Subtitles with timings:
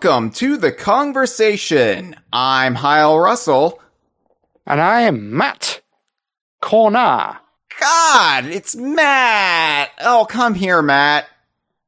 [0.00, 2.14] welcome to the conversation.
[2.32, 3.80] I'm Hyle Russell.
[4.64, 5.80] And I am Matt
[6.60, 7.38] Corner.
[7.80, 9.90] God, it's Matt.
[10.00, 11.26] Oh, come here, Matt.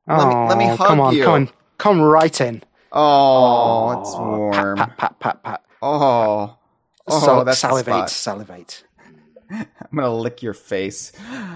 [0.08, 1.22] Let me- let me Oh, hug come on, you.
[1.24, 2.64] come on, come right in.
[2.90, 4.76] Oh, it's Oh, warm.
[4.78, 5.62] Pat, pat, pat, pat, pat.
[5.80, 6.56] Oh,
[7.06, 8.82] oh, so, that's salivate, salivate.
[9.52, 11.12] I'm gonna lick your face.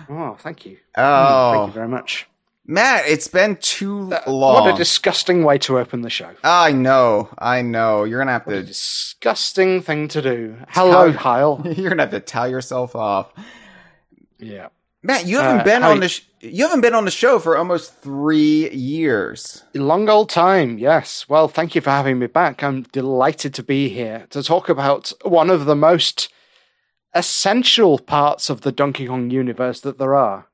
[0.09, 0.77] Oh, thank you.
[0.97, 2.29] Mm, oh, Thank you very much.
[2.67, 4.65] Matt, it's been too Uh, long.
[4.65, 6.31] What a disgusting way to open the show.
[6.43, 8.05] I know, I know.
[8.05, 8.63] You're gonna have What to.
[8.63, 10.57] disgusting thing to do.
[10.69, 11.61] Hello, Kyle.
[11.65, 13.31] You're gonna have to tell yourself off.
[14.39, 14.69] yeah.
[15.03, 17.59] Matt, you haven't Uh, been on the sh- you haven't been on the show for
[17.59, 19.63] almost three years.
[19.75, 21.27] Long old time, yes.
[21.29, 22.63] Well, thank you for having me back.
[22.63, 26.31] I'm delighted to be here to talk about one of the most
[27.15, 30.47] essential parts of the Donkey Kong universe that there are.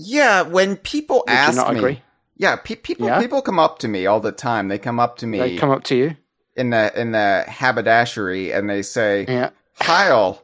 [0.00, 2.02] Yeah, when people Would you ask not me, agree?
[2.36, 3.20] yeah, pe- people Yeah?
[3.20, 4.68] people come up to me all the time.
[4.68, 6.16] They come up to me They come up to you.
[6.56, 9.50] in the in the haberdashery and they say, Yeah.
[9.80, 10.40] "Kyle,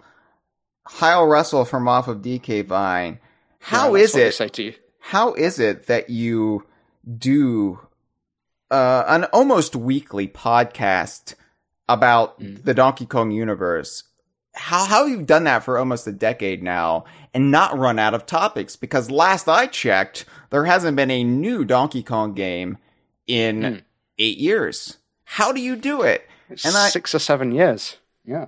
[0.89, 3.21] Kyle Russell from off of DK Vine,
[3.61, 4.33] how Yeah, is that's what they it?
[4.35, 4.75] say to you?
[5.01, 6.65] How is it that you
[7.19, 7.79] do
[8.71, 11.35] uh, an almost weekly podcast
[11.89, 12.65] about Mm.
[12.65, 14.03] the Donkey Kong universe?"
[14.57, 18.15] How how have you done that for almost a decade now and not run out
[18.15, 18.77] of topics?
[18.77, 22.79] Because last I checked, there hasn't been a new Donkey Kong game
[23.27, 23.77] in Hmm.
[24.19, 24.99] eight years.
[25.25, 26.27] How do you do it?
[26.49, 27.97] It's And I- six or seven years.
[28.25, 28.47] Yeah.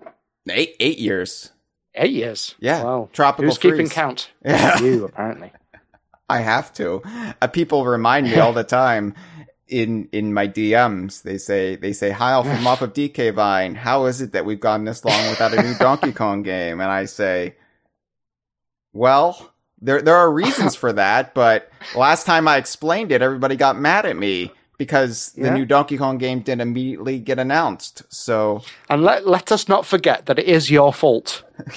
[0.48, 1.50] Eight eight years.
[1.94, 2.54] Eight years.
[2.60, 4.30] Yeah, Well, tropical who's keeping count?
[4.44, 4.78] Yeah.
[4.80, 5.50] You, apparently.
[6.28, 7.02] I have to.
[7.40, 9.14] Uh, people remind me all the time
[9.68, 11.22] in in my DMs.
[11.22, 13.74] They say they say Hyle from off of DK Vine.
[13.76, 16.80] How is it that we've gone this long without a new Donkey Kong game?
[16.80, 17.54] And I say,
[18.96, 21.34] well, there there are reasons for that.
[21.34, 25.54] But last time I explained it, everybody got mad at me because the Yeah.
[25.54, 28.02] new Donkey Kong game didn't immediately get announced.
[28.08, 31.42] So And let, let us not forget that it is your fault.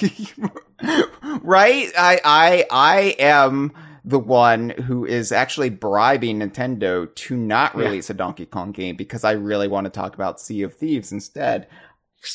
[1.42, 1.90] right?
[1.98, 3.72] I I I am
[4.04, 7.84] the one who is actually bribing Nintendo to not Yeah.
[7.84, 11.12] release a Donkey Kong game because I really want to talk about Sea of Thieves
[11.12, 11.66] instead.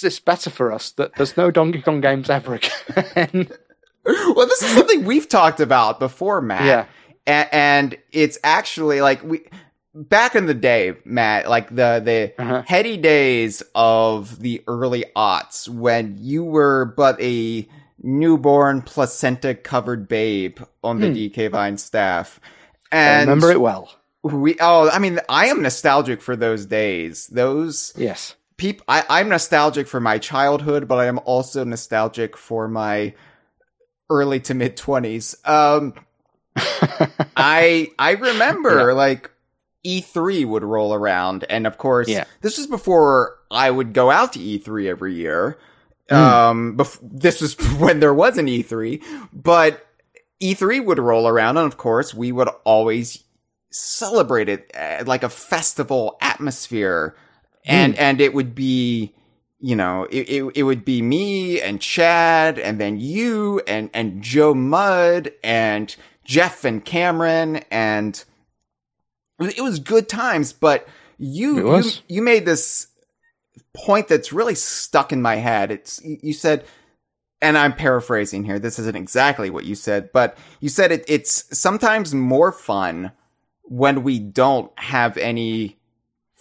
[0.01, 2.55] It's better for us that there's no Donkey Kong games ever
[3.15, 3.49] again.
[4.35, 6.65] well, this is something we've talked about before, Matt.
[6.65, 6.85] Yeah.
[7.27, 9.43] A- and it's actually like we
[9.93, 12.63] back in the day, Matt, like the the Uh-huh.
[12.67, 17.67] heady days of the early aughts when you were but a
[18.01, 22.39] newborn placenta covered babe on the DK Vine staff.
[22.91, 23.89] I And remember it well.
[24.23, 27.27] we oh, I mean, I am nostalgic for those days.
[27.27, 28.35] Those Yes.
[28.57, 33.13] peop I, I'm nostalgic for my childhood, but I am also nostalgic for my
[34.09, 35.35] early to mid twenties.
[35.45, 35.93] Um,
[37.35, 39.31] I I remember like
[39.85, 42.25] E3 would roll around, and of course, Yeah.
[42.41, 45.57] this was before I would go out to E3 every year.
[46.09, 46.15] Hmm.
[46.15, 49.01] Um, bef- this was when there was an E3,
[49.33, 49.85] but
[50.41, 53.23] E3 would roll around, and of course, we would always
[53.71, 57.15] celebrate it uh, like a festival atmosphere,
[57.65, 59.13] and and it would be.
[59.59, 64.21] You know, it, it it would be me and Chad, and then you and and
[64.21, 68.23] Joe Mudd and Jeff and Cameron, and
[69.39, 70.53] it was good times.
[70.53, 72.87] But you you, you made this
[73.73, 75.71] point that's really stuck in my head.
[75.71, 76.65] It's you said,
[77.41, 78.59] and I'm paraphrasing here.
[78.59, 83.11] This isn't exactly what you said, but you said it, it's sometimes more fun
[83.63, 85.17] when we don't have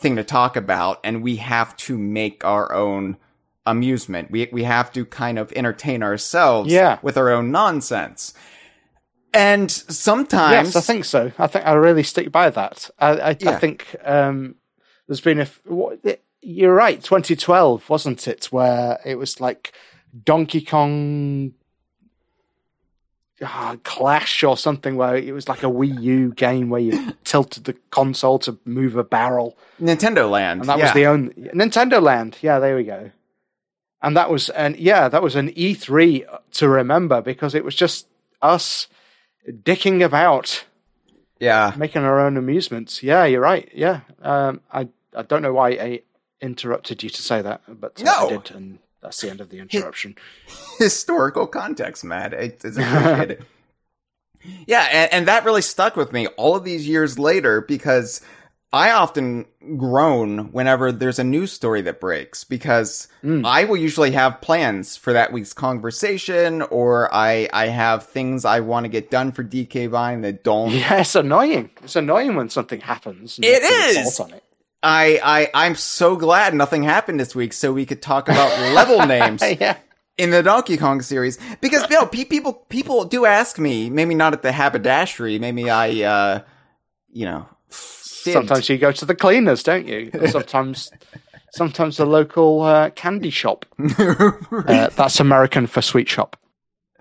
[0.04, 3.16] anything to talk about and we have to make our own
[3.66, 4.30] amusement.
[4.30, 6.98] We we have to kind of entertain ourselves Yeah.
[7.02, 8.34] with our own nonsense.
[9.32, 11.32] And sometimes Yes, I think so.
[11.38, 12.90] I think I really stick by that.
[12.98, 14.56] I, I, I think um,
[15.08, 15.46] there's been a.
[15.64, 15.98] What,
[16.40, 17.02] you're right.
[17.02, 18.46] 2012 wasn't it?
[18.52, 19.72] Where it was like
[20.24, 21.52] Donkey Kong
[23.44, 27.64] ah, Clash or something, where it was like a Wii U game where you tilted
[27.64, 30.60] the console to move a barrel, Nintendo Land.
[30.60, 30.84] and that yeah.
[30.84, 32.38] was the only Nintendo Land.
[32.40, 33.10] Yeah, there we go.
[34.02, 38.06] And that was and yeah, that was an E3 to remember because it was just
[38.42, 38.86] us
[39.48, 40.64] dicking about
[41.40, 41.72] yeah.
[41.76, 43.02] making our own amusements.
[43.02, 43.68] Yeah, you're right.
[43.74, 46.02] Yeah, um, I I don't know why I
[46.40, 48.26] interrupted you to say that, but uh, No.
[48.26, 50.16] I did, and that's the end of the interruption.
[50.78, 52.32] historical context, Matt.
[52.34, 53.44] It- It's appreciated.
[54.66, 58.20] Yeah, and, and that really stuck with me all of these years later because
[58.74, 59.46] I often
[59.78, 63.46] groan whenever there's a news story that breaks because Mm.
[63.46, 68.60] I will usually have plans for that week's conversation or I I have things I
[68.60, 71.70] want to get done for DK Vine that don't Yeah, it's annoying.
[71.82, 73.38] It's annoying when something happens.
[73.42, 74.20] It is!
[74.20, 74.43] it.
[74.84, 79.06] I, I I'm so glad nothing happened this week so we could talk about level
[79.06, 79.78] names yeah.
[80.18, 84.32] in the Donkey Kong series because you know people people do ask me maybe not
[84.34, 86.40] at the haberdashery maybe I uh
[87.10, 87.48] you know
[88.24, 88.48] fibbed.
[88.48, 90.10] Sometimes you go to the cleaners, don't you?
[90.28, 90.90] Sometimes,
[91.52, 93.66] sometimes the local uh, candy shop.
[94.66, 96.36] Uh, that's American for sweet shop.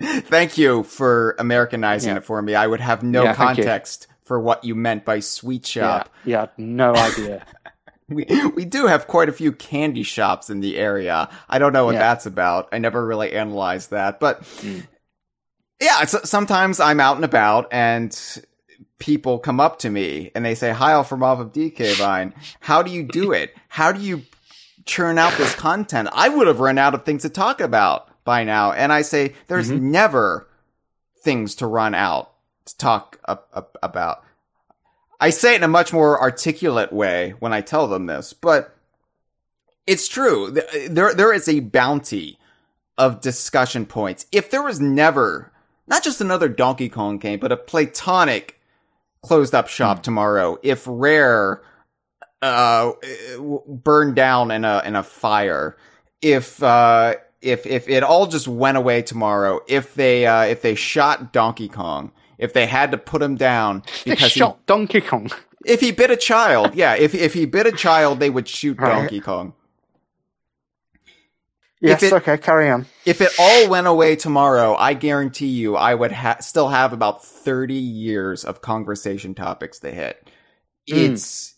[0.01, 2.17] Thank you for Americanizing Yeah.
[2.17, 2.55] it for me.
[2.55, 6.09] I would have no Yeah, context for what you meant by sweet shop.
[6.25, 7.45] Yeah, yeah, no idea.
[8.09, 11.29] We we do have quite a few candy shops in the area.
[11.49, 11.99] I don't know what Yeah.
[11.99, 12.67] that's about.
[12.71, 14.85] I never really analyzed that, but Mm.
[15.81, 18.17] yeah, it's, sometimes I'm out and about and
[18.99, 22.33] people come up to me and they say, "Hi, I'm from off of DK Vine.
[22.59, 23.55] How do you do it?
[23.69, 24.23] How do you
[24.85, 26.09] churn out this content?
[26.11, 29.33] I would have run out of things to talk about by now." And I say,
[29.47, 29.91] "There's Mm-hmm.
[29.91, 30.49] never
[31.23, 32.31] things to run out
[32.65, 34.22] to talk up, up, about."
[35.23, 38.75] I say it in a much more articulate way when I tell them this, but
[39.87, 40.51] it's true.
[40.89, 42.37] There, there is a bounty
[42.97, 44.25] of discussion points.
[44.33, 45.53] If there was never,
[45.87, 48.55] not just another Donkey Kong game, but a Playtonic
[49.21, 51.63] closed up shop tomorrow, if Rare,
[52.41, 52.91] uh,
[53.65, 55.77] burned down in a, in a fire,
[56.21, 60.75] if, uh, if, if it all just went away tomorrow, if they, uh, if they
[60.75, 62.11] shot Donkey Kong,
[62.43, 65.31] if they had to put him down because he Donkey Kong.
[65.65, 68.77] if he bit a child, yeah, if if he bit a child, they would shoot
[68.79, 68.93] Right.
[68.93, 69.53] Donkey Kong.
[71.81, 72.85] Yes, it- okay, carry on.
[73.05, 77.25] If it all went away tomorrow, I guarantee you, I would ha- still have about
[77.25, 80.29] thirty years of conversation topics to hit.
[80.89, 81.11] Mm.
[81.11, 81.55] It's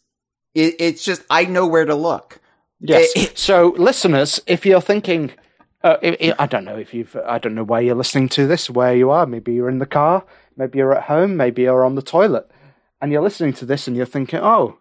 [0.56, 2.40] it, it's just I know where to look.
[2.80, 3.12] Yes.
[3.16, 5.32] It- so, listeners, if you're thinking,
[5.84, 5.98] uh,
[6.40, 9.12] I don't know if you've, I don't know where you're listening to this, where you
[9.12, 9.26] are.
[9.28, 10.26] Maybe you're in the car,
[10.58, 12.50] maybe you're at home, maybe you're on the toilet,
[13.02, 14.78] and you're listening to this and you're thinking, oh,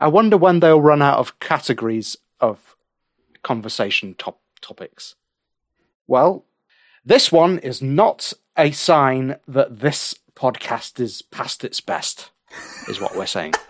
[0.00, 2.76] I wonder when they'll run out of categories of
[3.42, 5.14] conversation top topics.
[6.06, 6.44] Well,
[7.04, 12.30] this one is not a sign that this podcast is past its best,
[12.88, 13.54] is what we're saying.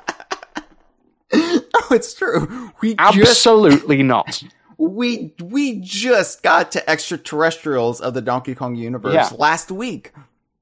[1.76, 2.70] Oh, it's true.
[2.80, 4.42] We just Absolutely not.
[4.78, 9.28] we we just got to extraterrestrials of the Donkey Kong universe Yeah.
[9.36, 10.12] last week.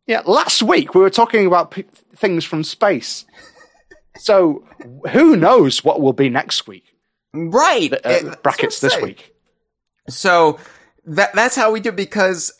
[0.06, 1.84] Yeah, last week we were talking about p-
[2.16, 3.24] things from space.
[4.18, 4.62] So
[5.10, 6.84] who knows what will be next week?
[7.32, 7.90] Right.
[7.94, 9.04] Uh, It- brackets this saying.
[9.04, 9.34] week.
[10.10, 10.58] So
[11.06, 12.52] that that's how we do it because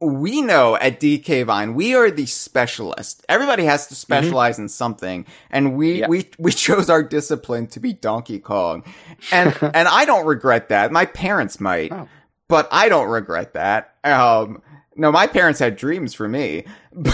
[0.00, 3.24] we know at DK Vine we are the specialist.
[3.28, 6.08] Everybody has to specialize in something, and we Yeah.
[6.08, 8.82] we we chose our discipline to be Donkey Kong,
[9.30, 10.90] and and I don't regret that.
[10.90, 12.08] My parents might, Oh.
[12.48, 13.94] but I don't regret that.
[14.02, 14.62] Um,
[14.96, 16.64] no, my parents had dreams for me.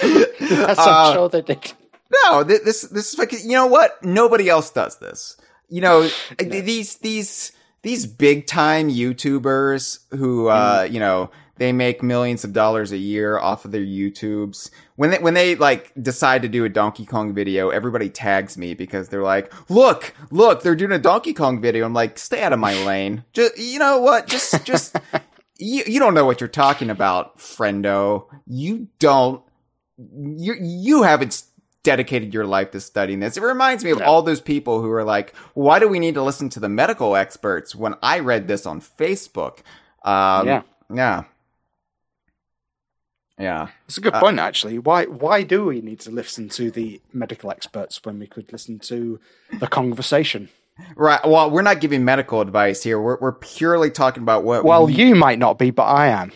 [0.00, 1.72] Yes, Uh, I'm sure they did.
[2.24, 4.02] No, th- this this is like you know what?
[4.04, 5.36] Nobody else does this.
[5.68, 6.08] You know
[6.38, 10.92] th- these these these big time YouTubers who uh Mm.
[10.92, 14.70] you know they make millions of dollars a year off of their YouTubes.
[14.96, 18.74] When they when they like decide to do a Donkey Kong video, everybody tags me
[18.74, 22.52] because they're like, "Look, look, they're doing a Donkey Kong video." I'm like, "Stay out
[22.52, 24.26] of my lane." Just you know what?
[24.26, 24.96] Just just
[25.58, 28.26] you you don't know what you're talking about, friendo.
[28.46, 29.42] You don't
[29.98, 31.42] you you haven't
[31.82, 33.36] dedicated your life to studying this.
[33.36, 36.22] It reminds me of all those people who are like, "Why do we need to
[36.22, 39.60] listen to the medical experts?" When I read this on Facebook,
[40.04, 40.62] um, Yeah.
[40.92, 41.24] yeah,
[43.38, 43.68] yeah.
[43.86, 44.78] It's a good uh, point, actually.
[44.78, 48.78] Why why do we need to listen to the medical experts when we could listen
[48.80, 49.20] to
[49.58, 50.48] the conversation?
[50.94, 51.20] Right.
[51.26, 53.00] Well, we're not giving medical advice here.
[53.00, 54.64] We're we're purely talking about what.
[54.64, 56.32] Well, we, you might not be, but I am.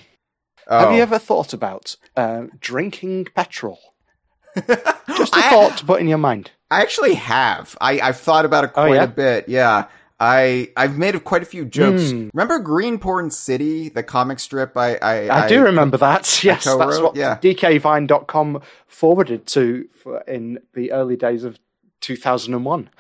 [0.69, 0.95] Have oh.
[0.95, 3.79] you ever thought about uh, drinking petrol?
[4.57, 6.53] Just a I- thought to put in your mind.
[6.71, 7.77] I actually have.
[7.81, 9.03] I I've thought about it Oh, quite yeah?
[9.03, 9.49] a bit.
[9.49, 9.87] Yeah.
[10.23, 12.11] I I've made quite a few jokes.
[12.11, 12.29] Hmm.
[12.35, 14.77] Remember Green Porn City, the comic strip?
[14.77, 16.41] I I, I, do remember that.
[16.45, 17.39] Yes, that's what yeah.
[17.41, 21.59] DKVine.com forwarded to for, in the early days of
[22.03, 22.91] 2001,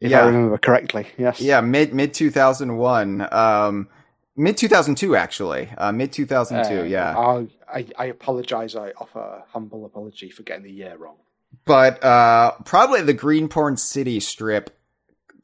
[0.00, 0.22] if Yeah.
[0.22, 1.06] I remember correctly.
[1.18, 1.40] Yes.
[1.40, 3.88] Yeah, mid mid two thousand one, um,
[4.36, 6.80] mid two thousand two actually, uh, mid two thousand two.
[6.80, 8.74] Uh, Yeah, I'll- I, I apologize.
[8.74, 11.16] I offer a humble apology for getting the year wrong.
[11.64, 14.76] but uh, probably the Green Porn City strip,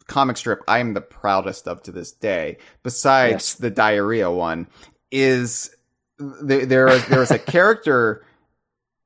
[0.07, 2.59] comic strip, I am the proudest of to this day.
[2.83, 3.55] Besides Yes.
[3.55, 4.69] the diarrhea one,
[5.11, 5.75] is
[6.19, 8.25] there there was, there was a character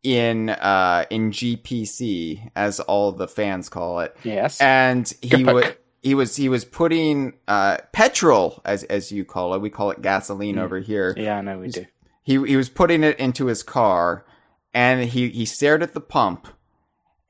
[0.03, 4.61] in uh in GPC as all the fans call it, Yes.
[4.61, 9.61] and he would he was he was putting uh petrol as as you call it,
[9.61, 11.15] we call it gasoline over here.
[11.19, 11.85] yeah, I know we do.
[12.23, 14.25] He he was putting it into his car,
[14.73, 16.47] and he he stared at the pump,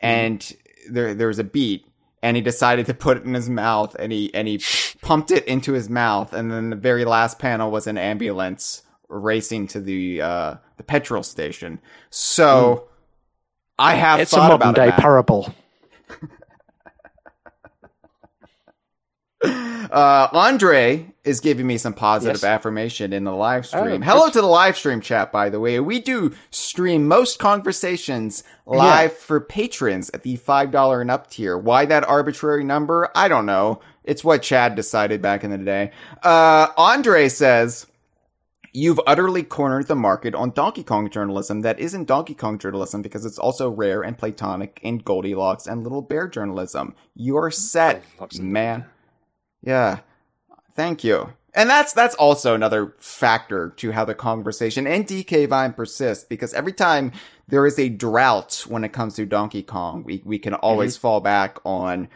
[0.01, 0.53] and
[0.89, 1.87] there there was a beat,
[2.23, 4.61] and he decided to put it in his mouth, and he and he
[5.03, 9.67] pumped it into his mouth, and then the very last panel was an ambulance racing
[9.69, 11.81] to the uh the petrol station.
[12.11, 12.89] So
[13.79, 15.01] I have It's a modern about it, day Matt.
[15.01, 15.55] parable.
[19.43, 22.45] Uh, Andre is giving me some positive Yes.
[22.45, 24.03] affirmation in the live stream.
[24.03, 25.79] Oh, Hello to the live stream chat, by the way.
[25.79, 31.59] We do stream most conversations live for patrons at the $5 and up tier.
[31.59, 33.11] Why that arbitrary number?
[33.15, 33.81] I don't know.
[34.03, 35.91] It's what Chad decided back in the day.
[36.23, 37.87] Uh, Andre says,
[38.73, 43.25] You've utterly cornered the market on Donkey Kong journalism that isn't Donkey Kong journalism because
[43.25, 46.95] it's also rare and Playtonic and Goldilocks and Little Bear journalism.
[47.17, 48.85] You're set, Goldilocks man.
[49.61, 49.99] Yeah.
[50.75, 51.33] Thank you.
[51.53, 56.55] And that's that's also another factor to how the conversation and DK Vine persists because
[56.55, 57.13] every time
[57.49, 61.21] there is a drought when it comes to Donkey Kong, we we can always fall
[61.21, 62.09] back on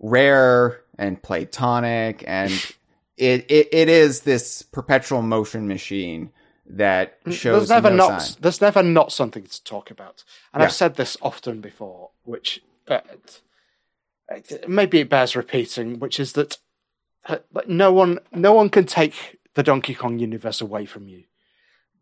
[0.00, 2.50] rare and Playtonic and
[3.16, 6.30] it, it it is this perpetual motion machine
[6.68, 8.36] that shows there's never no not sign.
[8.40, 10.66] there's never not something to talk about, and Yeah.
[10.66, 13.00] I've said this often before, which uh,
[14.66, 16.58] maybe it bears repeating, which is that
[17.66, 21.24] no one no one can take the Donkey Kong universe away from you.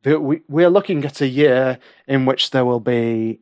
[0.05, 3.41] We we are looking at a year in which there will be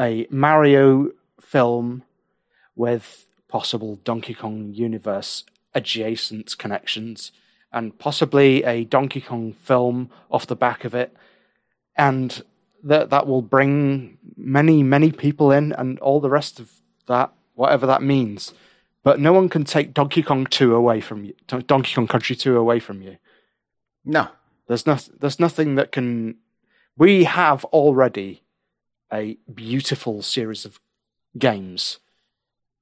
[0.00, 1.10] a Mario
[1.40, 2.02] film
[2.76, 7.32] with possible Donkey Kong universe adjacent connections,
[7.72, 11.16] and possibly a Donkey Kong film off the back of it,
[11.96, 12.42] and
[12.84, 16.72] that that will bring many many people in, and all the rest of
[17.06, 18.52] that, whatever that means.
[19.04, 22.56] But no one can take Donkey Kong Two away from you, Donkey Kong Country Two
[22.56, 23.16] away from you.
[24.04, 24.28] No.
[24.68, 26.36] There's no, there's nothing that can.
[26.96, 28.42] We have already
[29.12, 30.80] a beautiful series of
[31.36, 31.98] games,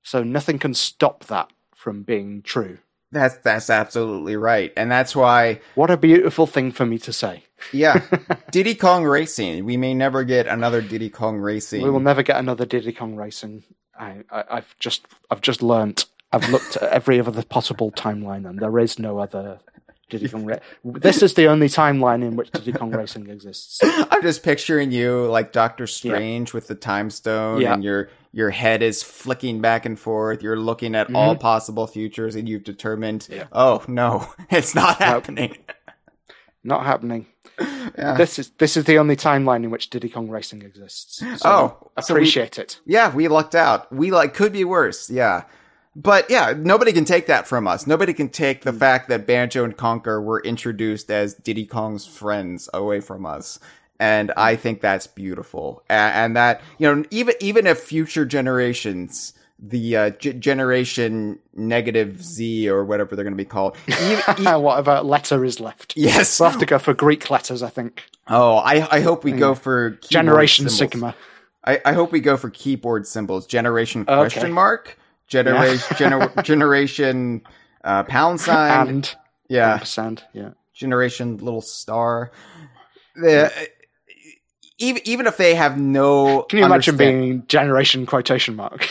[0.02, 2.78] so nothing can stop that from being true.
[3.12, 4.72] That's that's absolutely right.
[4.76, 7.44] And that's why What a beautiful thing for me to say.
[7.72, 8.06] yeah,
[8.50, 9.64] Diddy Kong Racing.
[9.64, 11.82] We may never get another Diddy Kong Racing.
[11.82, 13.64] We will never get another Diddy Kong Racing.
[14.00, 16.06] I, I, I've just, I've just learnt.
[16.32, 19.58] I've looked at every other possible timeline, and there is no other
[20.08, 20.44] Diddy Kong.
[20.44, 23.78] Ra- this is the only timeline in which Diddy Kong Racing exists.
[23.84, 27.74] I'm just picturing you like Doctor Strange with the time stone Yeah.
[27.74, 30.40] and your your head is flicking back and forth.
[30.42, 33.34] You're looking at all possible futures and you've determined, Mm-hmm.
[33.34, 33.44] Yeah.
[33.52, 35.56] oh no, it's not happening.
[36.62, 37.26] Not happening.
[37.60, 38.14] Yeah.
[38.16, 41.18] This is this is the only timeline in which Diddy Kong Racing exists.
[41.18, 42.80] So Oh, so we- appreciate it.
[42.86, 43.92] Yeah, we lucked out.
[43.92, 45.10] We like could be worse.
[45.10, 45.44] Yeah.
[45.96, 47.86] But yeah, nobody can take that from us.
[47.86, 48.78] Nobody can take the hmm.
[48.78, 53.58] fact that Banjo and Conker were introduced as Diddy Kong's friends away from us.
[53.98, 55.82] And I think that's beautiful.
[55.90, 62.22] A- And, that, you know, even, even if future generations, the uh, g- generation negative
[62.22, 63.76] Z or whatever they're going to be called.
[63.86, 65.94] even- Whatever letter is left.
[65.96, 66.40] yes.
[66.40, 68.04] We'll have to go for Greek letters, I think.
[68.28, 70.92] Oh, I, I hope we go for Generation symbols.
[70.92, 71.14] Sigma.
[71.64, 73.46] I, I hope we go for keyboard symbols.
[73.46, 74.52] Generation question Okay.
[74.52, 74.96] mark.
[75.26, 77.42] Generation gener- generation
[77.84, 78.88] uh, pound sign.
[78.88, 79.14] And
[79.48, 79.74] yeah.
[79.74, 80.24] ampersand.
[80.32, 80.50] Yeah.
[80.72, 82.30] Generation little star.
[83.14, 83.52] The,
[84.80, 86.42] even even if they have no.
[86.48, 88.88] Can you imagine being generation quotation mark?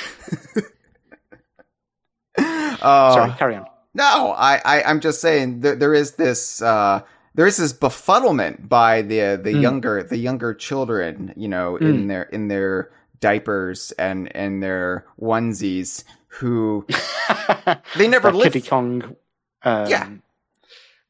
[2.37, 3.65] Uh, Sorry, carry on.
[3.93, 7.01] No, I, I I'm just saying there, there is this uh
[7.35, 9.61] there is this befuddlement by the the Hmm.
[9.61, 16.03] younger the younger children, you know, in their in their diapers and and their onesies
[16.27, 16.85] who
[17.97, 19.15] they never lived Kiddy Kong
[19.63, 20.07] um, Yeah.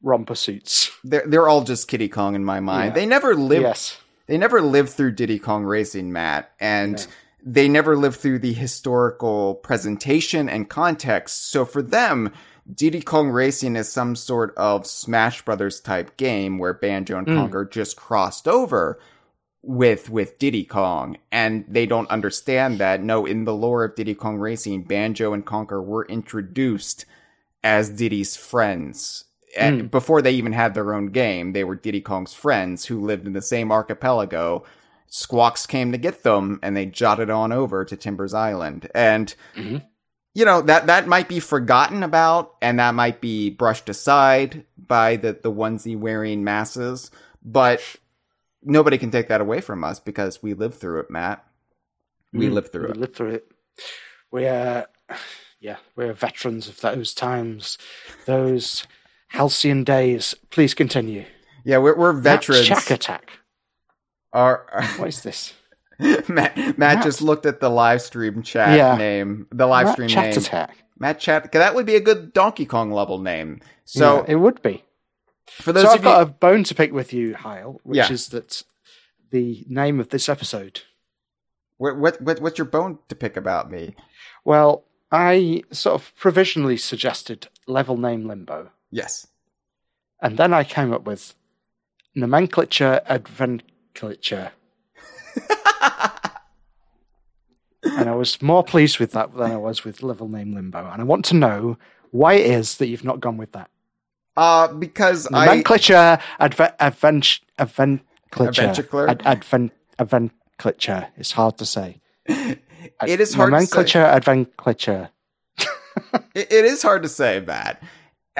[0.02, 0.90] romper suits.
[1.04, 2.88] they're they're all just Kitty Kong in my mind.
[2.88, 2.94] Yeah.
[2.94, 3.98] They never lived Yes.
[4.30, 7.04] They never lived through Diddy Kong Racing, Matt, and
[7.42, 11.50] they never lived through the historical presentation and context.
[11.50, 12.32] So for them,
[12.72, 17.38] Diddy Kong Racing is some sort of Smash Brothers type game where Banjo and hmm.
[17.38, 19.00] Conker just crossed over
[19.62, 23.02] with with Diddy Kong, and they don't understand that.
[23.02, 27.04] No, in the lore of Diddy Kong Racing, Banjo and Conker were introduced
[27.64, 29.24] as Diddy's friends.
[29.58, 33.26] And before they even had their own game, they were Diddy Kong's friends who lived
[33.26, 34.64] in the same archipelago.
[35.08, 38.88] Squawks came to get them, and they jotted on over to Timber's Island.
[38.94, 39.34] And
[40.34, 45.16] you know that that might be forgotten about, and that might be brushed aside by
[45.16, 47.10] the the onesie wearing masses.
[47.42, 47.82] but
[48.62, 51.44] nobody can take that away from us because we lived through it, Matt.
[52.32, 52.96] We Mm, lived through we it.
[52.98, 53.52] lived through it.
[54.30, 54.86] We're,
[55.60, 57.78] yeah, we're veterans of those times,
[58.26, 58.86] those
[59.30, 60.34] halcyon days.
[60.50, 61.24] Please continue.
[61.64, 62.68] Yeah, we're, we're veterans.
[62.68, 63.32] Matt Shack Attack.
[64.32, 64.64] Our,
[64.96, 65.54] What is this?
[66.28, 68.96] Matt, Matt just looked at the live stream chat Yeah.
[68.96, 70.38] name, the live Matt stream Chat name.
[70.38, 70.76] Attack.
[70.98, 71.52] Matt Chat.
[71.52, 73.60] That would be a good Donkey Kong level name.
[73.84, 74.84] So Yeah, it would be.
[75.46, 77.96] for those so of I've got you, a bone to pick with you, Hyle, which
[77.98, 78.10] Yeah.
[78.12, 78.62] is that
[79.30, 80.82] the name of this episode.
[81.76, 83.94] what, what, what, what's your bone to pick about me?
[84.44, 89.26] Well, I sort of provisionally suggested level name limbo, Yes.
[90.22, 91.34] and then I came up with
[92.14, 94.52] nomenclature adventure.
[97.82, 100.90] and I was more pleased with that than I was with level name limbo.
[100.90, 101.78] And I want to know
[102.10, 103.70] why it is that you've not gone with that.
[104.36, 108.02] Uh, because I Nomenclature adve- advent- adventure.
[108.32, 109.08] Adventure.
[109.08, 111.08] Ad- advent- adventure.
[111.16, 112.00] It's hard to say.
[112.26, 112.58] it
[113.06, 113.38] is hard to say.
[113.38, 115.10] Nomenclature adventure.
[116.34, 117.82] It, it is hard to say, Matt.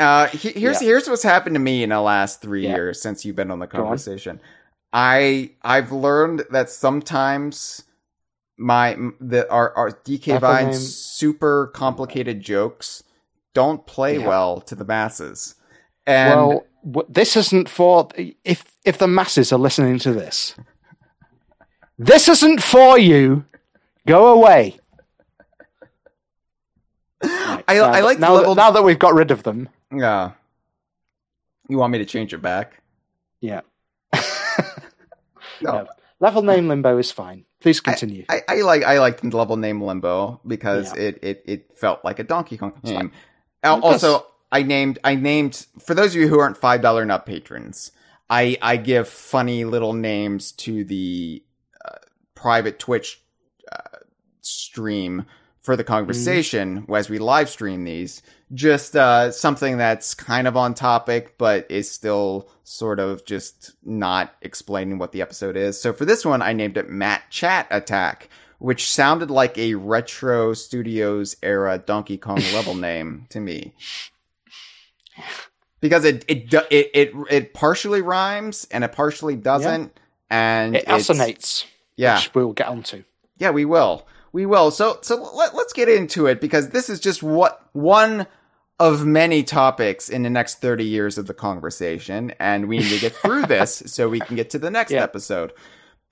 [0.00, 0.88] Uh, he- here's Yeah.
[0.88, 2.74] here's what's happened to me in the last three Yeah.
[2.74, 3.84] years since you've been on the Go on.
[3.84, 4.40] conversation.
[4.92, 7.82] I I've learned that sometimes
[8.58, 13.02] my the our our DK Vine's super complicated jokes
[13.54, 14.26] don't play Yeah.
[14.26, 15.54] well to the masses.
[16.06, 18.08] And well, this isn't for
[18.44, 20.54] if if the masses are listening to this.
[21.98, 23.44] This isn't for you.
[24.06, 24.78] Go away.
[27.22, 29.68] Right, I- now I like now, level- now that we've got rid of them.
[29.92, 30.32] Yeah,
[31.68, 32.82] you want me to change it back?
[33.40, 33.60] Yeah.
[35.62, 35.72] No.
[35.72, 35.86] No.
[36.20, 37.44] Level name limbo is fine.
[37.60, 38.24] Please continue.
[38.30, 41.02] I, I like I liked the level name Limbo because Yeah.
[41.02, 42.94] it, it it felt like a Donkey Kong game.
[42.96, 43.12] like-
[43.62, 44.04] Al- It does.
[44.04, 47.92] also, I named I named for those of you who aren't five dollar nut patrons.
[48.30, 51.42] I I give funny little names to the
[51.84, 51.96] uh,
[52.34, 53.20] private Twitch
[53.70, 53.98] uh,
[54.40, 55.26] stream
[55.62, 58.22] for the conversation as we live stream these.
[58.52, 64.34] Just uh, something that's kind of on topic, but is still sort of just not
[64.42, 65.80] explaining what the episode is.
[65.80, 70.54] So for this one, I named it Matt Chat Attack, which sounded like a retro
[70.54, 73.74] studios era Donkey Kong level name to me.
[75.80, 79.96] Because it it it it, it partially rhymes and it partially doesn't,
[80.28, 81.64] and it assonates,
[81.96, 83.04] Yeah, which we'll get onto.
[83.38, 84.06] yeah, we will.
[84.32, 84.70] We will.
[84.70, 88.26] So so let, let's get into it because this is just what one
[88.78, 92.98] of many topics in the next 30 years of the conversation and we need to
[92.98, 95.02] get through this so we can get to the next Yeah.
[95.02, 95.52] episode.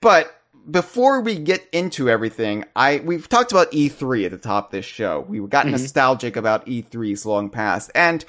[0.01, 0.35] But
[0.69, 4.85] before we get into everything, I we've talked about E3 at the top of this
[4.85, 5.25] show.
[5.27, 5.71] We got mm-hmm.
[5.71, 7.91] nostalgic about E3's long past.
[7.95, 8.23] And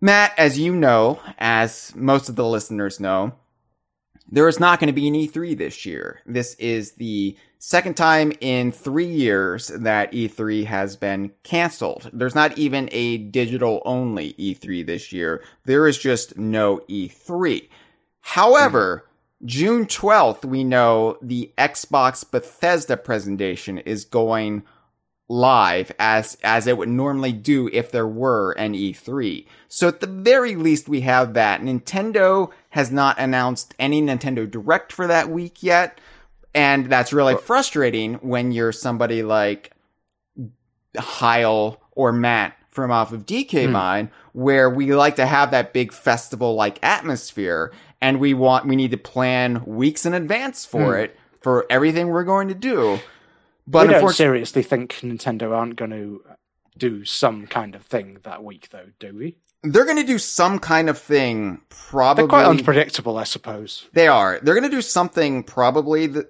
[0.00, 3.32] Matt, as you know, as most of the listeners know,
[4.30, 6.20] there is not going to be an E3 this year.
[6.26, 12.10] This is the second time in three years that E3 has been canceled.
[12.12, 15.42] There's not even a digital only E3 this year.
[15.64, 17.68] There is just no E3.
[18.20, 19.04] However,
[19.40, 19.46] hmm.
[19.46, 24.62] June 12th, we know the Xbox Bethesda presentation is going
[25.32, 29.46] live as as it would normally do if there were an E3.
[29.66, 31.62] So at the very least we have that.
[31.62, 35.98] Nintendo has not announced any Nintendo Direct for that week yet,
[36.54, 39.72] and that's really frustrating when you're somebody like
[40.96, 43.72] Hyle or Matt from off of DK hmm.
[43.72, 48.76] Mine where we like to have that big festival like atmosphere and we want we
[48.76, 51.04] need to plan weeks in advance for hmm.
[51.04, 53.00] it for everything we're going to do.
[53.66, 56.22] But we don't seriously think Nintendo aren't going to
[56.76, 59.36] do some kind of thing that week, though, do we?
[59.62, 61.60] They're going to do some kind of thing.
[61.68, 63.88] Probably They're quite unpredictable, I suppose.
[63.92, 64.40] They are.
[64.42, 66.26] They're going to do something probably th-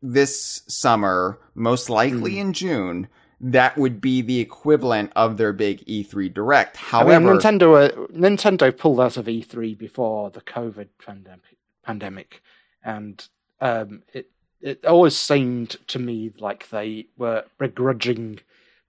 [0.00, 2.38] this summer, most likely Hmm.
[2.40, 3.08] in June.
[3.42, 6.76] That would be the equivalent of their big E3 Direct.
[6.76, 12.42] I However, mean, Nintendo uh, Nintendo pulled out of E3 before the COVID pandemic, pandemic,
[12.84, 13.26] and
[13.62, 18.40] um, it it always seemed to me like they were begrudging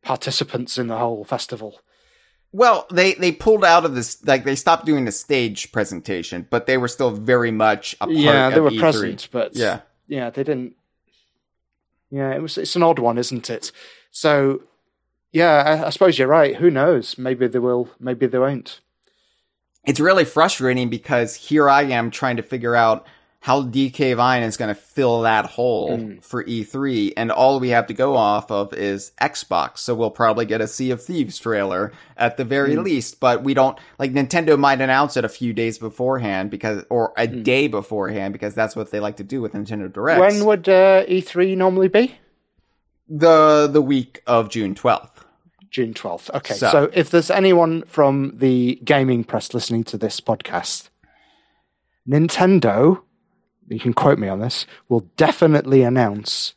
[0.03, 1.79] participants in the whole festival.
[2.51, 4.25] well, they they pulled out of this.
[4.25, 8.11] Like they stopped doing the stage presentation, but they were still very much a part
[8.11, 8.79] yeah, of they were E3.
[8.79, 9.81] present, but Yeah.
[10.07, 10.75] yeah, they didn't.
[12.09, 12.57] Yeah, it was.
[12.57, 13.71] It's an odd one, isn't it?
[14.11, 14.63] So,
[15.31, 16.57] yeah, I, I suppose you're right.
[16.57, 17.17] Who knows?
[17.17, 17.89] Maybe they will.
[17.99, 18.81] Maybe they won't.
[19.85, 23.05] it's really frustrating because here I am trying to figure out
[23.43, 26.23] how DK Vine is going to fill that hole Mm.
[26.23, 29.79] for E3, and all we have to go off of is Xbox.
[29.79, 32.83] So we'll probably get a Sea of Thieves trailer at the very Mm.
[32.83, 37.13] least, but we don't like Nintendo might announce it a few days beforehand because, or
[37.17, 37.43] a Mm.
[37.43, 40.19] day beforehand because that's what they like to do with Nintendo Direct.
[40.19, 42.15] When would uh, E3 normally be?
[43.13, 45.25] the the week of June twelfth.
[45.69, 46.29] June 12th.
[46.35, 46.89] Okay, So- so.
[46.93, 50.89] if there's anyone from the gaming press listening to this podcast,
[52.07, 53.01] Nintendo,
[53.71, 56.53] you can quote me on this, will definitely announce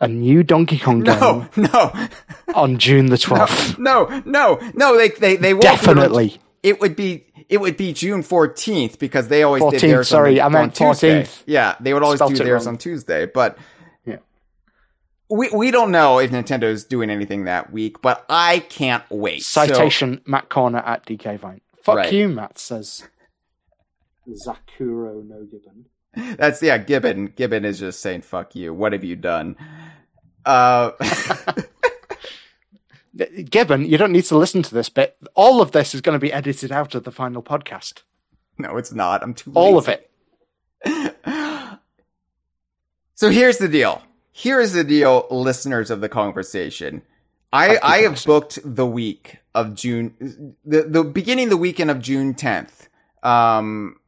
[0.00, 2.08] a new Donkey Kong game No, no,
[2.54, 3.78] on June the 12th.
[3.78, 4.96] no, no, no.
[4.96, 6.38] They they they won't Definitely.
[6.62, 10.08] It would be it would be June fourteenth because they always did 14th, theirs.
[10.08, 11.42] sorry, on, I meant 14th.
[11.46, 12.74] Yeah, they would always Spelt do theirs wrong.
[12.74, 13.58] on Tuesday, but
[14.06, 14.18] Yeah.
[15.30, 18.00] we we don't know if Nintendo's doing anything that week.
[18.02, 19.42] But I can't wait.
[19.42, 21.60] So- Citation Matt Corner at DK Vine.
[21.82, 22.12] Fuck Right.
[22.12, 23.04] you, Matt says.
[24.28, 25.86] Zakuro no gibbon.
[26.14, 26.78] That's yeah.
[26.78, 28.72] Gibbon Gibbon is just saying fuck you.
[28.74, 29.56] What have you done?
[30.44, 30.92] Uh,
[33.50, 35.16] Gibbon, you don't need to listen to this bit.
[35.34, 38.02] All of this is going to be edited out of the final podcast.
[38.58, 39.22] no, it's not.
[39.22, 39.52] I'm too.
[39.54, 39.92] All lazy.
[39.92, 40.00] of
[40.84, 41.16] it.
[43.20, 44.00] So here's the deal.
[44.32, 47.02] Here's the deal, listeners of the conversation.
[47.52, 52.32] I I have booked the week of June, the the beginning the weekend of June
[52.32, 52.88] 10th.
[53.22, 53.99] Um,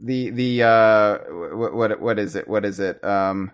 [0.00, 1.18] the the uh,
[1.54, 2.48] what what what is it?
[2.48, 3.02] What is it?
[3.04, 3.52] Um,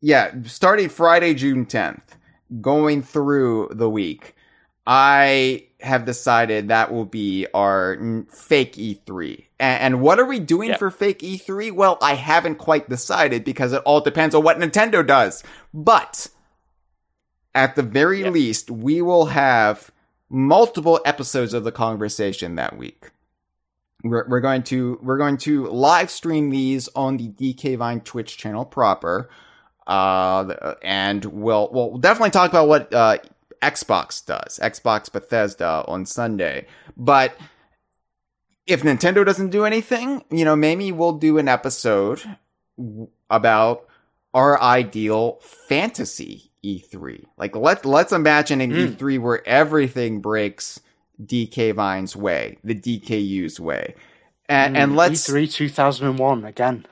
[0.00, 2.02] yeah, starting Friday, June 10th,
[2.60, 4.34] going through the week.
[4.86, 7.98] I have decided that will be our
[8.30, 9.44] fake E3.
[9.58, 10.76] And, and what are we doing Yeah.
[10.76, 11.72] for fake E3?
[11.72, 15.42] Well, I haven't quite decided because it all depends on what Nintendo does.
[15.74, 16.28] But
[17.52, 18.30] at the very Yeah.
[18.30, 19.90] least, we will have
[20.30, 23.10] multiple episodes of the conversation that week.
[24.10, 28.36] We're, we're going to we're going to live stream these on the DK Vine Twitch
[28.36, 29.28] channel proper,
[29.86, 33.18] uh, and we'll we'll definitely talk about what uh,
[33.62, 36.66] Xbox does, Xbox Bethesda on Sunday.
[36.96, 37.36] But
[38.66, 42.22] if Nintendo doesn't do anything, you know, maybe we'll do an episode
[43.30, 43.86] about
[44.34, 47.24] our ideal fantasy E3.
[47.38, 48.96] Like let let's imagine an Mm.
[48.96, 50.80] E3 where everything breaks
[51.24, 53.94] DK Vine's way, the DKU's way.
[54.48, 56.86] And, and let's E3 2001 again.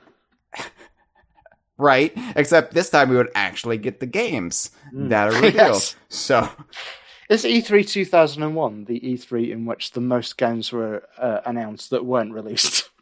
[1.77, 5.09] right, except this time we would actually get the games Mm.
[5.09, 5.55] that are revealed.
[5.55, 5.95] Yes.
[6.09, 6.49] So
[7.29, 12.33] Is E3 2001 the E3 in which the most games were uh, announced that weren't
[12.33, 12.89] released?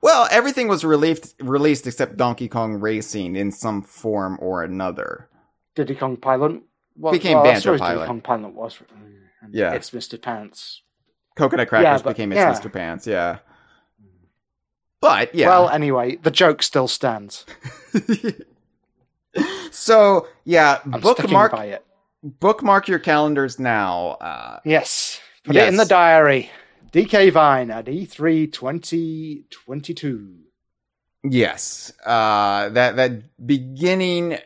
[0.00, 5.28] Well, everything was released released except Donkey Kong Racing in some form or another.
[5.76, 6.62] Diddy Kong Pilot
[6.96, 7.94] well, Became well, Banjo Pilot.
[8.00, 8.78] Diddy Kong Pilot was.
[9.46, 9.72] And Yeah.
[9.72, 10.20] It's Mr.
[10.20, 10.82] Pants.
[11.36, 12.52] Coconut Crackers Yeah, but- became its yeah.
[12.52, 12.72] Mr.
[12.72, 13.38] Pants, yeah.
[15.00, 15.48] But yeah.
[15.48, 17.44] Well, anyway, the joke still stands.
[19.70, 21.82] so yeah, I'm bookmark
[22.22, 24.12] bookmark your calendars now.
[24.20, 25.20] Uh, Yes.
[25.44, 26.50] Put it in the diary.
[26.92, 30.38] DK Vine at E E3 2022.
[31.28, 34.38] Yes, uh, that that beginning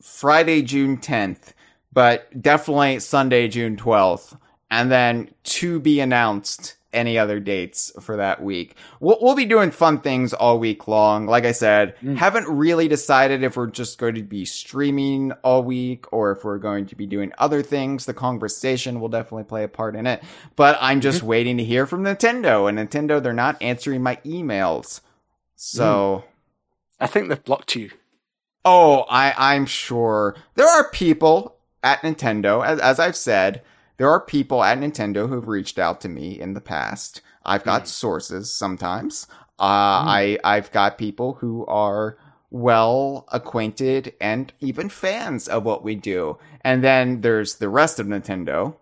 [0.00, 1.54] Friday, June tenth,
[1.92, 4.36] but definitely Sunday, June twelfth,
[4.70, 8.74] and then to be announced any other dates for that week.
[8.98, 11.26] We'll, we'll be doing fun things all week long.
[11.26, 12.16] Like I said, Mm.
[12.16, 16.58] haven't really decided if we're just going to be streaming all week or if we're
[16.58, 18.06] going to be doing other things.
[18.06, 20.20] The conversation will definitely play a part in it,
[20.56, 22.68] but I'm just waiting to hear from Nintendo.
[22.68, 25.00] And Nintendo, they're not answering my emails.
[25.54, 26.24] So.
[26.98, 27.90] I think they've blocked you.
[28.64, 33.62] Oh, I, I'm sure there are people at Nintendo, as, as I've said,
[33.96, 37.20] there are people at Nintendo who've reached out to me in the past.
[37.44, 39.26] I've got sources sometimes.
[39.58, 42.16] Uh, I, I've got people who are
[42.50, 46.38] well acquainted and even fans of what we do.
[46.62, 48.76] And then there's the rest of Nintendo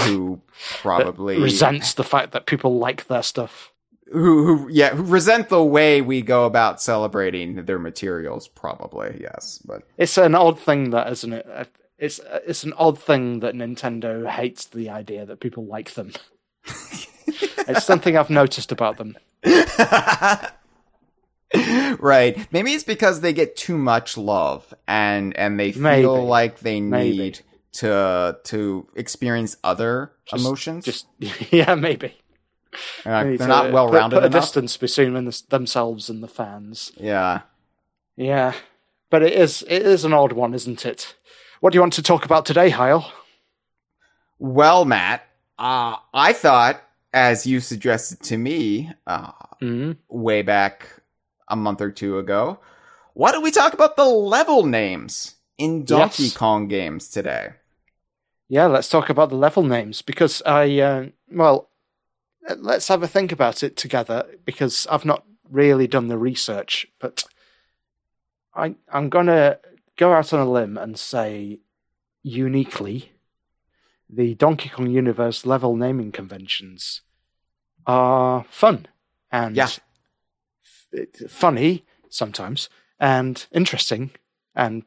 [0.00, 0.40] who
[0.80, 3.71] probably Resents the fact that people like their stuff.
[4.10, 9.58] Who who yeah who resent the way we go about celebrating their materials probably yes
[9.64, 11.46] but It's an odd thing that, isn't it?
[11.48, 11.64] Uh,
[11.98, 16.10] It's it's an odd thing that Nintendo hates the idea that people like them.
[17.68, 19.16] it's something I've noticed about them.
[21.98, 26.06] right maybe it's because they get too much love and and they feel Maybe.
[26.06, 27.18] like they Maybe.
[27.18, 27.40] need
[27.72, 31.06] to to experience other Just- emotions Just
[31.52, 32.14] yeah, maybe.
[33.04, 36.22] Uh, they they're not well put- rounded Put a enough distance between them- themselves and
[36.22, 36.92] the fans.
[36.96, 37.40] yeah
[38.16, 38.52] Yeah,
[39.10, 41.14] but it is it is an odd one, isn't it?
[41.60, 43.12] What do you want to talk about today, Hyle?
[44.38, 45.22] well matt
[45.58, 46.82] uh i thought
[47.12, 49.30] as you suggested to me uh,
[49.60, 49.96] Mhm.
[50.08, 50.88] way back
[51.48, 52.58] a month or two ago,
[53.14, 56.36] why don't we talk about the level names in Donkey Yes.
[56.36, 57.50] Kong games today?
[58.48, 61.68] Yeah, let's talk about the level names because I, uh, well,
[62.58, 67.24] let's have a think about it together because I've not really done the research, but
[68.54, 69.58] I, I'm going to
[69.96, 71.60] go out on a limb and say
[72.22, 73.12] uniquely
[74.08, 77.00] the Donkey Kong Universe level naming conventions
[77.86, 78.86] are fun
[79.30, 79.68] and Yeah.
[80.94, 82.68] f- funny sometimes
[83.00, 84.10] and interesting
[84.54, 84.84] and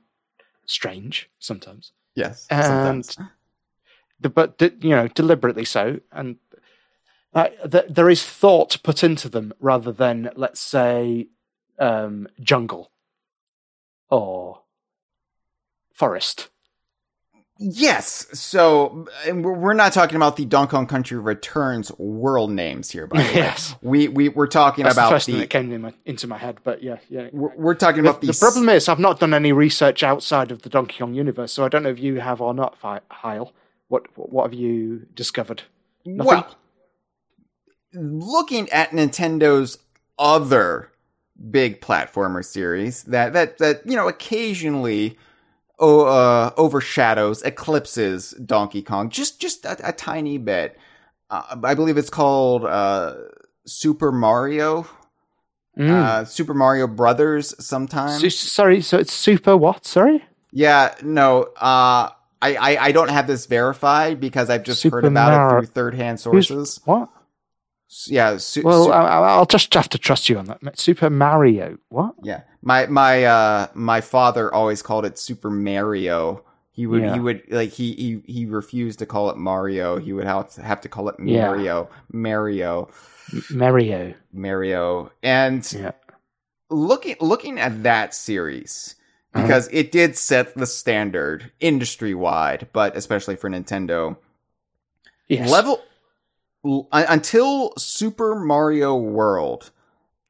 [0.66, 2.66] strange sometimes Yes, And-
[3.06, 3.18] sometimes.
[4.20, 6.38] the- but you know deliberately so and
[7.36, 11.28] uh, th- there is thought put into them rather than let's say
[11.78, 12.92] um, jungle
[14.10, 14.62] or
[15.94, 16.50] forest
[17.58, 18.28] Yes.
[18.34, 23.22] So and we're not talking about the Donkey Kong Country Returns world names here, by
[23.22, 23.36] the way.
[23.36, 23.76] Yes.
[23.82, 26.28] We we we're talking that's the about first the, thing that came in my, into
[26.28, 29.00] my head but yeah yeah we're, we're talking the, about the, the problem is I've
[29.00, 32.00] not done any research outside of the Donkey Kong universe, so I don't know if
[32.00, 32.78] you have or not,
[33.10, 33.54] Hyle.
[33.88, 35.64] What what have you discovered?
[36.04, 36.28] Nothing?
[36.28, 36.56] well,
[37.96, 39.78] looking at Nintendo's
[40.20, 40.92] other
[41.52, 45.18] big platformer series that that that you know occasionally
[45.80, 50.78] uh, overshadows, eclipses Donkey Kong just just a, a tiny bit.
[51.30, 53.16] Uh, I believe it's called uh,
[53.66, 54.88] Super Mario,
[55.78, 55.90] Mm.
[55.92, 57.54] uh, Super Mario Brothers.
[57.60, 59.86] Sometimes, Su- sorry, so it's super what?
[59.86, 61.44] Sorry, yeah, no.
[61.58, 65.58] Uh, I, I I don't have this verified because I've just Super heard about Mar-
[65.58, 66.80] it through third hand Who's- sources.
[66.86, 67.10] what?
[68.08, 70.78] Yeah, su- Well, su- I, I- I'll just have to trust you on that.
[70.80, 71.78] Super Mario.
[71.90, 72.16] What?
[72.24, 72.42] Yeah.
[72.62, 76.44] My my uh my father always called it Super Mario.
[76.72, 77.14] He would Yeah.
[77.14, 79.98] he would like he he he refused to call it Mario.
[79.98, 81.46] He would have to have to call it Yeah.
[81.48, 81.90] Mario.
[82.12, 82.90] Mario.
[83.52, 84.14] Mario.
[84.34, 85.12] Mario.
[85.24, 85.92] And Yeah.
[86.70, 88.96] looking looking at that series
[89.34, 89.44] Uh-huh.
[89.48, 94.18] because it did set the standard industry wide, but especially for Nintendo.
[95.28, 95.50] Yes.
[95.50, 95.82] Level
[96.92, 99.72] until Super Mario World,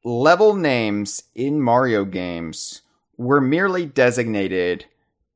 [0.03, 2.81] level names in Mario games
[3.17, 4.85] were merely designated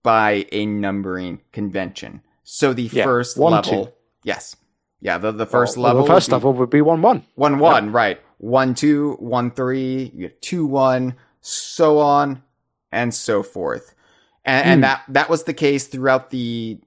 [0.03, 2.21] by a numbering convention.
[2.43, 3.91] So the Yeah, first one, level, two.
[4.23, 4.55] yes,
[5.01, 7.23] yeah, the the first Well, level, The first would be level would be one one.
[7.35, 8.19] one one, right?
[8.37, 12.43] One two, one three, two one, so on
[12.91, 13.93] and so forth,
[14.45, 14.71] and, Hmm.
[14.71, 16.79] and that that was the case throughout the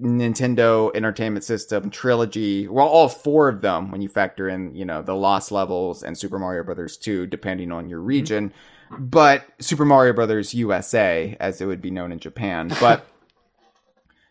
[0.00, 2.66] Nintendo Entertainment System trilogy.
[2.66, 6.18] Well, all four of them, when you factor in, you know, the Lost Levels and
[6.18, 8.08] Super Mario Brothers 2, depending on your mm-hmm.
[8.08, 8.52] region.
[8.98, 12.72] But Super Mario Brothers USA, as it would be known in Japan.
[12.80, 13.06] But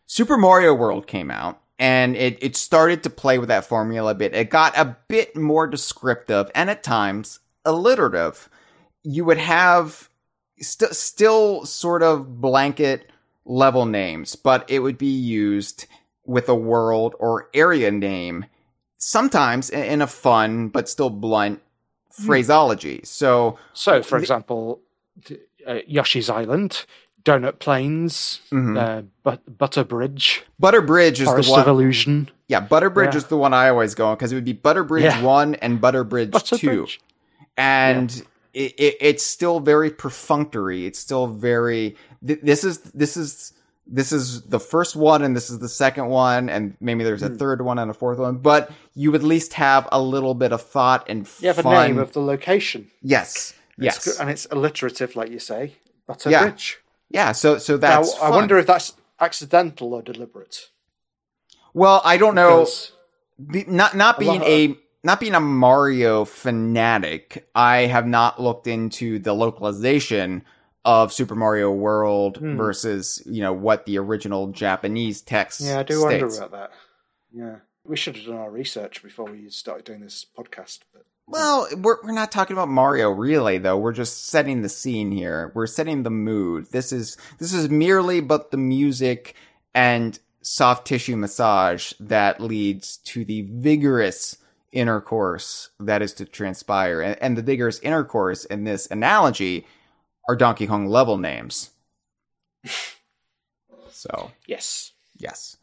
[0.05, 4.15] Super Mario World came out and it, it started to play with that formula a
[4.15, 4.35] bit.
[4.35, 8.49] It got a bit more descriptive and at times alliterative.
[9.01, 10.09] You would have
[10.59, 13.09] st- still sort of blanket
[13.45, 15.85] level names, but it would be used
[16.25, 18.45] with a world or area name,
[18.97, 21.61] sometimes in, a fun but still blunt
[22.11, 23.01] phraseology.
[23.03, 24.79] So, So, for example,
[25.67, 26.85] uh, Yoshi's Island,
[27.25, 28.77] Donut Plains, Mhm.
[28.77, 31.61] uh, but- Butter Bridge, Butter Bridge is Forest the one.
[31.61, 33.17] of Illusion, yeah, Butter Bridge Yeah.
[33.19, 35.21] is the one I always go on because it would be Butter Bridge Yeah.
[35.23, 36.67] 1 and Butter Bridge Butter 2.
[36.83, 37.01] Bridge.
[37.57, 40.85] and it, it, it's still very perfunctory.
[40.85, 41.95] It's still very.
[42.25, 43.53] Th- this is this is
[43.85, 47.27] this is the first one, and this is the second one, and maybe there's a
[47.29, 47.37] Hmm.
[47.37, 48.37] third one and a fourth one.
[48.37, 51.97] But you at least have a little bit of thought and You have a name
[51.97, 52.91] of the location.
[53.01, 55.75] yes, yes, and it's alliterative, like you say.
[56.07, 56.43] Butter Yeah.
[56.43, 56.77] Bridge.
[57.09, 57.31] yeah.
[57.33, 58.13] So so Now, that's.
[58.21, 60.69] I wonder if that's accidental or deliberate.
[61.73, 62.67] Well, I don't know.
[63.51, 69.19] Be, not not being a not being a Mario fanatic, I have not looked into
[69.19, 70.43] the localization
[70.85, 72.57] of Super Mario World Hmm.
[72.57, 75.61] versus you know what the original Japanese text.
[75.61, 76.71] Yeah, I do wonder about that.
[77.33, 77.55] Yeah.
[77.85, 80.79] We should have done our research before we started doing this podcast.
[80.93, 83.77] But Well, we're we're not talking about Mario really though.
[83.77, 85.51] We're just setting the scene here.
[85.53, 86.67] We're setting the mood.
[86.71, 89.35] This is this is merely but the music
[89.73, 94.37] and soft tissue massage that leads to the vigorous
[94.73, 97.01] intercourse that is to transpire.
[97.01, 99.65] And, and the vigorous intercourse in this analogy
[100.27, 101.71] are Donkey Kong level names.
[104.03, 104.91] So, yes.
[105.17, 105.55] Yes.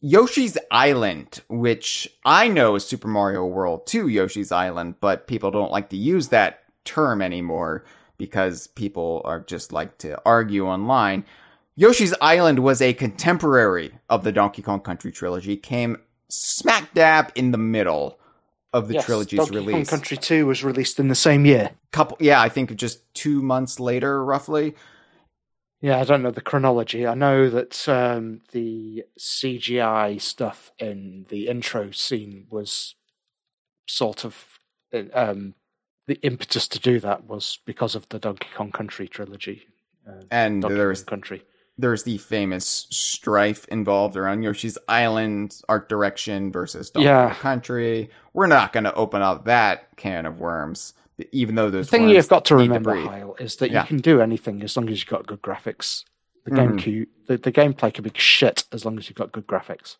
[0.00, 5.72] Yoshi's Island, which I know is Super Mario World 2 Yoshi's Island, but people don't
[5.72, 7.84] like to use that term anymore
[8.16, 11.24] because people are just like to argue online.
[11.76, 15.98] Yoshi's Island was a contemporary of the Donkey Kong Country trilogy, came
[16.28, 18.18] smack dab in the middle
[18.72, 19.90] of the Yes, trilogy's Donkey Kong release.
[19.90, 21.70] Country 2 was released in the same year.
[21.92, 24.74] Couple, yeah, I think just two months later, roughly.
[25.80, 27.06] Yeah, I don't know the chronology.
[27.06, 32.96] I know that um, the CGI stuff in the intro scene was
[33.86, 34.58] sort of
[35.14, 35.54] um,
[36.06, 39.66] the impetus to do that was because of the Donkey Kong Country trilogy.
[40.06, 41.42] Uh, And Donkey there's Kong Country.
[41.78, 47.34] There's the famous strife involved around Yoshi's Island art direction versus Donkey Yeah.
[47.34, 48.10] Country.
[48.32, 50.94] We're not going to open up that can of worms,
[51.30, 53.06] even though The thing you've got to remember, breathe.
[53.06, 53.82] Hyle, is that Yeah.
[53.82, 56.04] you can do anything as long as you've got good graphics.
[56.44, 56.78] The Mhm.
[56.82, 59.96] game the, the gameplay can be shit as long as you've got good graphics.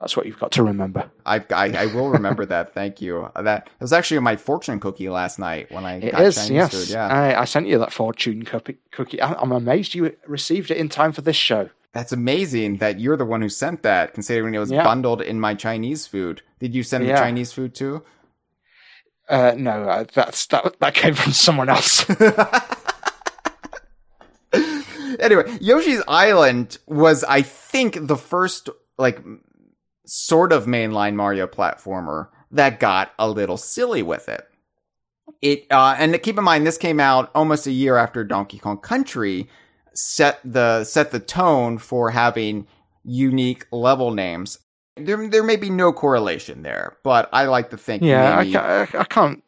[0.00, 1.10] That's what you've got to remember.
[1.24, 2.74] I, I I will remember that.
[2.74, 3.30] Thank you.
[3.34, 6.50] That, that was actually my fortune cookie last night when I It got is, Chinese
[6.50, 6.70] yes.
[6.74, 6.88] food.
[6.90, 8.76] Yeah, I, I sent you that fortune cookie.
[8.92, 9.20] cookie.
[9.22, 11.70] I, I'm amazed you received it in time for this show.
[11.94, 14.84] that's amazing that you're the one who sent that, considering it was Yeah.
[14.84, 16.42] bundled in my Chinese food.
[16.60, 17.14] Did you send Yeah.
[17.14, 18.02] the Chinese food too?
[19.30, 20.78] Uh, no, uh, that's that.
[20.80, 22.04] That came from someone else.
[25.18, 29.20] anyway, Yoshi's Island was, I think, the first like
[30.06, 34.46] sort of mainline Mario platformer that got a little silly with it.
[35.42, 38.78] It uh, and keep in mind this came out almost a year after Donkey Kong
[38.78, 39.48] Country
[39.92, 42.66] set the set the tone for having
[43.04, 44.58] unique level names.
[44.96, 48.52] There, there may be no correlation there, but I like to think yeah, I maybe-
[48.52, 49.42] can't, I, I can't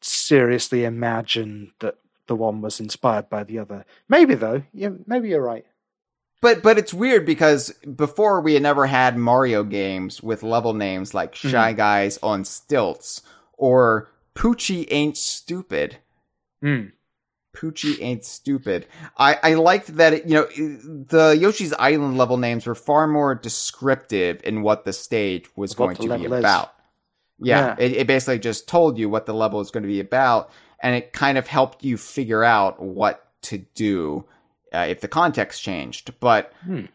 [0.00, 1.96] seriously imagine that
[2.26, 3.84] the one was inspired by the other.
[4.08, 4.62] Maybe though.
[4.72, 5.66] Yeah, maybe you're right.
[6.40, 11.14] But but it's weird because before we had never had Mario games with level names
[11.14, 13.22] like Shy Guys on Stilts
[13.56, 15.98] or Poochie Ain't Stupid.
[16.60, 16.86] Hmm.
[17.56, 18.86] Poochie Ain't Stupid.
[19.16, 23.34] I, I liked that, it, you know, the Yoshi's Island level names were far more
[23.34, 26.32] descriptive in what the stage was what going to be is.
[26.32, 26.74] about.
[27.38, 27.84] Yeah, Yeah.
[27.84, 30.96] It, it basically just told you what the level is going to be about, and
[30.96, 34.24] it kind of helped you figure out what to do
[34.74, 36.12] uh, if the context changed.
[36.20, 36.86] But Hmm.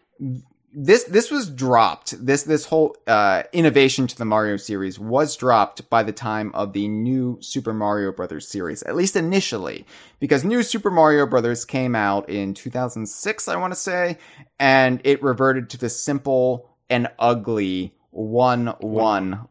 [0.73, 2.23] this this was dropped.
[2.23, 6.73] This this whole uh, innovation to the Mario series was dropped by the time of
[6.73, 9.85] the new Super Mario Brothers series, at least initially,
[10.19, 14.17] because new Super Mario Brothers came out in 2006, I want to say,
[14.59, 19.47] and it reverted to the simple and ugly one one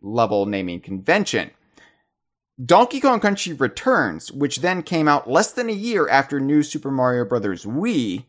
[0.00, 1.50] level naming convention.
[2.64, 6.90] Donkey Kong Country Returns, which then came out less than a year after New Super
[6.90, 7.64] Mario Bros.
[7.64, 8.24] Wii,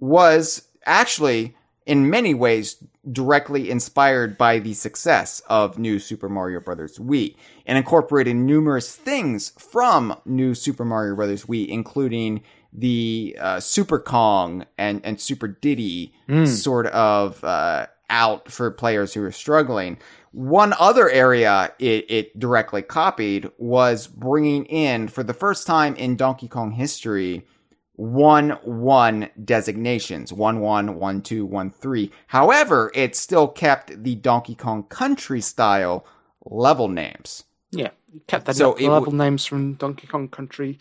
[0.00, 6.98] was actually in many ways directly inspired by the success of New Super Mario Bros.
[6.98, 11.44] Wii and incorporated numerous things from New Super Mario Bros.
[11.44, 16.12] Wii, including the uh, Super Kong and, and Super Diddy
[16.46, 19.98] sort of uh, out for players who are struggling.
[20.34, 26.16] One other area it, it directly copied was bringing in, for the first time in
[26.16, 27.46] Donkey Kong history,
[27.94, 32.10] one one designations one one one two one three.
[32.26, 36.04] However, it still kept the Donkey Kong Country style
[36.44, 37.44] level names.
[37.70, 37.90] Yeah,
[38.26, 40.80] kept the So le- it level w- names from Donkey Kong Country.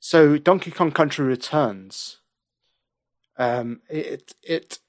[0.00, 2.18] So Donkey Kong Country Returns.
[3.36, 4.80] Um, it it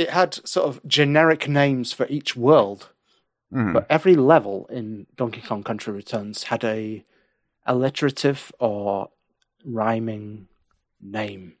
[0.00, 2.88] it had sort of generic names for each world,
[3.52, 3.72] Mhm.
[3.74, 7.04] but every level in Donkey Kong Country Returns had a
[7.66, 9.10] alliterative or
[9.64, 10.48] rhyming
[11.00, 11.54] name.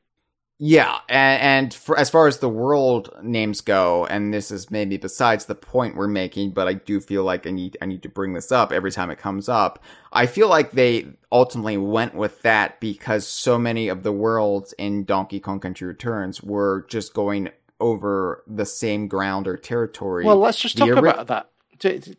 [0.62, 4.98] Yeah, and, and for, as far as the world names go, and this is maybe
[4.98, 8.10] besides the point we're making, but I do feel like I need I need to
[8.10, 9.82] bring this up every time it comes up.
[10.12, 15.04] I feel like they ultimately went with that because so many of the worlds in
[15.04, 17.48] Donkey Kong Country Returns were just going
[17.80, 20.24] over the same ground or territory.
[20.24, 21.50] Well, let's just talk ori- about that.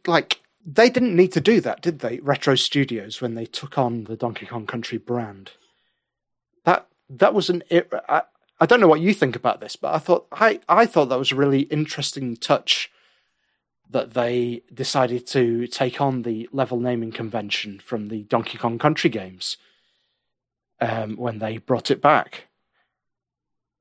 [0.07, 2.19] Like they didn't need to do that, did they?
[2.19, 5.51] Retro Studios when they took on the Donkey Kong Country brand.
[6.65, 7.63] That that was an.
[8.09, 8.23] I,
[8.59, 11.19] I don't know what you think about this, but I thought I I thought that
[11.19, 12.91] was a really interesting touch
[13.89, 19.09] that they decided to take on the level naming convention from the Donkey Kong Country
[19.09, 19.57] games
[20.79, 22.47] um, when they brought it back.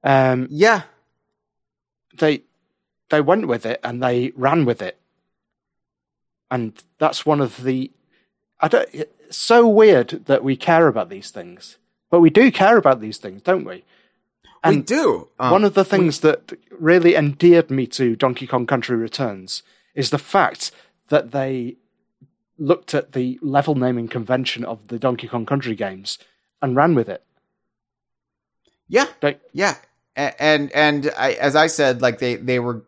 [0.03, 0.83] Um, yeah,
[2.21, 2.43] they
[3.11, 4.99] they went with it and they ran with it,
[6.51, 7.91] and that's one of the.
[8.61, 8.89] I don't.
[8.93, 11.79] It's so weird that we care about these things,
[12.11, 13.85] but we do care about these things, don't we?
[14.65, 15.29] we do.
[15.39, 19.63] Um, one of the things that really endeared me to Donkey Kong Country Returns
[19.95, 20.71] is the fact
[21.09, 21.77] that they
[22.59, 26.19] looked at the level naming convention of the Donkey Kong Country games
[26.61, 27.25] and ran with it.
[28.87, 29.77] yeah, Like, Yeah,
[30.39, 32.85] and and I, as I said, like they they were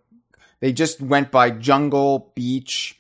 [0.61, 2.99] they just went by jungle, beach,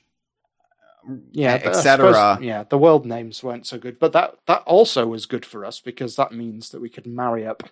[1.32, 2.38] yeah, etc.
[2.40, 5.80] Yeah, the world names weren't so good, but that that also was good for us
[5.80, 7.64] because that means that we could marry up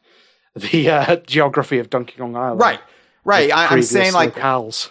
[0.55, 2.61] the uh, geography of Donkey Kong Island.
[2.61, 2.81] Right,
[3.25, 3.53] right.
[3.53, 4.91] I, I'm previous saying like locales.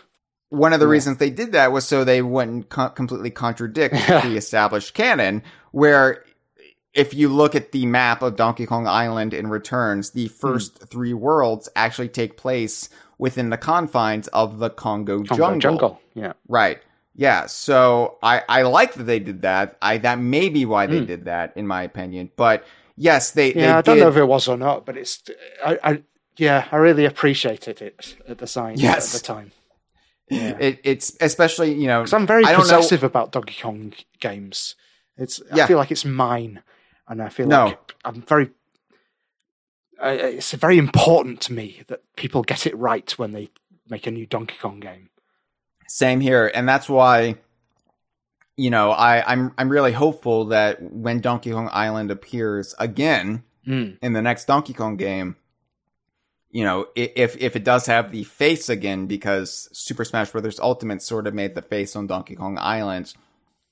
[0.49, 0.91] one of the Yeah.
[0.91, 5.43] reasons they did that was so they wouldn't co- completely contradict the established canon.
[5.71, 6.23] Where
[6.93, 11.13] if you look at the map of Donkey Kong Island in Returns, the first three
[11.13, 15.59] worlds actually take place within the confines of the Kongo, Kongo jungle.
[15.59, 16.01] jungle.
[16.13, 16.79] Yeah, Right.
[17.15, 17.47] Yeah.
[17.47, 19.77] So I, I like that they did that.
[19.81, 21.05] I that may be why they Hmm.
[21.05, 22.31] did that, in my opinion.
[22.37, 22.63] But
[22.95, 23.77] yes, they they yeah.
[23.79, 24.03] I don't did.
[24.03, 25.21] know if it was or not, but it's.
[25.65, 26.03] I, I
[26.37, 29.13] yeah, I really appreciated it at the sign Yes.
[29.13, 29.51] at the time.
[30.31, 30.55] Yeah.
[30.59, 34.75] It, it's especially you know Because I'm very don't know- possessive about Donkey Kong games.
[35.17, 35.63] It's yeah.
[35.63, 36.61] I feel like it's mine,
[37.09, 37.65] and I feel No.
[37.65, 38.51] like I'm very.
[40.01, 43.49] Uh, it's very important to me that people get it right when they
[43.89, 45.09] make a new Donkey Kong game.
[45.89, 47.35] Same here, and that's why,
[48.55, 53.97] you know, I, I'm I'm really hopeful that when Donkey Kong Island appears again Mm.
[54.01, 55.35] in the next Donkey Kong game,
[56.49, 60.59] you know, if if it does have the face again, because Super Smash Bros.
[60.59, 63.13] Ultimate sort of made the face on Donkey Kong Island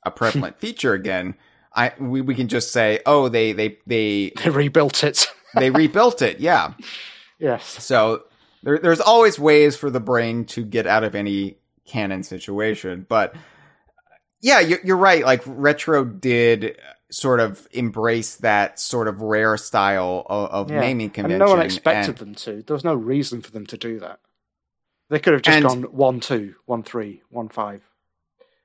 [0.06, 1.36] a prevalent feature again.
[1.78, 5.28] I we, we can just say, oh, they they they They rebuilt it.
[5.56, 6.74] they rebuilt it, yeah.
[7.40, 7.66] yes.
[7.84, 8.24] So
[8.64, 13.06] there, there's always ways for the brain to get out of any canon situation.
[13.08, 13.34] But
[14.42, 15.24] yeah, you're, you're right.
[15.24, 16.78] Like Retro did
[17.10, 20.82] sort of embrace that sort of rare style of, of Yeah.
[20.82, 21.40] naming And convention.
[21.40, 22.64] no one expected and- them to.
[22.64, 24.20] There was no reason for them to do that.
[25.10, 27.82] They could have just And- gone one two, one three, one five.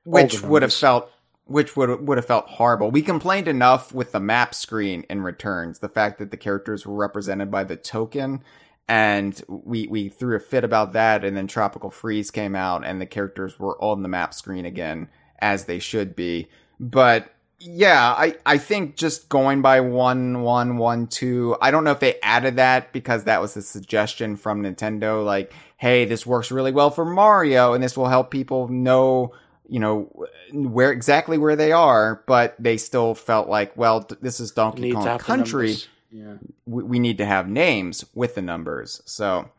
[0.03, 1.09] which would have felt
[1.45, 2.91] which would would have felt horrible.
[2.91, 6.95] We complained enough with the map screen in returns, the fact that the characters were
[6.95, 8.43] represented by the token,
[8.87, 11.23] and we we threw a fit about that.
[11.25, 15.09] And then Tropical Freeze came out, and the characters were on the map screen again
[15.39, 16.47] as they should be.
[16.79, 21.57] But yeah, I I think just going by one one one two.
[21.61, 25.23] I don't know if they added that because that was a suggestion from Nintendo.
[25.23, 29.33] Like, hey, this works really well for Mario, and this will help people know
[29.67, 30.11] you know
[30.51, 34.91] where exactly where they are, but they still felt like, well, th- this is Donkey
[34.91, 35.77] Kong Country.
[36.11, 36.35] Yeah.
[36.65, 39.01] We, we need to have names with the numbers.
[39.05, 39.49] So,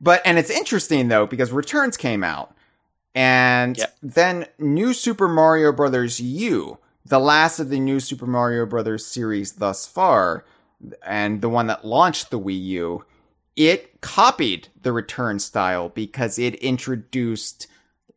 [0.00, 2.54] but and it's interesting though because Returns came out,
[3.14, 3.96] and Yep.
[4.02, 9.52] then New Super Mario Brothers U, the last of the New Super Mario Brothers series
[9.52, 10.44] thus far,
[11.04, 13.04] and the one that launched the Wii U,
[13.56, 17.66] it copied the Return style because it introduced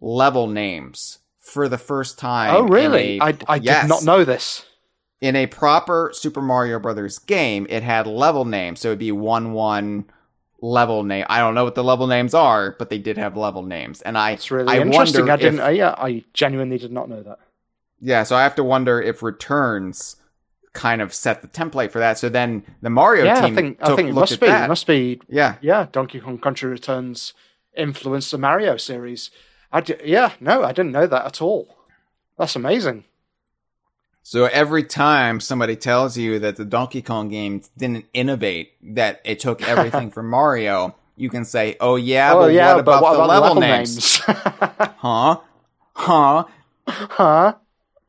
[0.05, 2.53] level names for the first time.
[2.55, 3.17] Oh, really?
[3.17, 3.83] a- I, I Yes.
[3.83, 4.63] did not know this.
[5.19, 9.53] In a proper Super Mario Brothers game, it had level names, so it'd be one
[9.53, 10.05] one
[10.61, 11.25] level name.
[11.29, 14.17] I don't know what the level names are, but they did have level names, and
[14.17, 15.21] I It's really I interesting.
[15.21, 15.59] wonder I didn't.
[15.59, 17.39] if- uh, yeah, I genuinely did not know that.
[17.99, 20.17] yeah, so I have to wonder if Returns
[20.73, 22.17] kind of set the template for that.
[22.19, 24.45] So then the Mario yeah, team I think I took- think it must be.
[24.47, 24.65] that.
[24.65, 25.21] It must be.
[25.29, 27.33] yeah, Yeah, Donkey Kong Country Returns
[27.77, 29.31] influenced the Mario series.
[29.75, 31.67] I di- yeah, no, I didn't know that at all.
[32.37, 33.03] That's amazing.
[34.23, 39.39] So every time somebody tells you that the Donkey Kong games didn't innovate, that it
[39.41, 43.03] took everything from Mario, you can say, "Oh yeah, oh but yeah, what but about
[43.03, 44.21] what the about level, level names?
[44.97, 45.39] Huh?
[45.93, 46.43] Huh?
[46.87, 47.53] huh?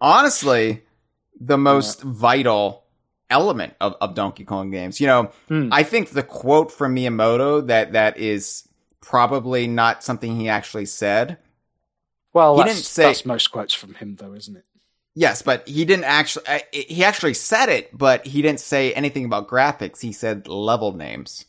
[0.01, 0.85] Honestly,
[1.41, 2.85] the most vital
[3.29, 5.01] element of, of Donkey Kong games.
[5.01, 5.69] You know, Hmm.
[5.73, 8.69] I think the quote from Miyamoto that that is
[9.01, 11.39] probably not something he actually said.
[12.37, 14.65] Well, He that's, didn't say- that's most quotes from him, though, isn't it?
[15.15, 16.47] Yes, but he didn't actually.
[16.47, 20.03] uh, He actually said it, but he didn't say anything about graphics.
[20.03, 21.47] He said level names.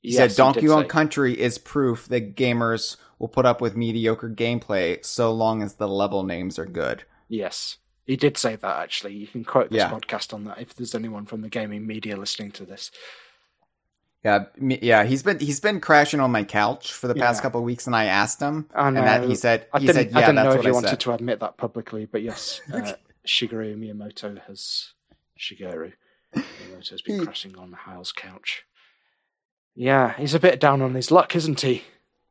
[0.00, 4.30] He Yes, said Donkey Kong Country is proof that gamers will put up with mediocre
[4.30, 7.04] gameplay so long as the level names are good.
[7.28, 8.78] Yes, he did say that.
[8.78, 9.90] Actually, you can quote this Yeah.
[9.90, 12.90] podcast on that if there's anyone from the gaming media listening to this.
[14.26, 14.46] Yeah,
[14.82, 17.42] yeah, he's been he's been crashing on my couch for the past Yeah.
[17.42, 20.08] couple of weeks, and I asked him, I and that he said I he didn't,
[20.10, 21.00] said, I yeah, didn't know if what you wanted said.
[21.00, 24.94] to admit that publicly, but yes, uh, Shigeru Miyamoto has
[25.38, 25.92] Shigeru
[26.34, 28.64] Miyamoto has been crashing on Hyle's couch.
[29.76, 31.84] Yeah, he's a bit down on his luck, isn't he?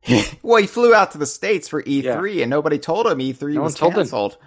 [0.44, 3.62] well, he flew out to the states for E3, and nobody told him E3 No
[3.62, 4.38] was canceled.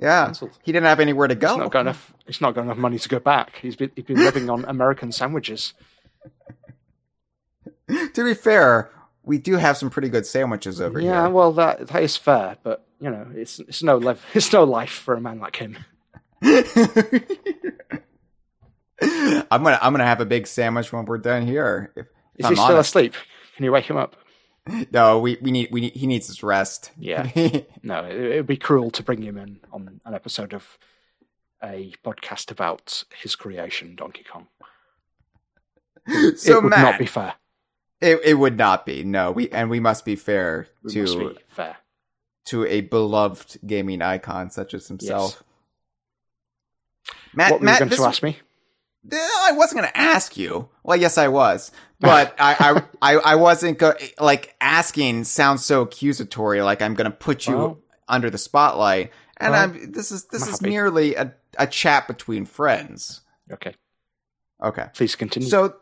[0.00, 0.56] Yeah, Cancelled.
[0.62, 1.56] he didn't have anywhere to He's go.
[1.56, 2.12] not got enough.
[2.26, 3.56] He's not got enough money to go back.
[3.62, 5.72] He's been he's been living on American sandwiches.
[8.14, 8.90] to be fair,
[9.22, 11.14] we do have some pretty good sandwiches over yeah, here.
[11.14, 14.64] Yeah, well that that is fair, but you know it's it's no life it's no
[14.64, 15.78] life for a man like him.
[19.50, 21.92] I'm gonna I'm gonna have a big sandwich when we're done here.
[21.96, 22.90] If, if Is I'm he still honest.
[22.90, 23.14] asleep?
[23.56, 24.16] Can you wake him up?
[24.92, 26.90] no, we, we need we need he needs his rest.
[26.98, 27.30] Yeah.
[27.82, 30.78] No, it, it would be cruel to bring him in on an episode of
[31.62, 34.46] a podcast about his creation, Donkey Kong.
[36.36, 37.34] so it would Matt, not be fair.
[38.00, 39.04] It, it would not be.
[39.04, 41.76] No, we and we must be fair It to must be fair.
[42.46, 45.42] to a beloved gaming icon such as himself.
[47.34, 48.38] Matt, what were Matt, you going to ask me?
[49.12, 50.68] I wasn't going to ask you.
[50.82, 51.70] Well, yes, I was,
[52.00, 55.24] but I, I, I, I wasn't go- like asking.
[55.24, 56.62] Sounds so accusatory.
[56.62, 57.78] Like I'm going to put you Well-
[58.08, 59.12] under the spotlight.
[59.40, 59.92] And Well, I'm.
[59.92, 60.70] This is this I'm is happy.
[60.70, 63.20] merely a a chat between friends.
[63.52, 63.74] Okay,
[64.62, 64.86] Okay.
[64.94, 65.48] please continue.
[65.48, 65.74] So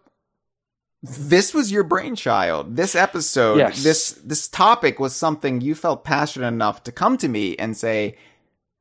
[1.08, 2.76] this was your brainchild.
[2.76, 3.82] This episode, Yes.
[3.82, 8.16] this this topic was something you felt passionate enough to come to me and say,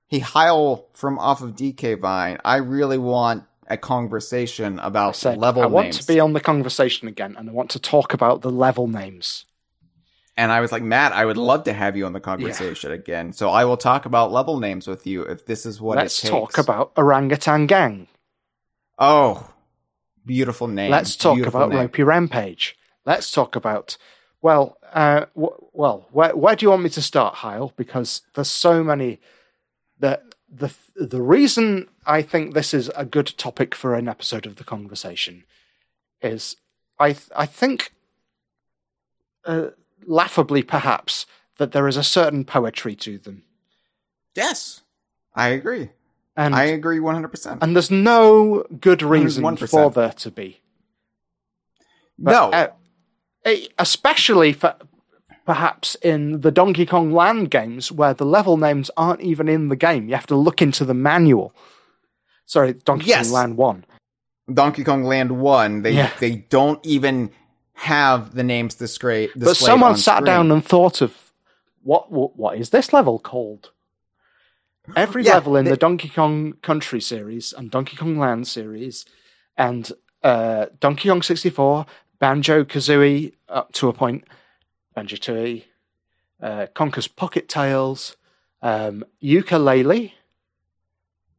[0.08, 5.64] "Hey, Hyle from off of DK Vine, I really want a conversation about said, level
[5.64, 8.42] I want names." to be on the conversation again, and I want to talk about
[8.42, 9.46] the level names.
[10.38, 13.32] and I was like, "Matt, I would love to have you on the conversation again.
[13.32, 16.24] So I will talk about level names with you if this is what Let's it
[16.24, 18.08] takes." talk about Orangutan Gang.
[19.00, 19.48] Oh,
[20.26, 20.92] beautiful name.
[20.92, 21.80] Let's talk Beautiful about name.
[21.80, 22.78] Ropey Rampage.
[23.06, 23.98] Let's talk about
[24.42, 27.74] well, uh, w- well, where where do you want me to start, Hyle?
[27.76, 29.20] Because there's so many.
[30.00, 34.56] The the the reason I think this is a good topic for an episode of
[34.58, 35.44] the conversation
[36.22, 36.56] is
[37.00, 37.94] I th- I think
[39.46, 39.70] uh,
[40.06, 41.26] laughably perhaps
[41.58, 43.44] that there is a certain poetry to them,
[44.36, 44.82] Yes,
[45.34, 45.90] I agree.
[46.38, 47.62] And I agree one hundred percent.
[47.64, 49.70] and there's no good reason 101%.
[49.70, 50.60] for there to be.
[52.18, 52.52] But, No,
[53.46, 54.76] uh, especially for
[55.46, 59.76] perhaps in the Donkey Kong Land games where the level names aren't even in the
[59.76, 60.08] game.
[60.10, 61.54] You have to look into the manual.
[62.46, 63.28] Sorry, Donkey Yes.
[63.28, 63.86] Kong Land 1.
[64.54, 66.12] Donkey Kong Land One, they Yeah.
[66.20, 67.32] they don't even
[67.74, 69.44] have the names discra- displayed.
[69.46, 70.26] But someone on sat screen.
[70.26, 71.34] down and thought of
[71.84, 73.72] what what, what is this level called?
[74.96, 79.06] Every Yeah, level in they- the Donkey Kong Country series and Donkey Kong Land series
[79.58, 79.92] and
[80.24, 81.86] uh, Donkey Kong 64,
[82.20, 84.24] Banjo Kazooie up to a point,
[84.96, 85.66] Banjo Tooie,
[86.42, 88.16] uh, Conker's Pocket Tales,
[88.62, 90.14] um, Yooka-Laylee,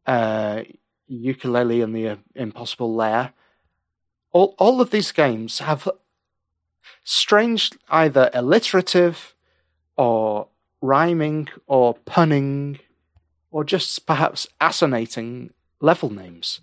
[0.07, 0.62] uh,
[1.11, 3.32] Yooka-Laylee and the uh, Impossible Lair.
[4.32, 5.88] All, all of these games have
[7.03, 9.34] strange, either alliterative
[9.97, 10.49] or
[10.80, 12.78] rhyming or punning
[13.57, 15.48] or just perhaps assonating
[15.80, 16.61] level names.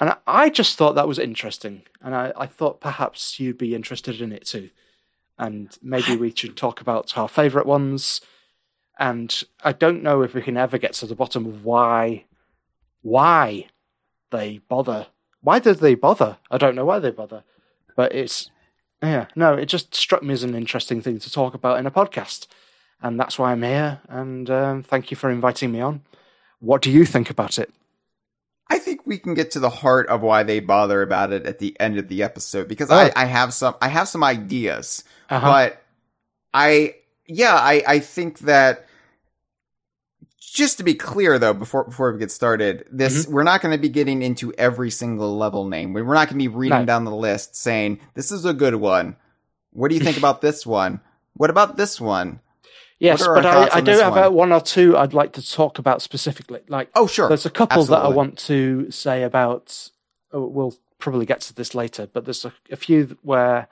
[0.00, 1.82] And I, just thought that was interesting.
[2.00, 4.70] And I, I thought perhaps you'd be interested in it too.
[5.36, 8.22] And maybe we should talk about our favourite ones.
[8.98, 12.24] And I don't know if we can ever get to the bottom of why
[13.02, 13.66] why
[14.30, 15.08] they bother.
[15.42, 16.38] Why did they bother?
[16.50, 17.44] I don't know why they bother.
[17.94, 18.50] But it's
[19.02, 21.90] yeah, no, it just struck me as an interesting thing to talk about in a
[21.90, 22.46] podcast.
[23.02, 24.00] And that's why I'm here.
[24.08, 26.02] And um, thank you for inviting me on.
[26.60, 27.70] What do you think about it?
[28.68, 31.58] I think we can get to the heart of why they bother about it at
[31.60, 32.96] the end of the episode because Oh.
[32.96, 35.46] I, I have some I have some ideas, Uh-huh.
[35.46, 35.82] but
[36.52, 36.96] I
[37.28, 38.86] yeah I I think that
[40.40, 43.32] just to be clear though before before we get started this Mm-hmm.
[43.34, 46.48] we're not going to be getting into every single level name we're not going to
[46.48, 46.84] be reading No.
[46.86, 49.16] down the list saying this is a good one
[49.72, 51.00] what do you think about this one
[51.34, 52.40] what about this one
[52.98, 54.24] yes, what are our but I, I do have one?
[54.24, 56.60] uh, one or two I'd like to talk about specifically.
[56.68, 59.90] Like, oh sure there's a couple that I want to say about.
[60.32, 63.68] oh, We'll probably get to this later, but there's a, a few where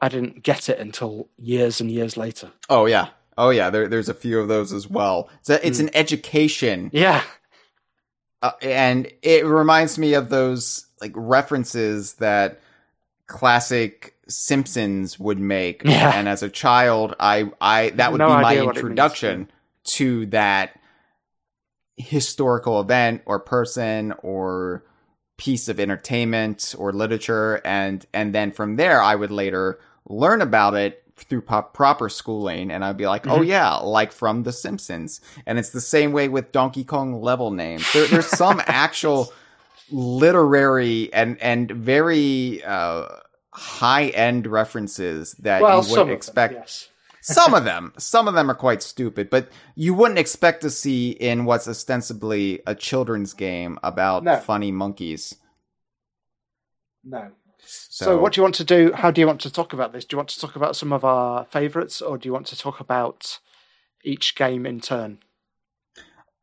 [0.00, 2.50] I didn't get it until years and years later.
[2.68, 5.66] oh yeah oh yeah there, there's a few of those as well it's, Hmm.
[5.66, 7.22] it's an education Yeah,
[8.42, 12.60] uh, and it reminds me of those like references that
[13.26, 15.82] classic Simpsons would make.
[15.84, 16.12] Yeah.
[16.14, 18.90] And as a child, I I that would No be my idea what it means.
[18.90, 19.50] introduction
[19.84, 20.78] to that
[21.96, 24.84] historical event or person or
[25.36, 30.74] piece of entertainment or literature and and then from there I would later learn about
[30.74, 33.46] it through po- proper schooling and I'd be like, "Oh Mhm.
[33.46, 37.86] yeah, like from the Simpsons." And it's the same way with Donkey Kong level names.
[37.92, 39.32] There, there's some actual
[39.90, 43.06] literary and and very uh
[43.52, 46.88] high end references that well, you wouldn't expect Them, yes.
[47.20, 51.10] some of them some of them are quite stupid but you wouldn't expect to see
[51.10, 54.36] in what's ostensibly a children's game about No.
[54.36, 55.36] funny monkeys
[57.04, 57.30] No.
[57.58, 58.92] so, So, what do you want to do?
[58.92, 60.04] How do you want to talk about this?
[60.04, 62.58] Do you want to talk about some of our favourites, or do you want to
[62.58, 63.38] talk about
[64.04, 65.18] each game in turn?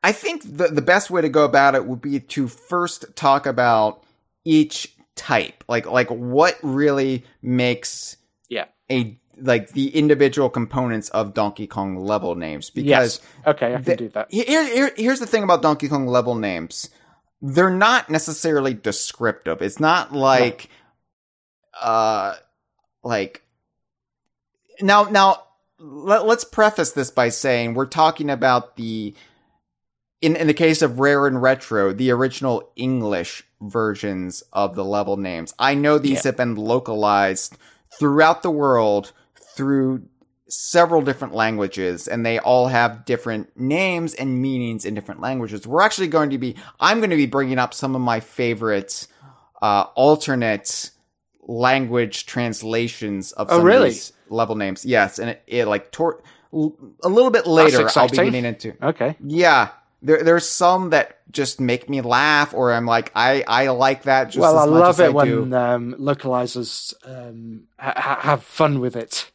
[0.02, 3.46] i think the, the best way to go about it would be to first talk
[3.46, 4.04] about
[4.46, 8.16] each type like like what really makes
[8.48, 8.66] Yeah.
[8.90, 13.22] a like the individual components of Donkey Kong level names because Yes.
[13.46, 14.32] Okay, I can the- do that.
[14.32, 16.90] Here, here, here's the thing about Donkey Kong level names.
[17.42, 19.62] They're not necessarily descriptive.
[19.62, 20.70] It's not like,
[21.82, 22.36] uh,
[23.04, 23.44] like,
[24.82, 25.44] now, now,
[25.80, 29.14] let, let's preface this by saying we're talking about the,
[30.22, 35.18] in, in the case of Rare and Retro, the original English versions of the level
[35.18, 35.54] names.
[35.60, 36.30] I know these Yeah.
[36.30, 37.58] have been localized
[38.00, 39.12] throughout the world
[39.56, 40.04] through
[40.48, 45.68] several different languages and they all have different names and meanings in different languages.
[45.68, 49.06] We're actually going to be, I'm going to be bringing up some of my favorite,
[49.62, 50.90] uh, alternate
[51.48, 53.90] language translations of Oh, some really?
[53.90, 54.86] of these level names.
[54.86, 55.20] Yes.
[55.20, 58.74] And it, it like, tor- a little bit later, I'll be getting into.
[58.84, 59.16] Okay.
[59.24, 59.70] Yeah.
[60.02, 64.26] There, there's some that just make me laugh or I'm like, I, I like that
[64.26, 68.44] just well, as I much love it I when um, localizers um, ha- ha- have
[68.44, 69.32] fun with it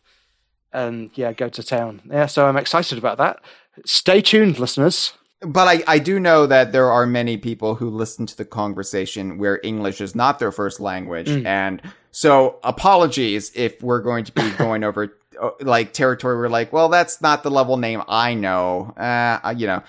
[0.72, 2.02] and yeah, go to town.
[2.10, 3.40] Yeah, so I'm excited about that.
[3.84, 5.12] Stay tuned, listeners.
[5.40, 9.38] But I, I do know that there are many people who listen to the conversation
[9.38, 11.28] where English is not their first language.
[11.28, 11.44] Mm.
[11.44, 16.36] And so apologies if we're going to be going over uh, like territory.
[16.36, 18.94] We're like, well, that's not the level name I know.
[18.96, 19.82] Uh, you know,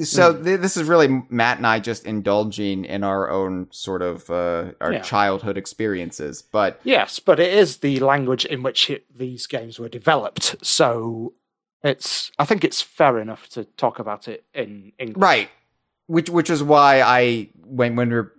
[0.00, 0.44] so Mm.
[0.44, 4.72] th- this is really Matt and I just indulging in our own sort of, uh,
[4.80, 5.00] our Yeah.
[5.00, 6.42] childhood experiences.
[6.42, 10.56] But Yes, but it is the language in which it, these games were developed.
[10.64, 11.34] So
[11.82, 15.20] it's I think it's fair enough to talk about it in English.
[15.22, 15.48] Right.
[16.06, 18.32] Which which is why I when when we're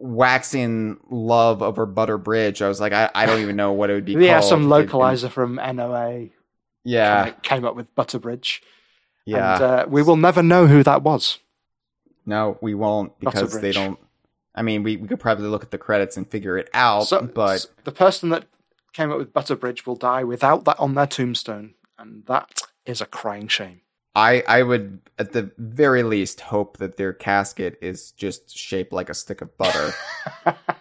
[0.00, 3.94] waxing love over Butter Bridge, I was like, I, I don't even know what it
[3.94, 4.44] would be Yeah, called.
[4.48, 6.30] some It- it- localizer from NOA
[6.84, 7.30] yeah.
[7.42, 8.60] came up with Butterbridge.
[9.28, 9.54] Yeah.
[9.54, 11.38] And uh, we will never know who that was.
[12.26, 13.98] no, we won't because they don't
[14.54, 17.22] I mean we, we could probably look at the credits and figure it out, So,
[17.22, 18.44] but s- the person that
[18.92, 23.06] came up with Butterbridge will die without that on their tombstone, and that is a
[23.06, 23.80] crying shame.
[24.14, 29.08] I I would at the very least hope that their casket is just shaped like
[29.10, 29.92] a stick of butter.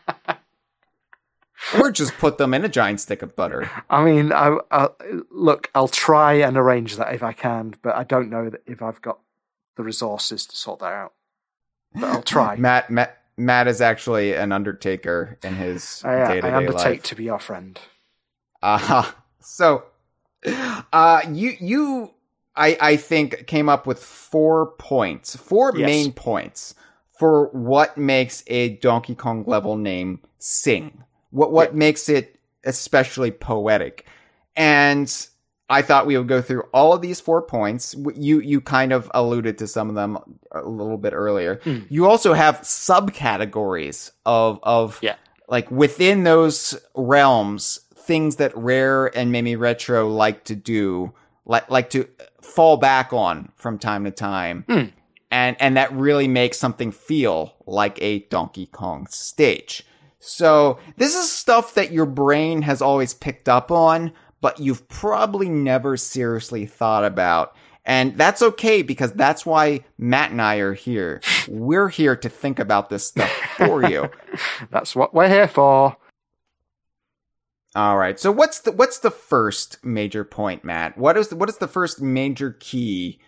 [1.79, 3.69] or just put them in a giant stick of butter.
[3.89, 4.89] I mean, I, I
[5.31, 8.81] look, I'll try and arrange that if I can, but I don't know that if
[8.81, 9.19] I've got
[9.75, 11.13] the resources to sort that out.
[11.93, 12.55] But I'll try.
[12.57, 17.03] Matt Matt Matt is actually an undertaker in his I, uh, day to I undertake
[17.03, 17.79] to be your friend.
[18.61, 19.83] Uh, so,
[20.93, 22.13] uh, you you
[22.55, 25.85] I I think came up with four points, four Yes.
[25.85, 26.75] main points
[27.17, 31.03] for what makes a Donkey Kong level name sing.
[31.37, 34.05] What what makes it especially poetic,
[34.55, 35.07] and
[35.69, 37.95] I thought we would go through all of these four points.
[38.15, 40.17] You you kind of alluded to some of them
[40.51, 41.59] a little bit earlier.
[41.63, 41.79] Hmm.
[41.89, 45.15] You also have subcategories of of Yeah.
[45.49, 51.13] like within those realms, things that Rare and Mimi Retro like to do,
[51.45, 52.07] like like to
[52.41, 54.85] fall back on from time to time, Hmm.
[55.31, 59.85] and and that really makes something feel like a Donkey Kong stage.
[60.27, 64.11] So this is stuff that your brain has always picked up on,
[64.41, 67.55] but you've probably never seriously thought about.
[67.85, 71.21] And that's okay because that's why Matt and I are here.
[71.47, 74.09] We're here to think about this stuff for you.
[74.71, 75.95] That's what we're here for.
[77.75, 78.19] All right.
[78.19, 80.97] So what's the what's the first major point, Matt?
[80.97, 83.19] What is the, what is the first major key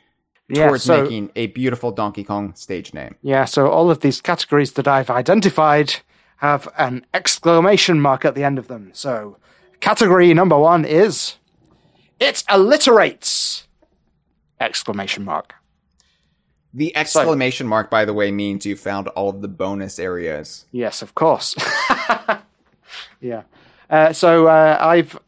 [0.49, 3.15] Yeah, towards so, making a beautiful Donkey Kong stage name?
[3.21, 5.95] yeah, so all of these categories that I've identified
[6.39, 8.91] have an exclamation mark at the end of them.
[8.93, 9.37] So,
[9.79, 11.35] category number one is
[12.19, 13.63] it alliterates!
[14.59, 15.55] Exclamation mark.
[16.73, 20.65] The exclamation mark, by the way, means you found all of the bonus areas.
[20.71, 21.55] Yes, of course.
[23.21, 23.43] yeah.
[23.89, 25.19] Uh, so uh, I've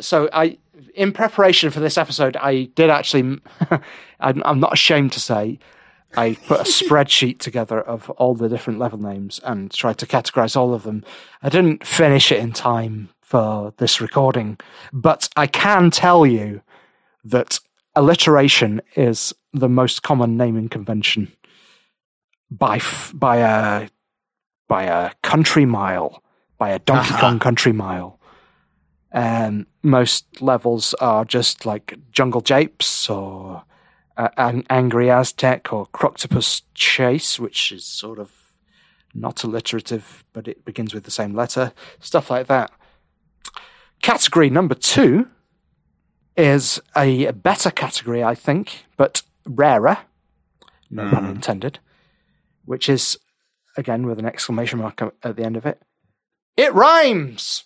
[0.00, 0.58] so I
[0.94, 3.40] in preparation for this episode, I did actually.
[4.20, 5.58] I'm, I'm not ashamed to say.
[6.16, 10.56] I put a spreadsheet together of all the different level names and tried to categorize
[10.56, 11.04] all of them.
[11.42, 14.58] I didn't finish it in time for this recording,
[14.92, 16.62] but I can tell you
[17.24, 17.58] that
[17.96, 21.32] alliteration is the most common naming convention
[22.50, 23.88] by f- by a
[24.68, 26.22] by a country mile,
[26.58, 27.20] by a Donkey Uh-huh.
[27.20, 28.18] Kong country mile.
[29.12, 33.62] Um, most levels are just like Jungle Japes or
[34.16, 38.32] uh, An- Angry Aztec or Croctopus Chase, which is sort of
[39.14, 41.72] not alliterative, but it begins with the same letter.
[42.00, 42.70] Stuff like that.
[44.02, 45.28] Category number two
[46.36, 49.98] is a better category, I think, but rarer.
[50.90, 51.78] No pun intended.
[52.64, 53.18] Which is,
[53.76, 55.80] again, with an exclamation mark at the end of it.
[56.56, 57.64] It rhymes!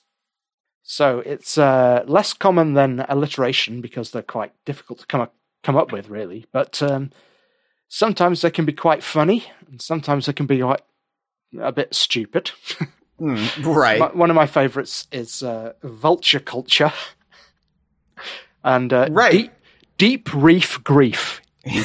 [0.82, 5.76] So it's uh, less common than alliteration because they're quite difficult to come up, come
[5.76, 6.46] up with, really.
[6.52, 7.10] But um,
[7.88, 10.82] sometimes they can be quite funny, and sometimes they can be like
[11.60, 12.50] a bit stupid.
[13.20, 13.98] Mm, right.
[13.98, 16.92] My- One of my favorites is uh, vulture culture,
[18.62, 19.32] and uh, Right.
[19.32, 19.52] deep,
[19.98, 21.40] deep reef grief.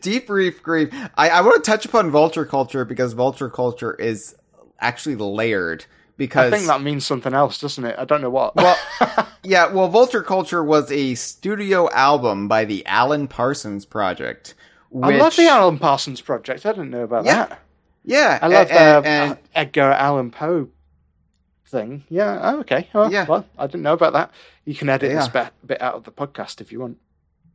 [0.00, 0.90] Deep reef grief.
[1.16, 4.34] I, I want to touch upon vulture culture because vulture culture is
[4.80, 5.84] actually layered.
[6.24, 7.96] I think that means something else, doesn't it?
[7.98, 8.54] I don't know what.
[8.56, 8.76] well,
[9.42, 14.54] yeah, well, Vulture Culture was a studio album by the Alan Parsons Project.
[15.02, 16.66] I love the Alan Parsons project.
[16.66, 17.46] I didn't know about Yeah.
[17.46, 17.60] that.
[18.04, 20.68] Yeah, I love a- the and, and uh, Edgar Allan Poe
[21.66, 22.04] thing.
[22.10, 22.38] Yeah.
[22.42, 22.88] Oh, okay.
[22.94, 23.24] Oh, Yeah.
[23.26, 24.30] Well, I didn't know about that.
[24.64, 26.98] You can edit this bit, bit out of the podcast if you want.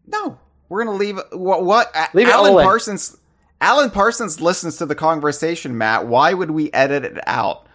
[0.08, 0.40] no,
[0.70, 1.64] we're gonna leave what?
[1.64, 1.94] What?
[2.14, 2.64] Leave it Alan.
[2.66, 3.18] Parsons.
[3.62, 6.08] Alan Parsons listens to the conversation, Matt.
[6.08, 7.67] Why would we edit it out?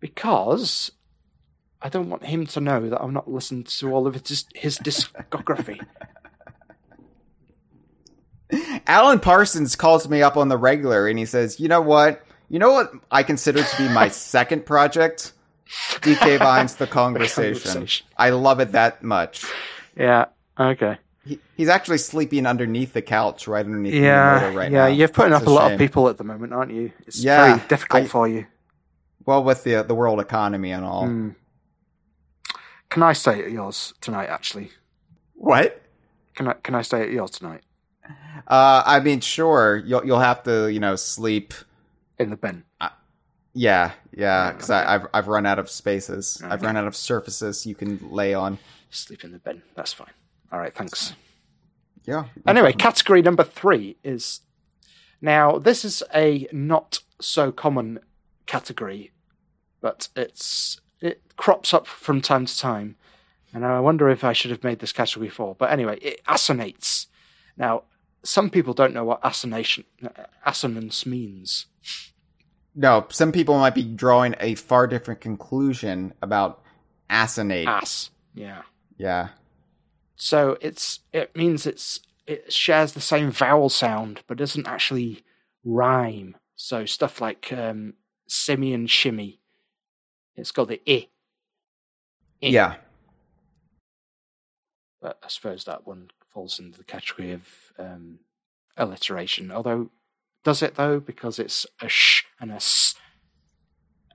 [0.00, 0.90] Because
[1.82, 4.78] I don't want him to know that I've not listened to all of his, his
[4.78, 5.84] discography.
[8.86, 12.24] Alan Parsons calls me up on the regular and he says, "You know what?
[12.48, 15.32] You know what I consider to be my second project?
[15.68, 17.72] DK Vines the conversation.
[17.72, 18.06] Conversation.
[18.16, 19.44] I love it that much.
[19.96, 20.26] yeah.
[20.58, 20.96] Okay.
[21.24, 24.48] He, he's actually sleeping underneath the couch right underneath Yeah.
[24.50, 24.78] the right yeah.
[24.82, 24.86] now.
[24.86, 26.92] You're putting It's up a, lot of people at the moment, aren't you?
[27.06, 28.46] It's Yeah, very difficult I- for you.
[29.26, 31.06] Well, with the the world economy and all.
[31.06, 31.30] Hmm.
[32.88, 34.28] Can I stay at yours tonight?
[34.28, 34.70] Actually,
[35.34, 35.82] What?
[36.34, 37.62] can I can I stay at yours tonight
[38.46, 39.82] Uh, I mean, sure.
[39.84, 41.52] You'll you'll have to you know sleep.
[42.18, 42.62] in the bin?
[43.52, 44.52] Yeah, yeah.
[44.52, 46.40] Because I've I've run out of spaces.
[46.44, 48.58] I've run out of surfaces you can lay on.
[48.90, 49.62] Sleep in the bin.
[49.74, 50.12] That's fine.
[50.52, 50.72] All right.
[50.74, 51.14] Thanks.
[52.04, 52.26] Yeah.
[52.46, 54.40] Anyway, category number three is
[55.20, 57.98] now this is a not so common
[58.46, 59.10] category,
[59.80, 62.96] but it's it crops up from time to time,
[63.52, 65.54] and I wonder if I should have made this category before.
[65.54, 67.06] But anyway, it assonates.
[67.56, 67.84] Now,
[68.22, 69.84] some people don't know what assonation
[70.44, 71.66] assonance means.
[72.74, 76.62] No, some people might be drawing a far different conclusion about
[77.08, 77.66] assonate.
[77.66, 78.10] Ass.
[78.34, 78.62] Yeah.
[78.98, 79.28] Yeah.
[80.16, 85.24] So it's it means it's it shares the same vowel sound, but doesn't actually
[85.64, 86.36] rhyme.
[86.54, 87.94] So stuff like um,
[88.26, 89.40] simmy and shimmy,
[90.36, 91.08] it's got the i.
[92.42, 92.46] I.
[92.46, 92.74] Yeah.
[95.00, 97.42] But I suppose that one falls into the category of
[97.78, 98.20] um,
[98.76, 99.50] alliteration.
[99.50, 99.90] Although,
[100.44, 101.00] does it though?
[101.00, 102.94] Because it's a sh and a s.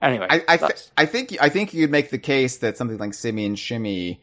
[0.00, 3.14] Anyway, I I, th- I think I think you'd make the case that something like
[3.14, 4.20] Simmy and Shimmy,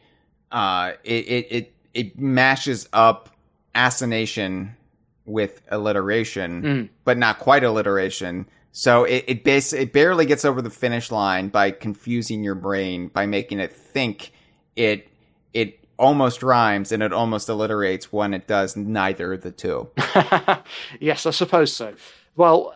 [0.52, 3.30] uh, it it it, it mashes up
[3.74, 4.76] assonation
[5.24, 6.88] with alliteration, Mm.
[7.04, 8.46] but not quite alliteration.
[8.72, 13.08] So it it bas- it barely gets over the finish line by confusing your brain
[13.08, 14.32] by making it think
[14.76, 15.08] it
[15.52, 19.90] it almost rhymes and it almost alliterates when it does neither of the two.
[21.00, 21.94] yes, I suppose so.
[22.36, 22.74] Well,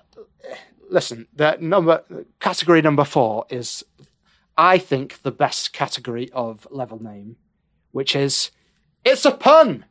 [0.90, 2.04] listen, the number
[2.40, 3.84] category number four is,
[4.56, 7.36] I think, the best category of level name,
[7.92, 8.50] which is
[9.04, 9.84] it's a pun.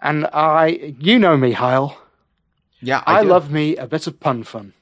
[0.00, 1.98] And I, you know me, Hyle.
[2.86, 3.28] Yeah, I, do.
[3.28, 4.72] love me a bit of pun fun.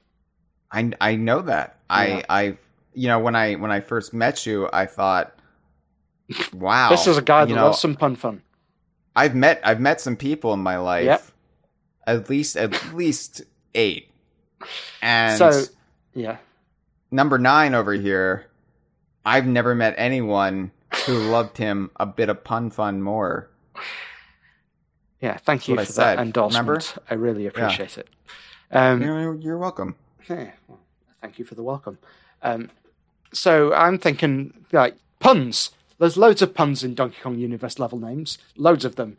[0.71, 1.79] I I know that.
[1.89, 1.97] Yeah.
[1.97, 2.59] I I
[2.93, 5.35] you know when I when I first met you, I thought,
[6.53, 8.43] wow, this is a guy that know, loves some pun fun.
[9.17, 11.25] I've met I've met some people in my life, Yep.
[12.07, 13.43] at least at least
[13.75, 14.11] eight,
[15.01, 15.63] and So,
[16.15, 16.37] yeah.
[17.11, 18.47] number nine over here,
[19.25, 20.73] I've never met anyone
[21.07, 23.49] who loved him a bit of pun fun more.
[25.25, 26.68] Yeah, thank you what I for said, that endorsement.
[26.68, 26.85] remember?
[27.09, 28.09] I really appreciate it.
[28.70, 29.95] Um, You're, you're welcome.
[30.29, 30.81] Yeah, well,
[31.22, 31.97] thank you for the welcome.
[32.43, 32.68] Um,
[33.33, 35.70] so I'm thinking like puns.
[35.99, 39.16] There's loads of puns in Donkey Kong Universe level names, loads of them.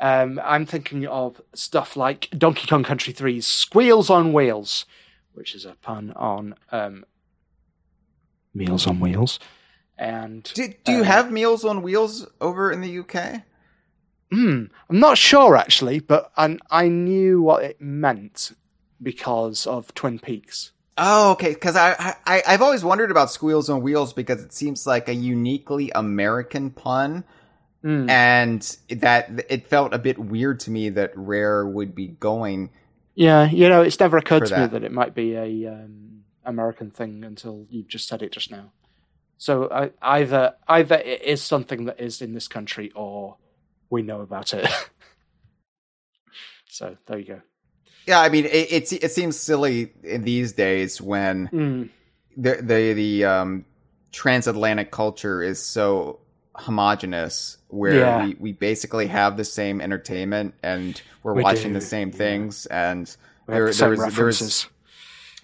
[0.00, 4.86] Um, I'm thinking of stuff like Donkey Kong Country 3's Squeals on Wheels,
[5.34, 7.04] which is a pun on um,
[8.54, 9.38] Meals on Wheels.
[9.98, 13.42] And Do, do you uh, have Meals on Wheels over in the UK?
[14.32, 18.52] Hmm, I'm not sure actually, but I, I knew what it meant
[19.02, 20.72] because of Twin Peaks.
[20.96, 21.52] Oh, okay.
[21.52, 25.14] Because I, I I've always wondered about Squeals on Wheels because it seems like a
[25.14, 27.24] uniquely American pun,
[27.82, 28.08] Hmm.
[28.08, 32.70] and that it felt a bit weird to me that Rare would be going.
[33.16, 34.70] Yeah, you know, it's never occurred to me that.
[34.70, 38.70] that it might be a um, American thing until you've just said it just now.
[39.36, 43.36] So I, either either it is something that is in this country, or
[43.92, 44.66] we know about it.
[46.68, 47.40] so there you go.
[48.06, 51.88] Yeah, I mean, it it, it seems silly in these days when Mm.
[52.36, 53.64] the the the um,
[54.10, 56.18] transatlantic culture is so
[56.56, 58.26] homogenous where Yeah.
[58.26, 62.16] we, we basically have the same entertainment and we're We watching do, the same yeah.
[62.18, 63.14] things and
[63.46, 64.66] We there, the same there was, there was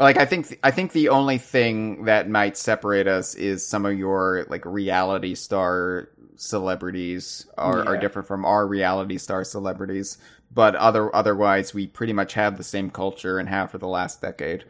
[0.01, 3.99] like I think I think the only thing that might separate us is some of
[3.99, 6.09] your like reality star
[6.41, 10.19] celebrities are, are different from our reality star celebrities,
[10.53, 14.21] but other otherwise we pretty much have the same culture and have for the last
[14.23, 14.65] decade.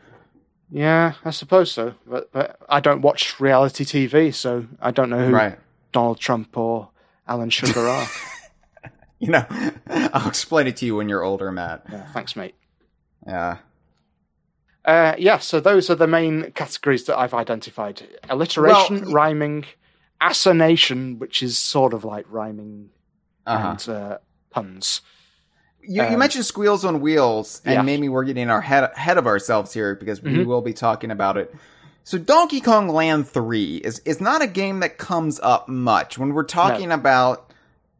[0.70, 1.94] Yeah, I suppose so.
[2.06, 5.58] But, but I don't watch reality TV, so I don't know who Right.
[5.92, 6.90] Donald Trump or
[7.26, 8.06] Alan Sugar are.
[9.20, 9.44] You know,
[9.88, 11.82] I'll explain it to you when you're older, Matt.
[11.90, 12.54] yeah, thanks, mate.
[13.26, 13.56] Yeah.
[14.84, 18.00] Uh, yeah, so those are the main categories that I've identified:
[18.30, 19.64] alliteration, Well, rhyming,
[20.20, 22.90] assonation, which is sort of like rhyming
[23.46, 23.68] Uh-huh.
[23.70, 24.18] and uh,
[24.50, 25.00] puns.
[25.82, 27.82] You, you Um, mentioned Squeals on Wheels, and yeah.
[27.82, 30.46] maybe we're getting our head ahead of ourselves here because we Mhm.
[30.46, 31.54] will be talking about it.
[32.04, 36.34] So, Donkey Kong Land Three is is not a game that comes up much when
[36.34, 37.52] we're talking about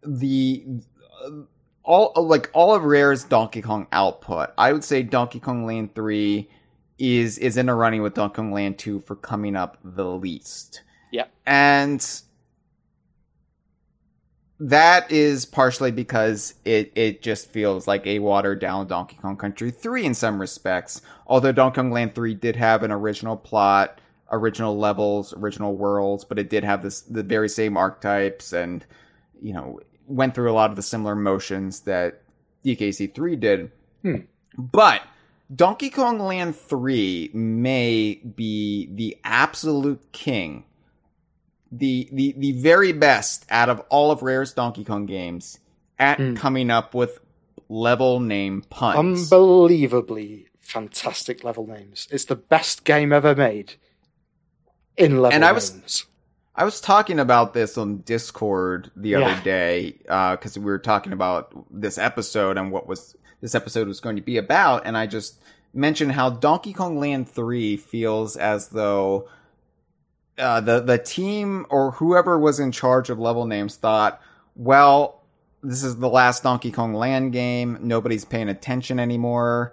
[0.02, 0.64] the
[1.24, 1.30] uh,
[1.82, 4.50] all like all of Rare's Donkey Kong output.
[4.58, 6.48] I would say Donkey Kong Land Three
[6.98, 10.82] is is in a running with Donkey Kong Land Two for coming up the least.
[11.10, 11.26] Yeah.
[11.46, 12.04] and
[14.60, 19.70] that is partially because it, it just feels like a watered down Donkey Kong Country
[19.70, 21.00] 3 in some respects.
[21.26, 24.00] Although Donkey Kong Land 3 did have an original plot,
[24.30, 28.84] original levels, original worlds, but it did have this the very same archetypes and
[29.40, 32.22] you know went through a lot of the similar motions that
[32.64, 33.70] DKC 3 did.
[34.02, 34.16] Hmm.
[34.56, 35.02] But
[35.54, 40.64] Donkey Kong Land 3 may be the absolute king
[41.70, 45.58] the the the very best out of all of Rare's Donkey Kong games
[45.98, 46.34] at Hmm.
[46.34, 47.18] coming up with
[47.68, 49.30] level name puns.
[49.32, 52.08] Unbelievably fantastic level names.
[52.10, 53.74] It's the best game ever made
[54.96, 56.06] in level And I was- names.
[56.54, 59.20] I was talking about this on Discord the Yeah.
[59.20, 59.92] other day
[60.32, 64.22] because we were talking about this episode and what was this episode was going to
[64.22, 65.38] be about, and I just
[65.72, 69.28] mentioned how Donkey Kong Land Three feels as though
[70.38, 74.20] uh, the the team or whoever was in charge of level names thought,
[74.56, 75.22] well,
[75.62, 77.78] this is the last Donkey Kong Land game.
[77.80, 79.72] Nobody's paying attention anymore.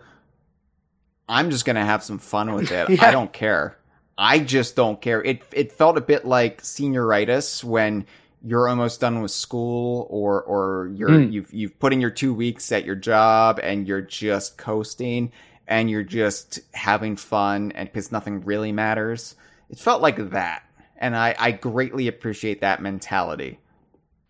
[1.28, 2.89] I'm just gonna have some fun with it.
[2.89, 3.05] Yeah.
[3.07, 3.78] I don't care.
[4.18, 5.24] I just don't care.
[5.24, 8.05] It it felt a bit like senioritis when
[8.43, 11.32] you're almost done with school or or you're Mm.
[11.32, 15.32] you've you've put in your two weeks at your job and you're just coasting
[15.68, 19.36] and you're just having fun and because nothing really matters.
[19.70, 20.63] It felt like that.
[20.97, 23.59] And I, I greatly appreciate that mentality.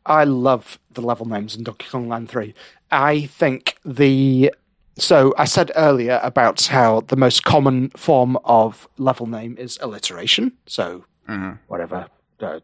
[0.05, 2.53] I love the level names in Donkey Kong Land 3.
[2.91, 4.51] I think the.
[4.97, 10.53] So I said earlier about how the most common form of level name is alliteration.
[10.67, 11.59] So Mhm.
[11.67, 12.07] whatever,
[12.39, 12.61] uh,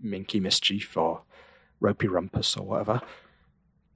[0.00, 1.22] Minky Mischief or
[1.80, 3.00] Ropey Rumpus or whatever.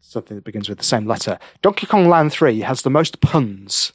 [0.00, 1.38] Something that begins with the same letter.
[1.62, 3.92] Donkey Kong Land 3 has the most puns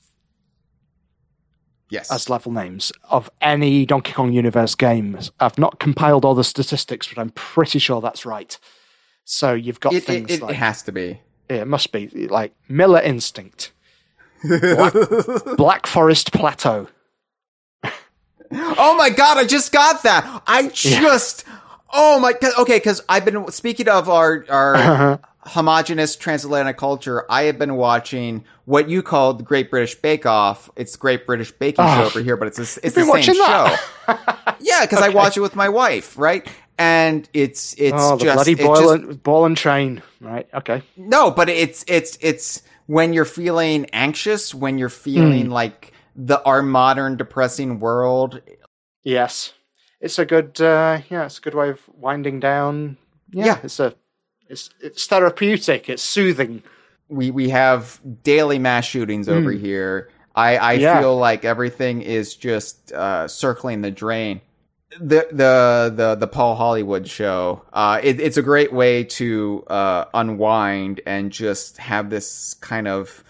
[1.93, 2.11] Yes.
[2.11, 5.31] as level names of any Donkey Kong Universe games.
[5.39, 8.57] I've not compiled all the statistics, but I'm pretty sure that's right.
[9.25, 11.21] So you've got it, it, things it, like it has to be.
[11.49, 13.73] yeah, it must be like Miller Instinct,
[14.43, 14.93] Black,
[15.57, 16.87] Black Forest Plateau.
[18.51, 20.43] Oh my god, I just got that.
[20.47, 21.45] I just
[21.93, 22.53] Oh my god.
[22.57, 25.17] Okay, cuz I've been speaking of our our uh-huh.
[25.45, 30.69] Homogenous transatlantic culture, I have been watching what you called the Great British Bake Off.
[30.75, 31.95] It's Great British Baking Oh.
[31.95, 33.75] Show over here, but it's a, it's the same show.
[34.59, 36.47] yeah, cuz I watch it with my wife, right?
[36.77, 40.01] And it's it's oh, just bloody ball, just- and, ball and train.
[40.19, 40.47] Right.
[40.53, 40.81] Okay.
[40.97, 46.61] no, but it's it's it's when you're feeling anxious, when you're feeling like the our
[46.61, 48.41] modern depressing world
[49.03, 49.53] Yes,
[49.99, 50.59] it's a good.
[50.61, 52.97] Uh, yeah, it's a good way of winding down.
[53.31, 53.59] Yeah, Yeah.
[53.63, 53.93] it's a.
[54.49, 55.89] It's it's therapeutic.
[55.89, 56.63] It's soothing.
[57.09, 60.09] we we have daily mass shootings over here.
[60.35, 60.81] I I Hmm.
[60.81, 60.99] Yeah.
[60.99, 64.41] feel like everything is just uh, circling the drain.
[64.99, 67.63] The the the the Paul Hollywood show.
[67.73, 73.23] Uh, it, it's a great way to uh, unwind and just have this kind of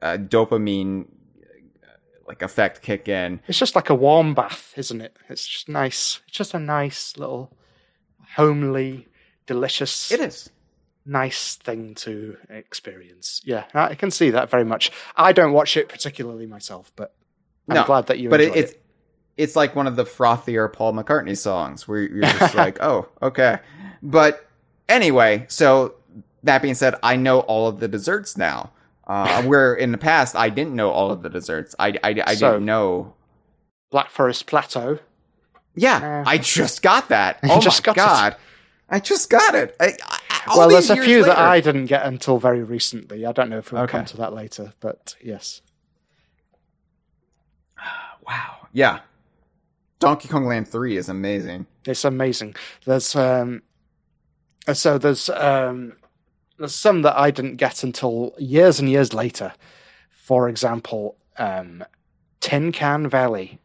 [0.00, 1.86] uh, dopamine uh,
[2.26, 3.40] like effect kick in.
[3.46, 5.14] It's just like a warm bath, isn't it?
[5.28, 6.20] It's just nice.
[6.28, 7.54] It's just a nice little
[8.36, 9.06] homely,
[9.54, 10.12] delicious.
[10.12, 10.48] It is.
[11.04, 13.40] nice thing to experience.
[13.44, 14.92] Yeah, I can see that very much.
[15.16, 17.14] I don't watch it particularly myself, but
[17.68, 18.74] I'm No, glad that you but it, it's
[19.36, 23.58] it's like one of the frothier Paul McCartney songs where you're just like, oh, okay.
[24.02, 24.46] But
[24.88, 25.94] anyway, so
[26.44, 28.70] that being said, I know all of the desserts now.
[29.06, 31.74] Uh, where in the past I didn't know all of the desserts.
[31.78, 33.14] I I, I So- didn't know.
[33.90, 35.00] Black Forest Plateau.
[35.74, 37.40] Yeah, Uh, I just got that.
[37.44, 38.38] Oh my got it.
[38.90, 39.76] God, I just got it.
[39.80, 40.18] I, I,
[40.56, 41.38] well, there's a years few that.
[41.38, 43.24] I didn't get until very recently.
[43.26, 43.92] I don't know if we'll Okay.
[43.98, 45.62] come to that later, but yes.
[48.26, 48.68] Wow.
[48.72, 49.00] Yeah.
[49.98, 51.66] Donkey Kong Land 3 is amazing.
[51.84, 52.54] It's amazing.
[52.84, 53.62] There's um,
[54.72, 55.94] so there's um,
[56.58, 59.52] there's some that I didn't get until years and years later.
[60.10, 61.84] For example, um,
[62.40, 63.58] Tin Can Valley,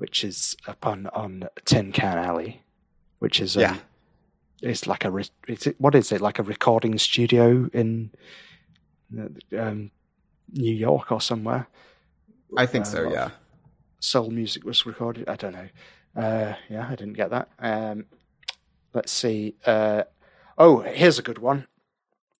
[0.00, 2.62] which is a pun on Tin Can Alley,
[3.18, 3.76] which is um, Yeah.
[4.62, 8.10] it's like a re- it's, what is it like a recording studio in
[9.18, 9.28] uh,
[9.60, 9.90] um,
[10.52, 11.66] New York or somewhere.
[12.56, 13.30] I think so, Uh, yeah.
[14.00, 15.28] soul music was recorded.
[15.28, 15.68] I don't know.
[16.16, 17.48] Uh, yeah, I didn't get that.
[17.58, 18.06] Um,
[18.94, 19.54] let's see.
[19.66, 20.04] Uh,
[20.58, 21.66] oh, here's a good one.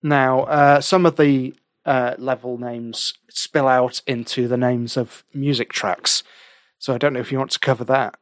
[0.03, 1.55] Now, uh, some of the
[1.85, 6.23] uh, level names spill out into the names of music tracks.
[6.81, 8.17] So I don't know if you want to cover that.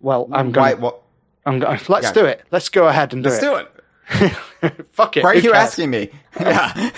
[0.00, 0.80] Well, I'm Why, going.
[0.82, 1.02] well,
[1.44, 1.80] I'm going.
[1.88, 2.12] Let's Yeah.
[2.12, 2.44] do it.
[2.52, 3.32] Let's go ahead and do it.
[3.32, 4.86] let's do it.
[4.92, 5.24] Fuck it.
[5.24, 6.10] Why are you asking me?
[6.40, 6.90] Yeah.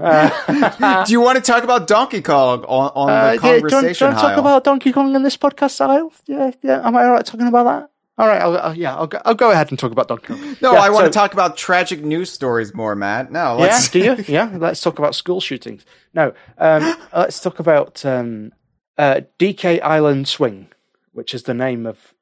[0.00, 3.46] Uh, Do you want to talk about Donkey Kong on, on Uh, the yeah, do
[3.46, 6.12] you want- conversation do you want to talk about Donkey Kong in this podcast, Hyle?
[6.26, 6.84] Yeah, yeah.
[6.84, 7.90] Am I all right talking about that?
[8.18, 10.56] All right, I'll, I'll, yeah, I'll go, I'll go ahead and talk about Donkey Kong.
[10.60, 13.32] no, Yeah, I want so- to talk about tragic news stories more, Matt.
[13.32, 14.16] No, let's do you?
[14.28, 15.84] Yeah, let's talk about school shootings.
[16.12, 18.52] No, um, let's talk about um,
[18.98, 20.68] uh, DK Island Swing,
[21.12, 22.14] which is the name of.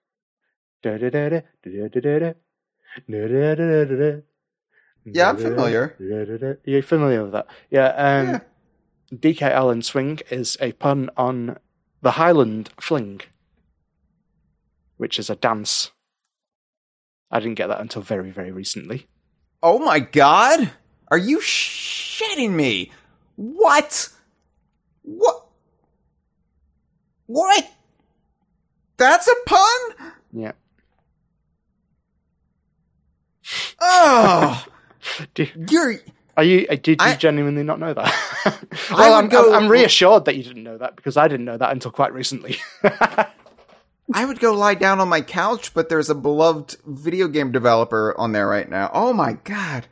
[5.04, 5.96] Yeah, I'm familiar.
[6.64, 7.46] You're familiar with that?
[7.70, 7.86] Yeah.
[7.88, 8.40] Um, Yeah.
[9.12, 11.58] DK Island Swing is a pun on
[12.00, 13.20] the Highland Fling,
[15.00, 15.90] which is a dance.
[17.30, 19.06] I didn't get that until very, very recently.
[19.62, 20.72] Oh my god!
[21.08, 22.92] Are you shitting me?
[23.36, 24.10] What?
[25.02, 25.46] What?
[27.26, 27.70] What?
[28.98, 30.12] That's a pun?
[30.32, 30.52] Yeah.
[33.80, 34.64] Oh,
[35.34, 35.94] Do, you're.
[36.36, 36.66] are you?
[36.68, 38.14] uh, Did you I- genuinely not know that?
[38.90, 41.56] Well, I'm, go- I'm, I'm reassured that you didn't know that because I didn't know
[41.56, 42.56] that until quite recently.
[44.12, 48.14] I would go lie down on my couch, but there's a beloved video game developer
[48.18, 48.90] on there right now.
[48.92, 49.86] Oh my god.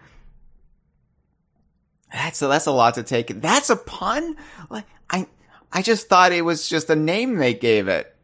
[2.12, 3.41] That's a, that's a lot to take.
[3.41, 4.37] That's a pun?
[4.71, 5.27] Like I
[5.73, 8.14] I just thought it was just a name they gave it.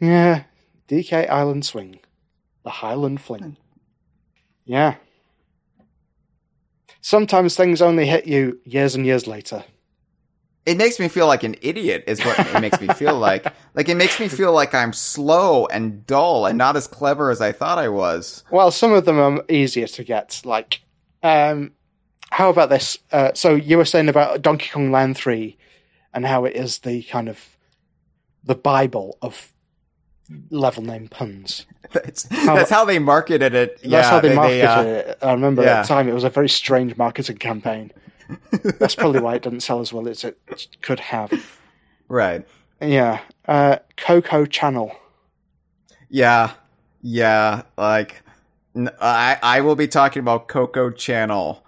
[0.00, 0.44] yeah.
[0.88, 2.00] DK Island Swing,
[2.64, 3.42] the Highland Fling.
[3.42, 3.52] Hmm.
[4.64, 4.94] Yeah.
[7.02, 9.64] Sometimes things only hit you years and years later.
[10.68, 13.46] It makes me feel like an idiot is what it makes me feel like.
[13.74, 17.40] Like it makes me feel like I'm slow and dull and not as clever as
[17.40, 18.42] I thought I was.
[18.50, 20.42] Well, some of them are easier to get.
[20.44, 20.80] Like,
[21.22, 21.70] um,
[22.30, 22.98] how about this?
[23.12, 25.58] Uh, so you were saying about Donkey Kong Land Three,
[26.12, 27.56] and how it is the kind of
[28.42, 29.52] the Bible of
[30.50, 31.64] level name puns.
[31.92, 33.76] That's, that's how they marketed it.
[33.76, 35.18] That's yeah, how they, marketed uh, it.
[35.22, 35.78] I remember yeah.
[35.78, 37.92] at the time it was a very strange marketing campaign.
[38.78, 40.38] That's probably why it didn't sell as well as it
[40.82, 41.32] could have.
[42.08, 42.46] Right.
[42.80, 44.94] Yeah, uh, Koco Channel.
[46.08, 46.52] Yeah,
[47.02, 47.62] yeah.
[47.76, 48.22] Like,
[48.76, 51.64] n- I I will be talking about Koco Channel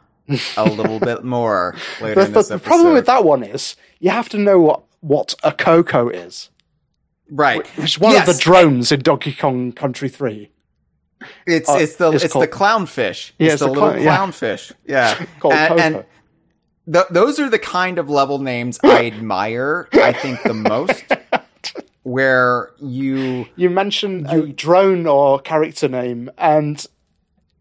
[0.56, 2.66] a little bit more later The, in the, this the episode.
[2.68, 6.50] problem with that one is you have to know what what a Koco is.
[7.30, 7.66] right?
[7.76, 10.50] Which is one Yes, of the drones in Donkey Kong Country Three.
[11.46, 13.32] It's uh, it's the it's it's, the clownfish.
[13.38, 14.16] Yeah, it's, it's the the little clown- yeah.
[14.16, 14.72] clownfish.
[14.86, 15.80] Yeah, Called and, Koco.
[15.80, 16.04] and
[16.92, 19.88] th- those are the kind of level names I admire.
[19.92, 21.04] I think the most,
[22.02, 26.84] where you You mention a drone or character name and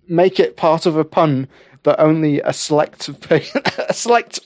[0.07, 1.47] make it part of a pun
[1.83, 4.39] that only a select a select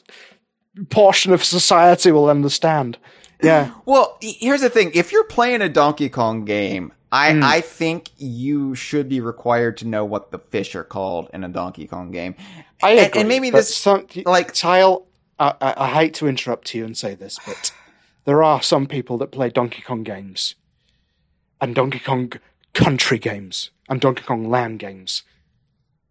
[0.90, 2.98] portion of society will understand.
[3.42, 3.72] Yeah.
[3.86, 7.44] Well, here's the thing: if you're playing a Donkey Kong game, I Hmm.
[7.44, 11.50] I think you should be required to know what the fish are called in a
[11.50, 12.36] Donkey Kong game.
[12.84, 13.20] I And- agree.
[13.22, 15.08] and maybe but this some, like- Hyle.
[15.40, 17.72] I, I, I hate to interrupt you and say this, but
[18.26, 20.56] there are some people that play Donkey Kong games
[21.60, 22.32] and Donkey Kong
[22.74, 25.24] Country games and Donkey Kong Land games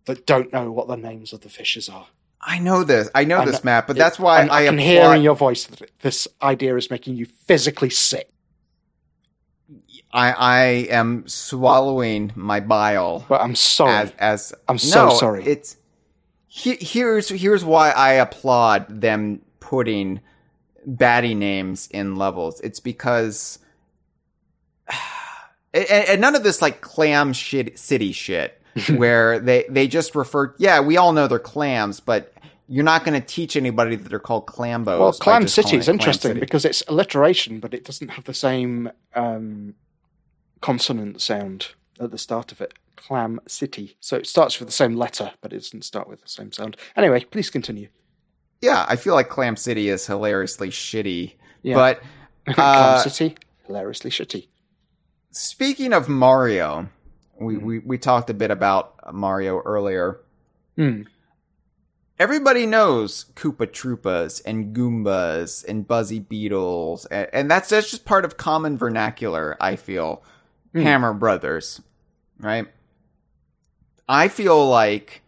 [0.07, 2.07] that don't know what the names of the fishes are.
[2.41, 3.09] I know this.
[3.15, 5.37] I know And this Matt, but that's why I, I, can applaud- hear in your
[5.37, 8.29] voice that this idea is making you physically sick.
[10.13, 13.93] I I am swallowing my bile But I'm sorry.
[13.93, 15.45] as as I'm so No, sorry.
[15.45, 15.77] It's
[16.55, 20.21] he, here's here's why I applaud them putting
[20.87, 22.61] baddie names in levels.
[22.61, 23.59] It's because
[25.73, 28.61] and, and none of this like clam shit city shit
[28.97, 32.35] where they they just refer yeah we all know they're clams but
[32.69, 34.99] you're not going to teach anybody that they're called Clambos.
[34.99, 36.41] Well, Clam City is interesting City.
[36.41, 39.75] because it's alliteration, but it doesn't have the same um,
[40.63, 41.69] consonant sound
[42.01, 42.73] at the start of it.
[43.07, 43.97] Clam City.
[44.01, 46.77] So it starts with the same letter, but it doesn't start with the same sound.
[46.97, 47.89] Anyway, please continue.
[48.61, 51.35] yeah, I feel like Clam City is hilariously shitty.
[51.63, 51.75] Yeah.
[51.75, 52.03] But
[52.55, 53.37] Clam uh, City,
[53.67, 54.49] hilariously shitty.
[55.31, 56.89] speaking of Mario,
[57.41, 57.65] we, Hmm.
[57.65, 60.21] we, we talked a bit about Mario earlier.
[60.77, 61.03] Hmm.
[62.19, 68.25] Everybody knows Koopa Troopas and Goombas and Buzzy Beetles, and, and that's, that's just part
[68.25, 70.23] of common vernacular, I feel.
[70.73, 70.83] Hmm.
[70.83, 71.81] Hammer Brothers,
[72.39, 72.67] right?
[74.13, 75.23] I feel like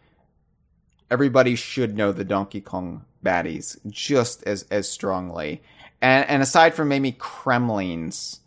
[1.09, 5.63] everybody should know the Donkey Kong baddies just as as strongly.
[6.03, 8.41] And and aside from maybe Kremlings,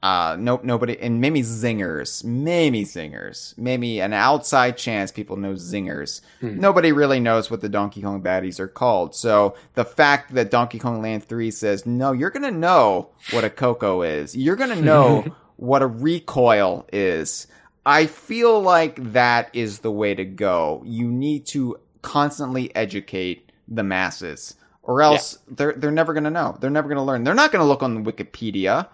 [0.00, 6.20] uh no nobody and maybe zingers, maybe zingers, maybe an outside chance people know zingers.
[6.60, 9.16] Nobody really knows what the Donkey Kong baddies are called.
[9.16, 13.42] So the fact that Donkey Kong Land 3 says, "No, you're going to know what
[13.42, 14.36] a Koco is.
[14.36, 15.24] You're going to know
[15.56, 17.48] what a Re-Koil is."
[17.86, 20.82] I feel like that is the way to go.
[20.86, 26.56] You need to constantly educate the masses, or else they're they're never going to know.
[26.60, 27.24] They're never going to learn.
[27.24, 28.88] They're not going to look on Wikipedia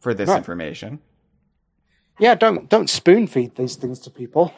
[0.00, 0.38] for this Right.
[0.38, 1.00] information.
[2.18, 4.52] Yeah, don't don't spoon feed these things to people.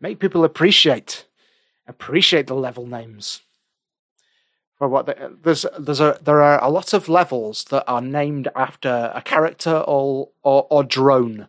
[0.00, 1.24] Make people appreciate
[1.86, 3.40] appreciate the level names.
[4.78, 8.48] For what they, there's there's a there are a lot of levels that are named
[8.54, 11.48] after a character or or, or drone.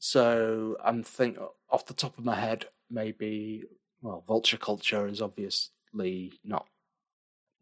[0.00, 1.38] So I'm think
[1.70, 3.64] off the top of my head, maybe
[4.02, 6.66] well, vulture culture is obviously not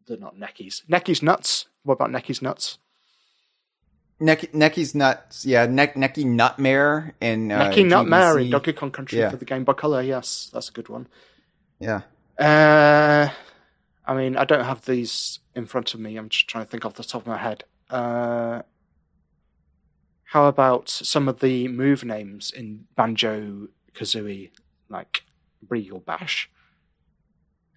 [0.07, 0.83] they're not Neckies.
[0.87, 1.67] Necky's nuts.
[1.83, 2.79] What about Necky's nuts?
[4.21, 5.65] Neck, Necky's nuts, yeah.
[5.65, 9.29] Neck, Necky Nutmare in uh, Necky Nutmare in Donkey Kong Country Yeah.
[9.29, 10.01] for the Game Boy Color.
[10.01, 11.07] Yes, that's a good one.
[11.79, 12.01] Yeah,
[12.37, 13.29] Uh,
[14.05, 16.17] I mean, I don't have these in front of me.
[16.17, 17.63] I'm just trying to think off the top of my head.
[17.89, 18.63] Uh,
[20.31, 24.51] how about some of the move names in Banjo Kazooie,
[24.89, 25.23] like
[25.67, 26.49] Breegull Bash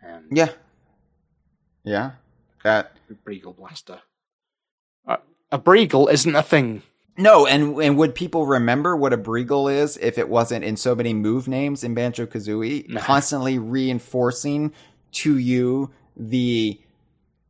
[0.03, 0.51] and yeah,
[1.85, 2.13] yeah.
[2.65, 2.93] That
[3.27, 4.01] Breegull Blaster?
[5.07, 5.17] Uh,
[5.51, 6.83] a Breegull isn't a thing.
[7.17, 10.95] no, and and would people remember what a Breegull is if it wasn't in so
[10.95, 13.01] many move names in Banjo Kazooie, Nah.
[13.01, 14.73] constantly reinforcing
[15.13, 16.81] to you the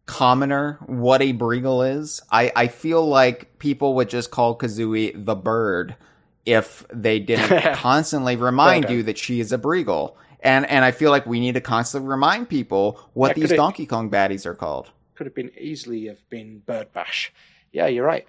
[0.07, 2.20] commoner what a Breegull is?
[2.30, 5.96] I I feel like people would just call Kazooie the bird
[6.44, 8.90] if they didn't constantly remind Birdo.
[8.90, 10.14] you that she is a Breegull.
[10.40, 13.57] And and I feel like we need to constantly remind people what Yeah, these it-
[13.57, 14.90] Donkey Kong baddies are called.
[15.14, 17.32] Could have been easily have been Bird Bash.
[17.70, 18.26] Yeah, you're right.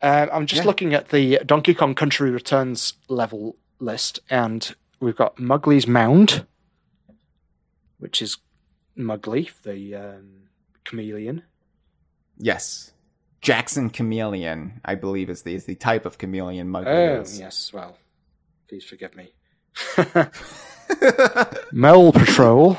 [0.00, 0.66] Um, I'm just Yeah.
[0.66, 6.44] looking at the Donkey Kong Country Returns level list, and we've got Mugly's Mound,
[7.98, 8.38] which is
[8.98, 10.28] Muggley, the um,
[10.84, 11.42] chameleon.
[12.38, 12.92] Yes.
[13.40, 17.38] Jackson chameleon, I believe, is the is the type of chameleon Muggle Oh, is.
[17.40, 17.72] yes.
[17.72, 17.96] Well,
[18.68, 19.32] please forgive me.
[21.72, 22.76] Mole Patrol.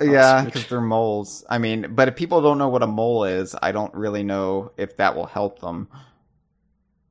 [0.00, 1.44] yeah, because they're moles.
[1.48, 4.72] I mean, but if people don't know what a mole is, I don't really know
[4.76, 5.88] if that will help them.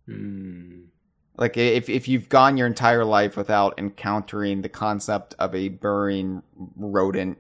[0.08, 0.82] Hmm.
[1.38, 6.42] Like if if you've gone your entire life without encountering the concept of a burrowing
[6.76, 7.38] rodent,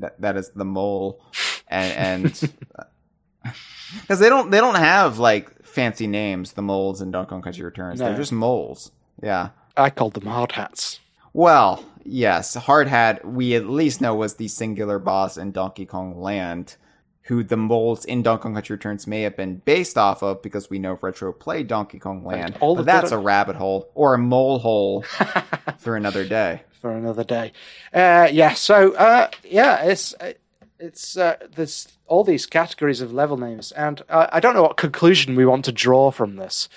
[0.00, 1.22] that that is the mole,
[1.68, 2.52] and and
[4.00, 7.64] because they don't they don't have like fancy names, the moles in Donkey Kong Country
[7.64, 7.98] Returns.
[8.00, 8.90] They're just moles.
[9.22, 9.50] Yeah.
[9.76, 10.98] I called them hard hats.
[11.32, 16.20] Well, yes, Hard Hat we at least know was the singular boss in Donkey Kong
[16.20, 16.76] Land,
[17.22, 20.68] who the moles in Donkey Kong Country Returns may have been based off of because
[20.68, 22.56] we know Retro played Donkey Kong Land.
[22.60, 25.02] all but that's a rabbit hole or a mole hole
[25.78, 26.62] for another day.
[26.72, 27.52] for another day.
[27.92, 30.14] Uh, yeah, so uh, yeah, it's
[30.78, 34.76] it's uh, there's all these categories of level names, and uh, I don't know what
[34.76, 36.68] conclusion we want to draw from this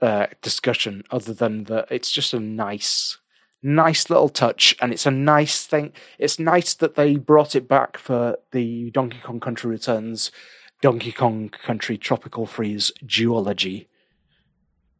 [0.00, 3.18] uh, discussion, other than that it's just a nice,
[3.62, 5.92] nice little touch, and it's a nice thing.
[6.18, 10.30] It's nice that they brought it back for the Donkey Kong Country Returns,
[10.82, 13.86] Donkey Kong Country Tropical Freeze duology.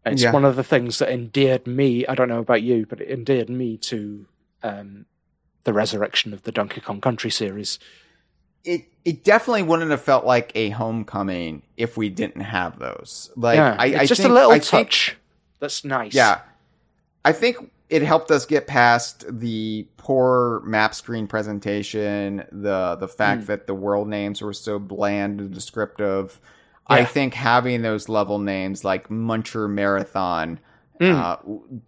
[0.04, 0.32] It's Yeah.
[0.32, 2.06] one of the things that endeared me.
[2.06, 4.26] I don't know about you, but it endeared me to
[4.62, 5.06] um,
[5.66, 7.78] the resurrection of the Donkey Kong Country series.
[8.64, 13.30] It it definitely wouldn't have felt like a homecoming if we didn't have those.
[13.36, 15.16] Like yeah, I, it's I just think, a little I think- touch
[15.60, 16.14] that's nice.
[16.14, 16.40] Yeah.
[17.24, 23.42] I think it helped us get past the poor map screen presentation, the the fact
[23.42, 23.46] Hmm.
[23.46, 26.40] that the world names were so bland and descriptive.
[26.88, 30.60] I think having those level names like Muncher Marathon
[31.00, 31.12] Mm.
[31.14, 31.36] uh,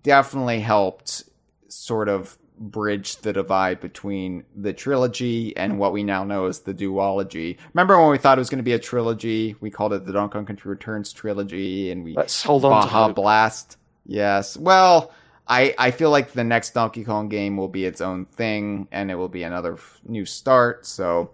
[0.02, 1.22] definitely helped
[1.68, 6.74] sort of bridge the divide between the trilogy and what we now know as the
[6.74, 7.56] duology.
[7.74, 9.55] Remember when we thought it was going to be a trilogy?
[9.60, 12.86] We called it the Donkey Kong Country Returns trilogy, and we Let's hold on to
[12.89, 13.16] Baja hope.
[13.16, 13.76] Blast.
[14.06, 14.56] Yes.
[14.56, 15.12] Well,
[15.47, 19.10] I I feel like the next Donkey Kong game will be its own thing, and
[19.10, 20.85] it will be another f- new start.
[20.86, 21.30] So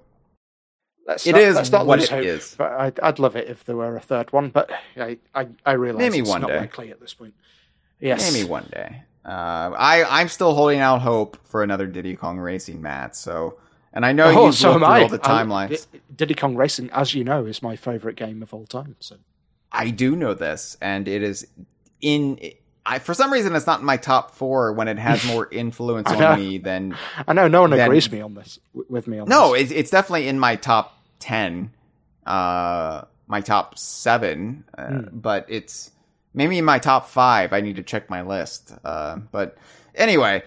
[1.07, 2.55] Let's It not, is not what it hope, is.
[2.57, 5.73] But I'd, I'd love it if there were a third one, but I I, I
[5.73, 6.59] realize Maybe it's one not day.
[6.61, 7.35] likely at this point.
[8.01, 9.03] Yes, maybe one day.
[9.25, 13.17] Uh, I I'm still holding out hope for another Diddy Kong Racing, Matt.
[13.17, 13.59] So,
[13.93, 15.21] and I know Oh, you've so looked all the
[15.51, 15.79] I-
[16.15, 18.97] Diddy Kong Racing, as you know, is my favorite game of all time.
[19.01, 19.17] So
[19.73, 21.47] I do know this, and it is
[22.01, 22.39] in.
[22.87, 26.11] I, for some reason, it's not in my top four when it has more influence
[26.11, 26.95] on me than.
[27.27, 29.63] I know no one Then- agrees me on this with me on No, this.
[29.63, 31.71] it's, it's definitely in my top ten,
[32.27, 35.01] uh, my top seven, uh, Hmm.
[35.19, 35.93] but it's
[36.35, 37.53] maybe in my top five.
[37.53, 38.75] I need to check my list.
[38.85, 39.57] Uh, but
[39.95, 40.43] anyway,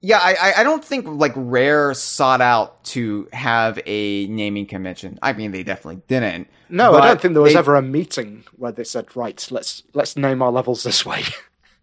[0.00, 5.18] yeah, I, I- don't think like Rare sought out to have a naming convention.
[5.22, 6.48] I mean, they definitely didn't.
[6.68, 9.82] No, I don't think there was they- ever a meeting where they said, "Right, let's
[9.94, 11.22] let's name our levels this way."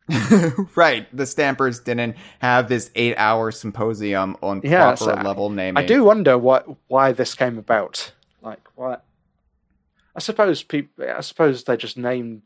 [0.75, 1.07] right.
[1.15, 5.81] The Stampers didn't have this eight hour symposium on Yeah, proper so level naming.
[5.81, 8.11] I do wonder what why this came about.
[8.41, 9.05] Like, what?
[10.15, 11.05] I suppose people.
[11.09, 12.41] I suppose they just named.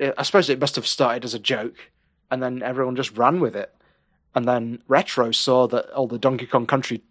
[0.00, 1.90] I suppose it must have started as a joke,
[2.30, 3.74] and then everyone just ran with it.
[4.34, 7.02] And then Retro saw that all the Donkey Kong Country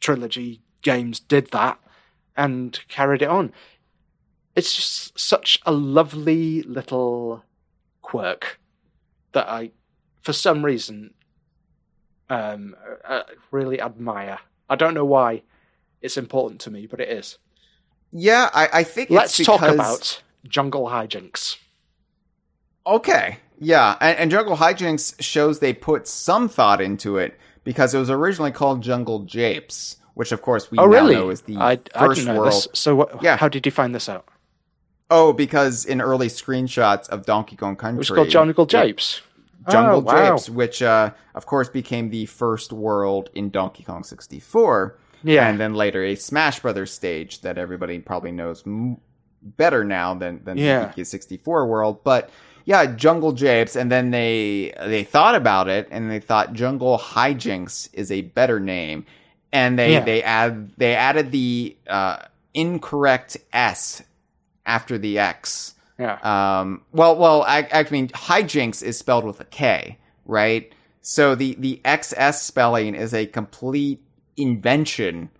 [0.00, 1.78] trilogy games did that,
[2.36, 3.52] and carried it on.
[4.56, 7.44] It's just such a lovely little
[8.02, 8.58] quirk
[9.32, 9.70] that I,
[10.22, 11.14] for some reason,
[12.28, 14.38] um, uh, really admire.
[14.68, 15.42] I don't know why
[16.00, 17.38] it's important to me, but it is.
[18.12, 21.56] Yeah, I, I think Let's talk because- about Jungle Hijinxs.
[22.90, 23.38] Okay.
[23.58, 28.10] Yeah, and, and Jungle Hijinxs shows they put some thought into it because it was
[28.10, 31.14] originally called Jungle Japes, which of course we oh, now really?
[31.14, 32.48] know is the I, I first know world.
[32.52, 32.68] this.
[32.72, 33.36] So, what, Yeah.
[33.36, 34.26] how did you find this out?
[35.10, 39.20] Oh, because in early screenshots of Donkey Kong Country, It was called Jungle Japes.
[39.70, 40.36] Jungle oh, wow.
[40.36, 44.96] Japes, which uh, of course became the first world in Donkey Kong 64.
[45.22, 45.46] Yeah.
[45.50, 48.96] and then later a Smash Brothers stage that everybody probably knows m-
[49.42, 50.92] better now than than Yeah.
[50.96, 52.02] the 64 world.
[52.04, 52.30] But
[52.64, 57.88] yeah, Jungle Japes, and then they they thought about it and they thought Jungle Hijinxs
[57.92, 59.06] is a better name,
[59.52, 60.04] and they Yeah.
[60.04, 62.18] they add they added the uh,
[62.54, 64.02] incorrect S
[64.66, 65.74] after the X.
[65.98, 66.18] Yeah.
[66.60, 70.72] Um, well, well, I, I mean, hijinks is spelled with a K, right?
[71.02, 74.00] So the the XS spelling is a complete
[74.36, 75.30] invention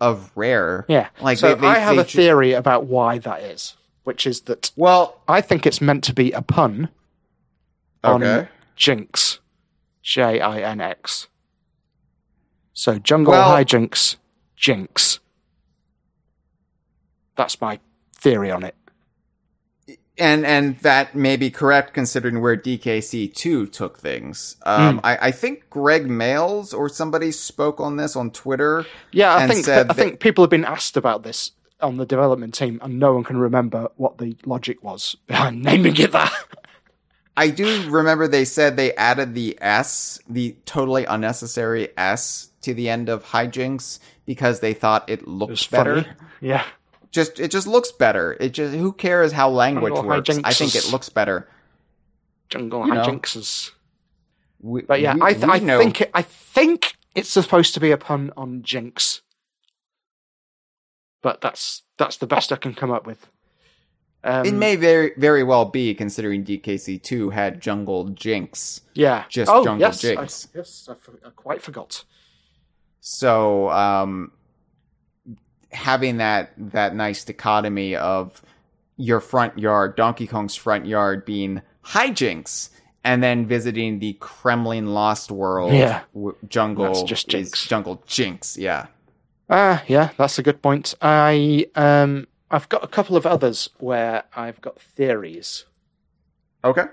[0.00, 0.84] of Rare.
[0.88, 1.08] yeah.
[1.20, 4.42] like so they- they- I have a ju- theory about why that is, which is
[4.42, 6.88] that Well, I think it's meant to be a pun
[8.04, 8.48] on okay.
[8.76, 9.40] Jinx,
[10.02, 11.28] J I N X.
[12.72, 14.16] So Jungle Well- Hijinks,
[14.56, 15.20] Jinx.
[17.36, 17.78] That's my
[18.14, 18.74] theory on it.
[20.18, 24.56] and and that may be correct considering where DKC two took things.
[24.64, 28.84] Um, I, I think Gregg Mayles or somebody spoke on this on Twitter.
[29.12, 32.78] Yeah, I think I think people have been asked about this on the development team,
[32.82, 36.32] and no one can remember what the logic was behind naming it that.
[37.36, 42.88] I do remember they said they added the S, the totally unnecessary S, to the
[42.88, 46.02] end of hijinks because they thought it It looked was better.
[46.02, 46.14] funny.
[46.40, 46.64] Yeah,
[47.12, 48.36] Just it just looks better.
[48.40, 50.38] It just who cares how language Jungle works?
[50.44, 51.48] I think it looks better.
[52.48, 52.94] Jungle You.
[52.94, 53.72] Hijinks is.
[54.60, 57.80] We, But yeah, we- I th- I know- think it, I think it's supposed to
[57.80, 59.20] be a pun on Jinx,
[61.22, 63.30] but that's that's the best I can come up with.
[64.24, 68.80] Um, it may very very well be considering DKC two had Jungle Jinx.
[68.94, 70.48] yeah, just oh, Jungle yes, I- Jinx.
[70.54, 72.04] yes, I, for- I quite forgot.
[73.00, 74.32] So um,
[75.70, 78.42] having that that nice dichotomy of
[78.96, 82.70] your front yard, Donkey Kong's front yard being hijinks,
[83.04, 86.02] and then visiting the Kremlin Lost World Yeah.
[86.12, 87.64] w- jungle That's just Jinx.
[87.66, 88.56] Jungle Jinx.
[88.58, 88.86] Yeah.
[89.50, 90.94] Ah, yeah, that's a good point.
[91.00, 95.64] I um, I've got a couple of others where I've got theories.
[96.64, 96.84] Okay.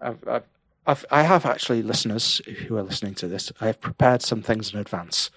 [0.00, 0.44] I've, I've,
[0.86, 3.52] I've, I have actually listeners who are listening to this.
[3.60, 5.30] I have prepared some things in advance.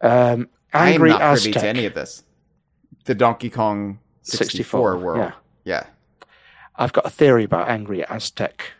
[0.00, 2.24] Um, angry I'm Angry not privy to any of this.
[3.04, 5.18] The Donkey Kong 64, 64, world.
[5.18, 5.32] yeah.
[5.64, 5.86] yeah.
[6.76, 8.72] I've got a theory about Angry Aztec.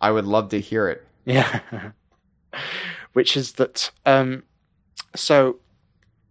[0.00, 1.06] I would love to hear it.
[1.24, 1.60] Yeah.
[3.12, 4.44] Which is that, um,
[5.14, 5.56] so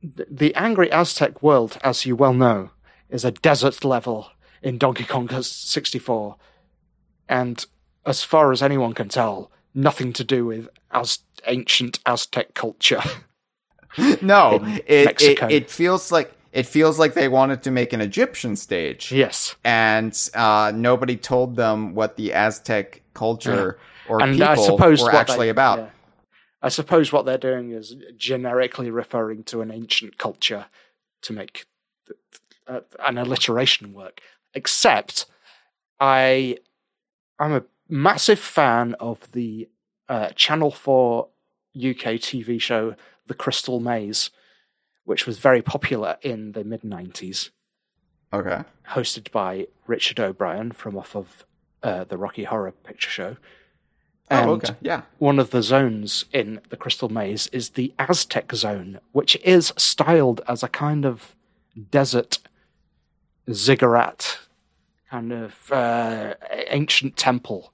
[0.01, 2.71] th- the Angry Aztec world, as you well know,
[3.09, 4.31] is a desert level
[4.61, 6.35] in Donkey Kong 64.
[7.29, 7.65] And
[8.05, 13.01] as far as anyone can tell, nothing to do with as ancient Aztec culture.
[14.21, 18.55] No, it, it it feels like it feels like they wanted to make an Egyptian
[18.55, 19.11] stage.
[19.11, 19.55] yes.
[19.63, 25.15] and uh, nobody told them what the Aztec culture or and people I suppose were
[25.15, 25.79] actually they- about.
[25.79, 25.89] yeah.
[26.61, 30.65] I suppose what they're doing is generically referring to an ancient culture
[31.21, 31.65] to make
[32.67, 34.21] uh, an alliteration work.
[34.53, 35.25] Except,
[35.99, 36.57] I,
[37.39, 39.69] I'm a massive fan of the
[40.09, 41.29] uh, Channel Four
[41.75, 42.95] UK TV show
[43.27, 44.31] The Crystal Maze,
[45.05, 47.51] which was very popular in the mid '90s
[48.33, 48.63] Okay.
[48.89, 51.45] hosted by Richard O'Brien from off of
[51.83, 53.37] uh, the Rocky Horror Picture Show.
[54.29, 54.75] Oh, And okay.
[54.81, 55.01] Yeah.
[55.19, 60.41] one of the zones in the Crystal Maze is the Aztec zone, which is styled
[60.47, 61.33] as a kind of
[61.91, 62.39] desert
[63.51, 64.39] ziggurat,
[65.09, 66.33] kind of uh,
[66.69, 67.71] ancient temple.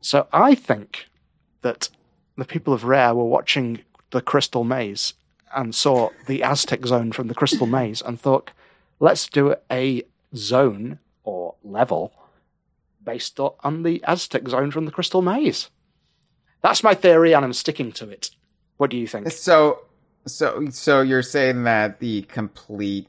[0.00, 1.06] So I think
[1.62, 1.88] that
[2.36, 3.80] the people of Rare were watching
[4.10, 5.14] the Crystal Maze
[5.54, 8.50] and saw the Aztec zone from the Crystal Maze and thought,
[9.00, 10.02] let's do a
[10.34, 12.12] zone or level
[13.08, 15.70] based on the Aztec zone from the Crystal Maze.
[16.62, 18.30] That's my theory, and I'm sticking to it.
[18.76, 19.30] What do you think?
[19.30, 19.80] So,
[20.26, 23.08] so, so you're saying that the complete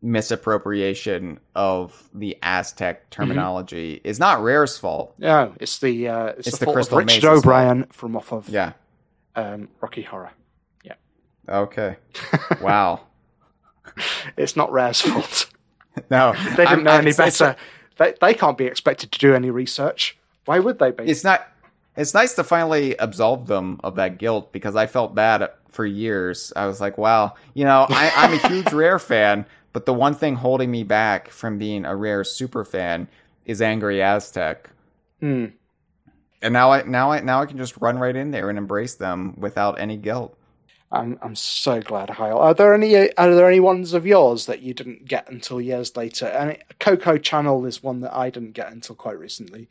[0.00, 5.14] misappropriation of the Aztec terminology is not Rare's fault.
[5.18, 8.48] No, it's the uh, it's, It's the, the Crystal of Richard O'Brien from off of
[8.48, 8.72] Yeah.
[9.34, 10.30] um, Rocky Horror.
[10.84, 10.94] Yeah.
[11.48, 11.96] Okay.
[12.62, 13.00] Wow.
[14.36, 15.50] It's not Rare's fault.
[16.10, 17.56] No, They didn't I'm- know I'm- any better.
[17.98, 20.16] They, they can't be expected to do any research.
[20.44, 21.04] Why would they be?
[21.04, 21.46] It's not.
[21.96, 26.52] It's nice to finally absolve them of that guilt because I felt bad for years.
[26.54, 30.14] I was like, wow, you know, I, I'm a huge Rare fan, but the one
[30.14, 33.08] thing holding me back from being a Rare super fan
[33.46, 34.70] is Angry Aztec.
[35.20, 35.46] Hmm.
[36.42, 38.96] And now I now I now I can just run right in there and embrace
[38.96, 40.35] them without any guilt.
[40.92, 42.38] I'm I'm so glad, Hyle.
[42.38, 45.96] Are there any are there any ones of yours that you didn't get until years
[45.96, 46.26] later?
[46.26, 49.68] And Koco Channel is one that I didn't get until quite recently.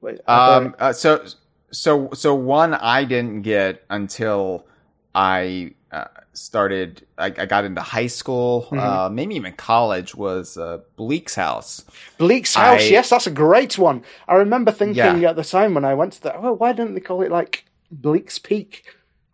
[0.00, 1.24] Wait, are there- Um, uh, so
[1.70, 4.66] so so one I didn't get until
[5.14, 7.06] I uh, started.
[7.18, 8.78] I, I got into high school, Mm-hmm.
[8.78, 10.14] uh, maybe even college.
[10.14, 11.84] Was uh, Bleak's House.
[12.16, 14.02] Bleak's House, I- yes, that's a great one.
[14.26, 15.28] I remember thinking Yeah.
[15.30, 17.66] at the time when I went to that, well, why didn't they call it like
[17.90, 18.84] Bleak's Peak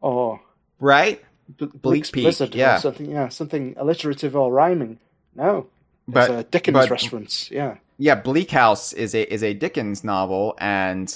[0.01, 0.41] or
[0.81, 1.23] Right?
[1.57, 2.79] B- Bleak's Peak, yeah.
[2.79, 3.11] something?
[3.11, 4.99] Yeah, something alliterative or rhyming.
[5.35, 5.67] No,
[6.07, 7.51] But it's a Dickens but- reference.
[7.51, 11.09] Yeah, yeah, Bleak House is a is a Dickens novel, and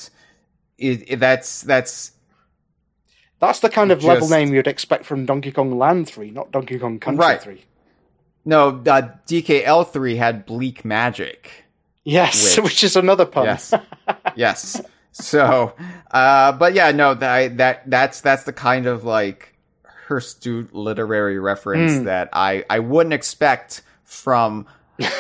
[0.79, 2.13] it, it- that's that's
[3.41, 6.79] that's the kind of level name you'd expect from Donkey Kong Land Three, not Donkey
[6.79, 7.43] Kong Country Right.
[7.43, 7.65] Three.
[8.45, 8.69] no.
[8.87, 11.65] Uh, DKL three had Bleak Magic.
[12.05, 13.45] Yes, Which- which, is another pun.
[13.45, 13.75] Yes,
[14.37, 14.81] yes.
[15.13, 15.75] So,
[16.11, 19.52] uh, but yeah, no, that that that's that's the kind of like
[20.13, 22.05] hirsute literary reference Mm.
[22.05, 24.67] that I I wouldn't expect from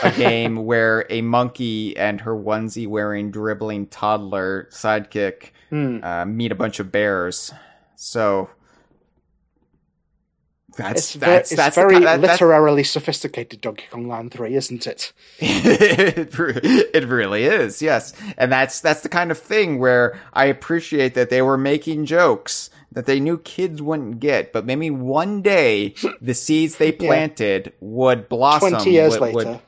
[0.02, 6.01] a game where a monkey and her onesie wearing dribbling toddler sidekick Hmm.
[6.05, 7.52] uh, meet a bunch of bears.
[7.97, 8.51] So
[10.77, 14.55] that's It's, ve- that's it's that's very that- that's- literarily sophisticated Donkey Kong Land 3,
[14.55, 15.12] isn't it?
[15.39, 16.35] it,
[16.94, 18.12] it really is, yes.
[18.39, 22.70] And that's that's the kind of thing where I appreciate that they were making jokes
[22.93, 28.28] that they knew kids wouldn't get, but maybe one day the seeds they planted would
[28.28, 28.70] blossom.
[28.70, 29.60] 20 years would- would- later,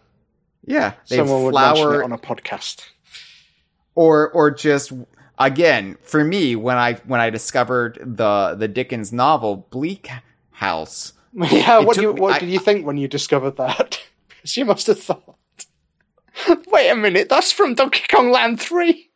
[0.66, 2.88] yeah, they someone would mention flower it on a podcast.
[3.94, 4.92] or or just
[5.38, 10.08] again for me when I when I discovered the the Dickens novel Bleak
[10.52, 11.12] House.
[11.36, 14.00] Yeah, what, do you, what I- did you think when you discovered that?
[14.28, 15.36] because you must have thought,
[16.68, 19.10] wait a minute, that's from Donkey Kong Land 3.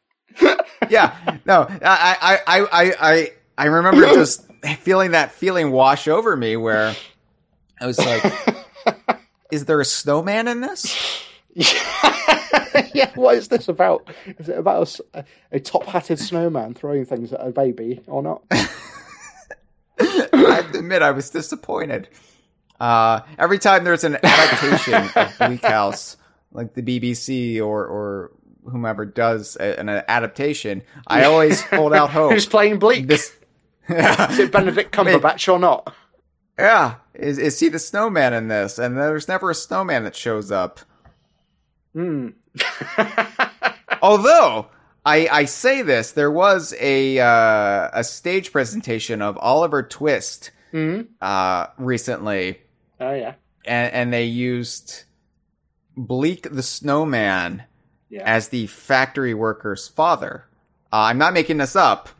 [0.90, 4.46] yeah, no, I, I, I, I, I, remember just
[4.80, 6.94] feeling that feeling wash over me where
[7.80, 8.24] I was like,
[9.52, 11.24] "Is there a snowman in this?"
[12.94, 14.08] yeah, what is this about?
[14.38, 14.98] Is it about
[15.50, 18.42] a top hatted snowman throwing things at a baby or not?
[18.50, 18.64] I
[20.00, 22.08] have to admit, I was disappointed.
[22.80, 26.16] Uh, every time there's an adaptation of Bleak House,
[26.52, 28.30] like the BBC or or
[28.64, 32.32] whomever does a, an adaptation, I always hold out hope.
[32.32, 33.06] Who's playing Bleak?
[33.06, 33.36] This,
[34.30, 35.94] Is it Benedict Cumberbatch or not?
[36.58, 38.78] yeah, is is he the snowman in this?
[38.78, 40.80] And there's never a snowman that shows up.
[41.94, 42.28] Hmm.
[44.02, 44.66] Although
[45.04, 51.02] I, I say this, there was a uh, a stage presentation of Oliver Twist Hmm.
[51.22, 52.60] uh, recently,
[53.00, 53.34] Oh, yeah.
[53.64, 55.04] and, and they used
[55.96, 57.62] Bleak the Snowman
[58.10, 58.22] Yeah.
[58.26, 60.44] as the factory worker's father.
[60.92, 62.10] Uh, I'm not making this up.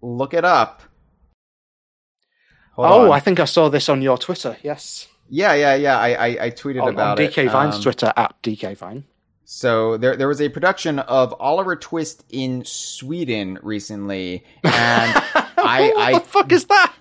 [0.00, 0.82] Look it up.
[2.72, 3.12] Hold oh, on.
[3.12, 4.56] I think I saw this on your Twitter.
[4.62, 5.98] Yes, yeah, yeah, yeah.
[5.98, 7.32] I I, I tweeted on, about on it.
[7.32, 9.04] DK Vine's Um, Twitter at DK Vine.
[9.44, 14.72] So there there was a production of Oliver Twist in Sweden recently, and
[15.34, 16.94] I what I the fuck is that?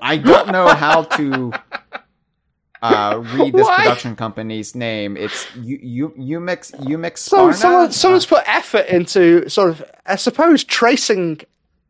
[0.00, 1.52] I don't know how to
[2.84, 3.76] uh, read this Why?
[3.76, 5.16] production company's name.
[5.16, 7.22] It's you you you mix you mix.
[7.22, 11.40] So someone, someone's put effort into sort of, I suppose, tracing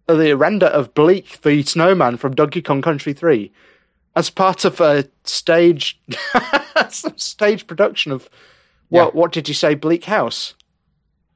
[0.07, 3.51] the render of Bleak the Snowman from Donkey Kong Country 3
[4.17, 6.01] as part of a stage
[6.91, 8.29] some stage production of
[8.89, 9.21] what Yeah.
[9.21, 10.55] what did you say Bleak House?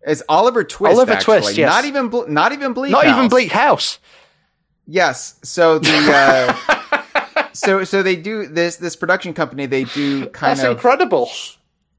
[0.07, 0.95] It's Oliver Twist.
[0.97, 1.41] Oliver actually.
[1.41, 1.71] Twist, yes.
[1.71, 2.93] Not even Ble- not even Bleak.
[2.93, 3.31] Not even House.
[3.31, 3.99] Bleak House.
[4.87, 5.39] Yes.
[5.43, 6.57] So the
[7.35, 9.67] uh, so so they do this this production company.
[9.67, 11.29] They do kind That's of incredible.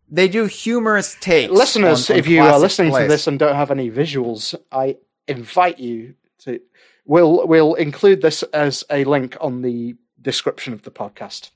[0.09, 1.51] they do humorous takes.
[1.51, 3.05] Listeners, on- on if you are listening plays.
[3.05, 4.97] to this and don't have any visuals, I
[5.27, 6.15] invite you
[6.45, 6.59] to
[7.05, 11.51] we'll we'll include this as a link on the description of the podcast.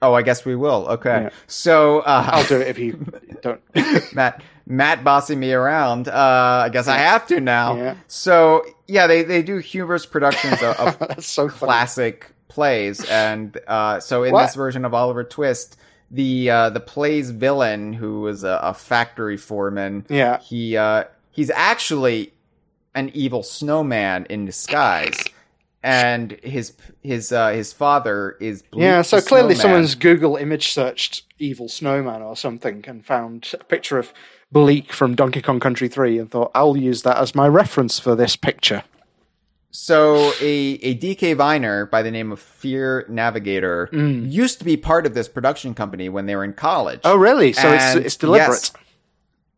[0.00, 0.86] oh, I guess we will.
[0.88, 1.22] Okay.
[1.24, 1.30] Yeah.
[1.46, 3.04] So uh, I'll do it if you
[3.42, 3.60] don't.
[4.14, 6.08] Matt Matt bossing me around.
[6.08, 7.76] Uh, I guess I have to now.
[7.76, 7.94] Yeah.
[8.08, 11.68] So yeah, they they do humorous productions of, of so funny.
[11.68, 14.42] classic plays, and uh, so in What?
[14.46, 15.76] this version of Oliver Twist,
[16.10, 20.38] the uh, the play's villain, who was a, a factory foreman, Yeah.
[20.40, 22.32] he uh, he's actually
[22.94, 25.18] an evil snowman in disguise.
[25.84, 29.60] And his his uh, his father is Bleak Yeah, so clearly Snowman.
[29.62, 34.12] someone's Google image searched evil snowman or something and found a picture of
[34.52, 38.14] Bleak from Donkey Kong Country 3 and thought, I'll use that as my reference for
[38.14, 38.84] this picture.
[39.72, 44.30] So a a DK Viner by the name of Fear Navigator Mm.
[44.30, 47.00] used to be part of this production company when they were in college.
[47.02, 47.54] Oh, really?
[47.54, 48.48] So it's, it's deliberate.
[48.50, 48.72] yes,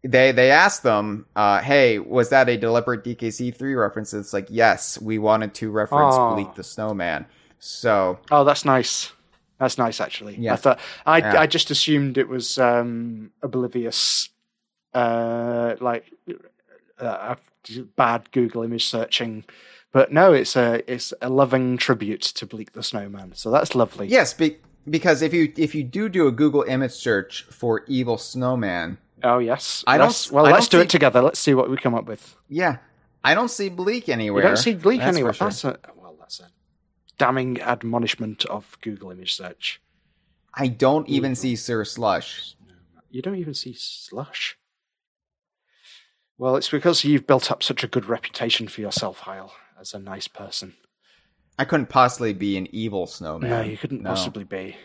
[0.04, 4.46] they they asked them, uh, "Hey, was that a deliberate DKC three reference?" It's like,
[4.50, 6.34] yes, we wanted to reference Aw.
[6.34, 7.26] Bleak the Snowman.
[7.58, 9.12] So Oh, that's nice.
[9.58, 10.36] That's nice, actually.
[10.36, 10.52] Yeah.
[10.52, 11.40] I thought I Yeah.
[11.40, 14.28] I just assumed it was um, oblivious,
[14.92, 16.12] uh, like
[16.98, 17.36] uh,
[17.96, 19.44] bad Google image searching,
[19.92, 23.32] but no, it's a it's a loving tribute to Bleak the Snowman.
[23.34, 24.08] So that's lovely.
[24.08, 24.58] yes, be,
[24.88, 29.38] because if you if you do do a Google image search for evil snowman, Oh
[29.38, 29.82] yes.
[29.86, 31.20] I don't Let's- s- Well, I let's don't do see- it together.
[31.22, 32.36] Let's see what we come up with.
[32.48, 32.76] yeah,
[33.24, 34.42] I don't see Bleak anywhere.
[34.42, 35.32] We don't see Bleak That's anywhere.
[35.32, 35.48] sure.
[35.48, 36.48] That's a well, that's a
[37.18, 39.80] damning admonishment of Google image search.
[40.52, 42.54] I don't even see Sir Slush.
[43.10, 44.56] You don't even see slush.
[46.36, 49.98] Well, it's because you've built up such a good reputation for yourself, Hyle, as a
[50.00, 50.74] nice person.
[51.56, 53.50] I couldn't possibly be an evil snowman.
[53.50, 54.10] no, you couldn't No.
[54.10, 54.76] possibly be.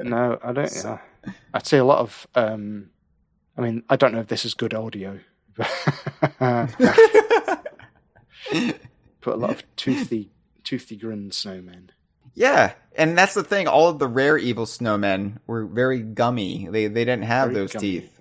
[0.00, 0.72] No, I don't.
[0.74, 0.98] yeah.
[1.54, 2.26] I'd say a lot of.
[2.34, 2.90] Um,
[3.56, 5.18] I mean, I don't know if this is good audio.
[9.20, 10.30] Put a lot of toothy,
[10.62, 11.88] toothy grin snowmen.
[12.34, 13.66] Yeah, and that's the thing.
[13.66, 16.68] All of the rare evil snowmen were very gummy.
[16.70, 18.00] They they didn't have Very those gummy.
[18.00, 18.20] teeth.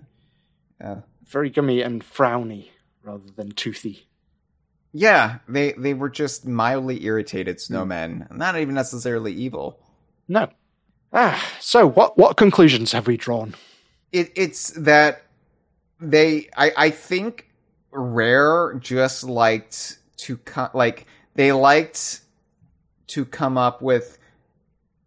[1.26, 2.70] Very gummy and frowny
[3.04, 4.08] rather than toothy.
[4.94, 9.80] Yeah, they they were just mildly irritated snowmen, not even necessarily evil.
[10.28, 10.48] No.
[11.14, 13.56] Ah, so what what conclusions have we drawn?
[14.12, 15.24] It it's that
[16.00, 17.50] they I I think
[17.92, 21.06] Rare just liked to co- like
[21.36, 22.22] they liked
[23.08, 24.18] to come up with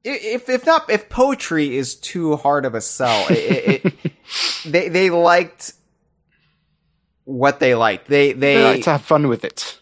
[0.04, 4.12] if if not if poetry is too hard of a sell it, it, it
[4.64, 5.74] they they liked
[7.24, 9.78] what they liked they They they like to have fun with it.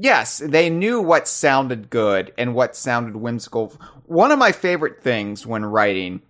[0.00, 3.72] Yes, they knew what sounded good and what sounded whimsical.
[4.08, 6.22] One of my favorite things when writing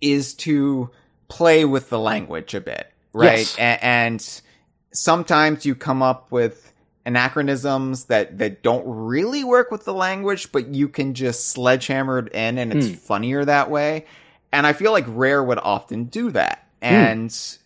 [0.00, 0.90] is to
[1.28, 3.38] play with the language a bit, right?
[3.38, 3.58] Yes.
[3.58, 4.40] A- and
[4.92, 6.72] sometimes you come up with
[7.04, 12.32] anachronisms that, that don't really work with the language, but you can just sledgehammer it
[12.32, 12.94] in and it's hmm.
[12.94, 14.06] funnier that way.
[14.52, 16.68] And I feel like Rare would often do that.
[16.82, 16.88] Hmm.
[16.88, 17.58] And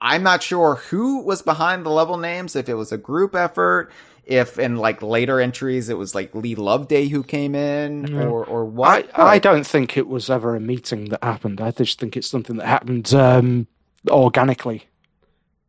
[0.00, 3.90] I'm not sure who was behind the level names, if it was a group effort,
[4.30, 8.64] if in like later entries it was like Lee Loveday who came in or or
[8.64, 9.10] what.
[9.18, 11.60] I but- don't think it was ever a meeting that happened.
[11.60, 13.66] I just think it's something that happened um,
[14.08, 14.84] organically.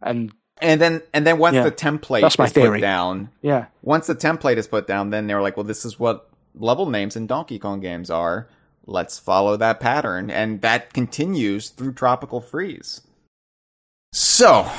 [0.01, 0.31] And
[0.61, 1.63] and then and then once Yeah.
[1.63, 2.77] the template That's my is theory.
[2.79, 5.83] put down, yeah, once the template is put down, then they were like, well, this
[5.85, 8.47] is what level names in Donkey Kong games are.
[8.85, 13.01] Let's follow that pattern, and that continues through Tropical Freeze.
[14.13, 14.69] So,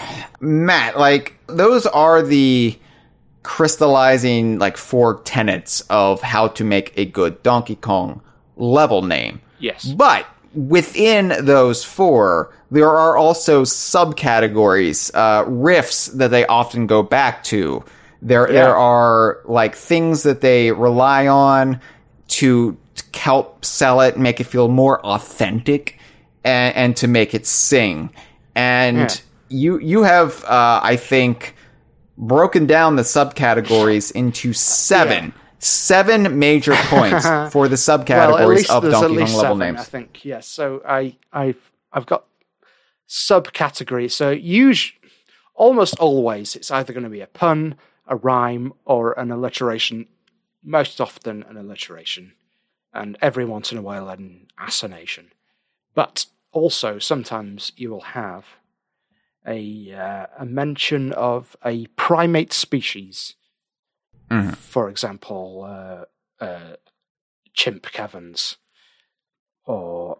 [0.40, 2.78] Matt, like those are the
[3.42, 8.20] crystallizing like four tenets of how to make a good Donkey Kong
[8.56, 9.40] level name.
[9.58, 17.02] yes, But within those four, there are also subcategories, uh, riffs that they often go
[17.02, 17.84] back to.
[18.20, 21.80] There, there are like things that they rely on
[22.28, 25.98] to, to help sell it, make it feel more authentic,
[26.44, 28.10] and, and to make it sing.
[28.54, 29.14] And Yeah.
[29.48, 31.56] you, you have, uh, I think,
[32.22, 35.34] broken down the subcategories into seven.
[35.58, 39.80] Seven major points for the subcategories well, of Donkey Kong level seven, names.
[39.80, 40.48] I think yes.
[40.48, 42.24] So I I've I've got
[43.08, 44.10] subcategories.
[44.10, 44.98] So usually,
[45.54, 47.76] almost always, it's either going to be a pun,
[48.08, 50.08] a rhyme, or an alliteration.
[50.64, 52.32] Most often, an alliteration,
[52.92, 55.30] and every once in a while, an assonation.
[55.94, 58.58] But also, sometimes you will have
[59.46, 63.34] a uh, a mention of a primate species.
[64.30, 64.56] Mhm.
[64.56, 66.76] For example, uh, uh,
[67.52, 68.56] chimp caverns
[69.64, 70.18] or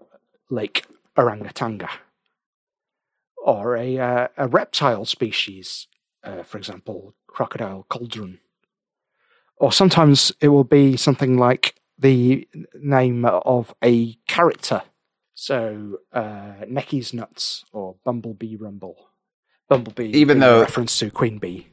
[0.51, 0.85] Lake
[1.17, 1.89] Orangatanga
[3.43, 5.89] or a, uh, a reptile species,
[6.23, 8.39] uh, for example, crocodile cauldron.
[9.57, 14.83] Or sometimes it will be something like the name of a character.
[15.35, 19.09] So, uh, Necky's Nuts or Bumblebee Rumble.
[19.73, 21.69] Bumblebee, Even though- a reference to Queen Bee.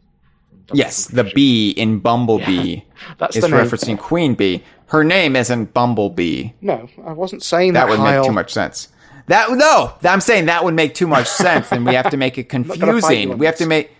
[0.71, 2.81] Yes, the bee in Bumblebee
[3.17, 4.63] That's is referencing Queen Bee.
[4.87, 6.51] Her name isn't Bumblebee.
[6.61, 7.87] No, I wasn't saying that.
[7.87, 8.87] That would make too much sense.
[9.27, 12.37] That no, I'm saying that would make too much sense, and we have to make
[12.37, 13.37] it gonna fight you confusing.
[13.37, 13.91] We have to make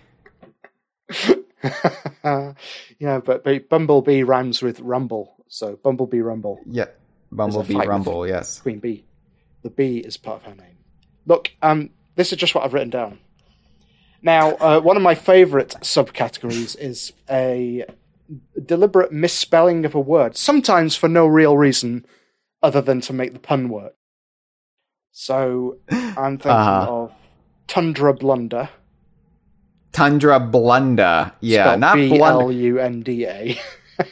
[2.24, 6.86] yeah, but, but Bumblebee rhymes with Rumble, so Bumblebee Rumble, yeah,
[7.32, 8.26] Bumblebee Rumble.
[8.26, 9.04] Yes, Queen Bee.
[9.62, 10.78] The bee is part of her name.
[11.26, 13.18] Look, um, this is just what I've written down.
[14.22, 17.84] Now, uh, one of my favourite subcategories is a
[18.64, 22.04] deliberate misspelling of a word, sometimes for no real reason
[22.62, 23.94] other than to make the pun work.
[25.12, 26.92] So I'm thinking Uh-huh.
[27.04, 27.12] of
[27.66, 28.68] Tundra Blunda.
[29.92, 31.32] Tundra Blunda.
[31.40, 32.52] Yeah, spelled not B L Blunder.
[32.52, 33.58] U N D A.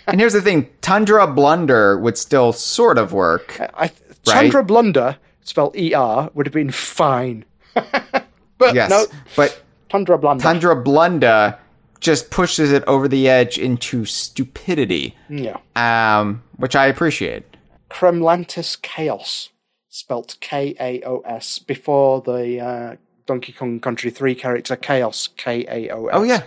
[0.07, 3.59] And here's the thing: Tundra Blunder would still sort of work.
[3.75, 3.91] I
[4.23, 7.47] Chandra Blunder, spelled E R, would have been fine.
[7.75, 10.43] but Yes, no, but Tundra Blunder.
[10.43, 11.59] Tundra Blunda
[12.01, 15.57] just pushes it over the edge into stupidity, yeah.
[15.75, 17.45] um, which I appreciate.
[17.91, 19.51] Kremlantis Kaos,
[19.89, 22.97] spelt K A O S, before the uh,
[23.27, 26.15] Donkey Kong Country 3 character KAOS, K A O S.
[26.15, 26.43] Oh yeah,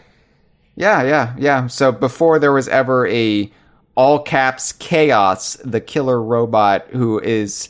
[0.76, 1.68] yeah, yeah, yeah.
[1.68, 3.52] So before there was ever a
[3.96, 7.70] all caps chaos, the killer robot who is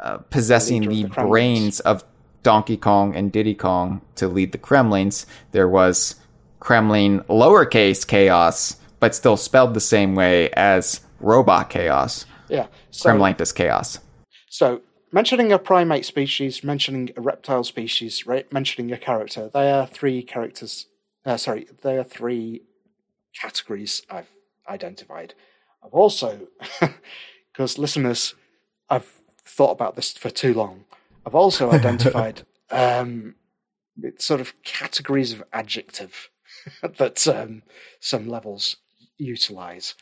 [0.00, 2.04] uh, possessing of the, the brains of
[2.42, 6.16] Donkey Kong and Diddy Kong to lead the Kremlins, there was
[6.60, 12.66] Kremlin lowercase chaos, but still spelled the same way as robot chaos, Yeah.
[12.90, 13.98] So, Kremlantis Kaos.
[14.48, 14.82] so,
[15.12, 20.22] mentioning a primate species, mentioning a reptile species, right, mentioning a character, they are three
[20.22, 20.86] characters.
[21.24, 22.62] Uh, sorry, they are three
[23.40, 24.30] categories I've
[24.68, 25.34] identified.
[25.84, 26.48] I've also,
[27.52, 28.34] because listeners,
[28.90, 30.84] I've thought about this for too long.
[31.26, 33.34] I've also identified um,
[34.18, 36.30] sort of categories of adjective
[36.82, 37.62] that um,
[38.00, 38.76] some levels
[39.18, 39.94] utilize.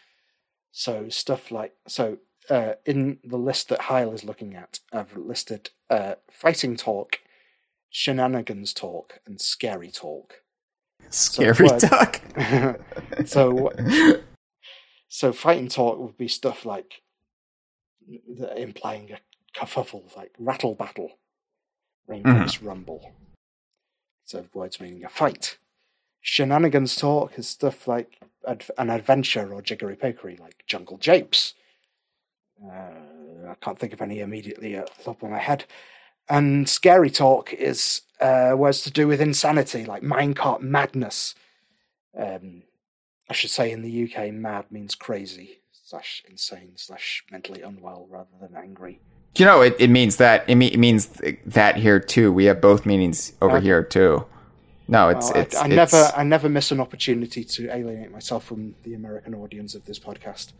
[0.73, 2.19] So stuff like so
[2.51, 7.21] uh, in the list that Hyle is looking at, I've listed uh, fighting talk,
[7.91, 10.35] shenanigans talk, and scary talk.
[11.11, 12.21] Scary word- duck.
[13.27, 13.71] so,
[15.09, 17.03] so fighting talk would be stuff like
[18.57, 19.19] implying a
[19.57, 21.19] kerfuffle, like rattle battle,
[22.09, 23.13] rainforest rumble.
[24.25, 25.59] So words meaning a fight.
[26.21, 31.55] Shenanigans talk is stuff like ad- an adventure or jiggery pokery, like jungle japes.
[32.65, 35.65] Uh, I can't think of any immediately at the top of my head.
[36.29, 41.35] And scary talk is uh, words to do with insanity, like minecart madness.
[42.19, 42.65] Um,
[43.31, 48.31] I should say in the UK, mad means crazy slash insane slash mentally unwell rather
[48.41, 49.01] than angry.
[49.39, 51.09] You know, it, it means that it, me- it means
[51.47, 52.33] that here too.
[52.33, 53.65] We have both meanings over Okay.
[53.67, 54.25] here too.
[54.89, 58.13] No, it's Well, I- it's I, it's, never, I never miss an opportunity to alienate
[58.13, 60.53] myself from the American audience of this podcast.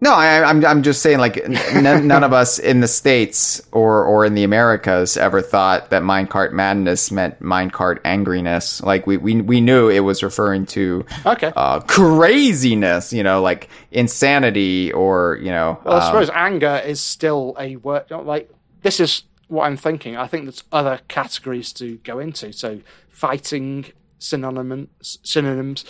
[0.00, 4.04] No, I, I'm I'm just saying like n- none, of us in the states or
[4.04, 8.80] or in the Americas ever thought that minecart madness meant minecart angriness.
[8.82, 11.52] Like we we we knew it was referring to Okay.
[11.56, 15.80] uh, craziness, you know, like insanity or you know.
[15.84, 18.04] Well, I um, suppose anger is still a word.
[18.10, 18.50] Like
[18.82, 20.16] this is what I'm thinking.
[20.16, 22.52] I think there's other categories to go into.
[22.52, 23.86] So fighting
[24.20, 25.84] synonyms, synonyms,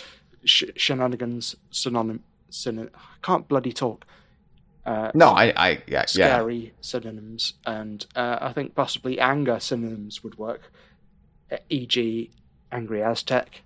[0.45, 2.89] sh- shenanigans, synonym, synonym.
[3.21, 4.05] Can't bloody talk.
[4.85, 6.05] uh, No, I, I, yeah, yeah.
[6.05, 10.71] scary synonyms, and uh, I think possibly anger synonyms would work.
[11.51, 12.31] Uh, E.g.,
[12.71, 13.61] angry Aztec.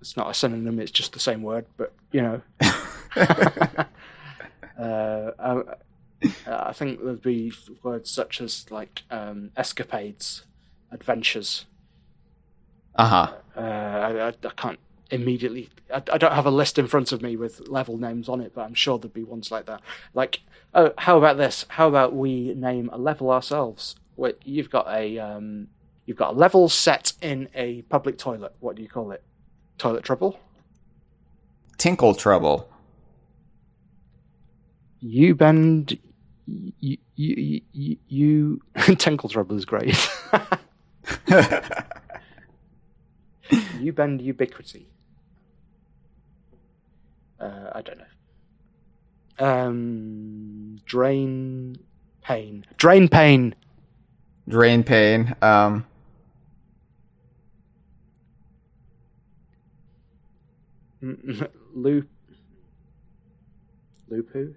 [0.00, 2.42] It's not a synonym; it's just the same word, but you know.
[4.78, 5.62] uh, I,
[6.46, 7.52] I think there'd be
[7.82, 10.44] words such as like um, escapades,
[10.90, 11.66] adventures.
[12.94, 13.32] Uh huh.
[13.56, 14.78] Uh, I, I, I can't
[15.12, 15.68] immediately.
[15.92, 18.52] I, I don't have a list in front of me with level names on it,
[18.54, 19.82] but I'm sure there'd be ones like that.
[20.14, 20.40] Like,
[20.74, 21.66] oh, how about this?
[21.68, 23.94] How about we name a level ourselves?
[24.16, 25.68] Wait, you've got a um,
[26.06, 28.54] you've got a level set in a public toilet.
[28.60, 29.22] What do you call it?
[29.78, 30.40] Toilet trouble.
[31.78, 32.68] Tinkle trouble.
[35.00, 35.98] You bend.
[36.46, 38.60] You you you, you
[38.96, 39.96] tinkle trouble is great.
[43.80, 44.91] you bend ubiquity.
[47.42, 48.04] Uh, I don't know.
[49.44, 51.76] Um, drain
[52.22, 52.64] pain.
[52.76, 53.54] Drain pain.
[54.48, 55.34] Drain pain.
[55.42, 55.84] Um,
[61.74, 62.08] Loop.
[64.10, 64.54] Lupu.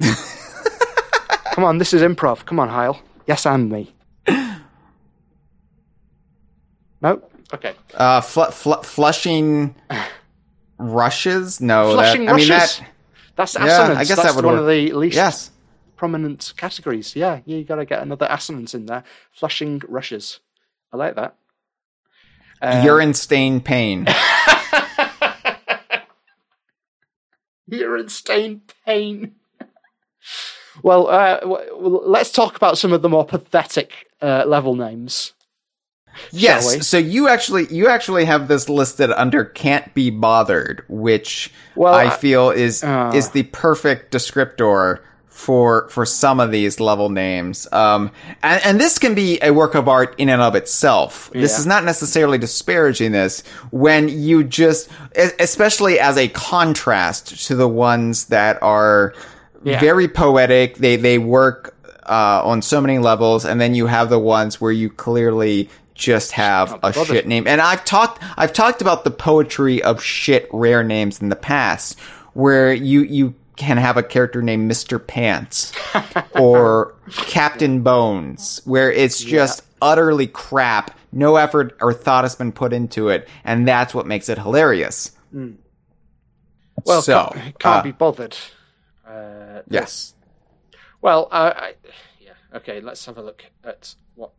[1.54, 2.44] Come on, this is improv.
[2.46, 3.00] Come on, Hyle.
[3.26, 3.94] Yes, and me.
[7.02, 7.20] No.
[7.52, 7.74] Okay.
[7.92, 9.74] uh, fl- fl- flushing
[10.78, 11.60] rushes.
[11.60, 12.78] No, Flushing that, I mean rushes?
[12.78, 12.88] that.
[13.36, 13.94] That's Yeah.
[13.96, 14.60] I guess That's that one work.
[14.60, 15.50] of the least Yes.
[15.96, 17.14] prominent categories.
[17.16, 19.04] Yeah, you got to get another assonance in there.
[19.32, 20.40] Flushing rushes.
[20.92, 21.34] I like that.
[22.62, 24.06] Um, Urine stain pain.
[27.66, 29.34] urine stain pain.
[30.82, 35.33] well, uh, w- w- let's talk about some of the more pathetic uh, level names.
[36.30, 36.86] Yes.
[36.86, 42.04] So you actually you actually have this listed under can't be bothered, which Well, I
[42.06, 43.12] I- feel is uh.
[43.14, 47.66] is the perfect descriptor for for some of these level names.
[47.72, 48.12] Um
[48.42, 51.28] and, and this can be a work of art in and of itself.
[51.32, 53.42] This is not necessarily disparaging this
[53.72, 54.88] when you just
[55.40, 59.12] especially as a contrast to the ones that are
[59.64, 59.80] Yeah.
[59.80, 60.76] very poetic.
[60.76, 61.74] They they work
[62.06, 66.32] uh, on so many levels, and then you have the ones where you clearly just
[66.32, 67.06] have a bothered.
[67.06, 67.46] shit name.
[67.46, 71.98] And I've talked I've talked about the poetry of shit rare names in the past,
[72.34, 75.04] where you you can have a character named Mr.
[75.04, 75.72] Pants
[76.34, 80.98] or Captain Bones, where it's just utterly crap.
[81.12, 85.12] No effort or thought has been put into it, and that's what makes it hilarious.
[86.84, 88.36] Well, so can't, can't uh, be bothered.
[89.06, 90.14] Uh, yes.
[91.00, 91.74] Well, I, I,
[92.20, 92.80] yeah, okay.
[92.80, 94.32] Let's have a look at what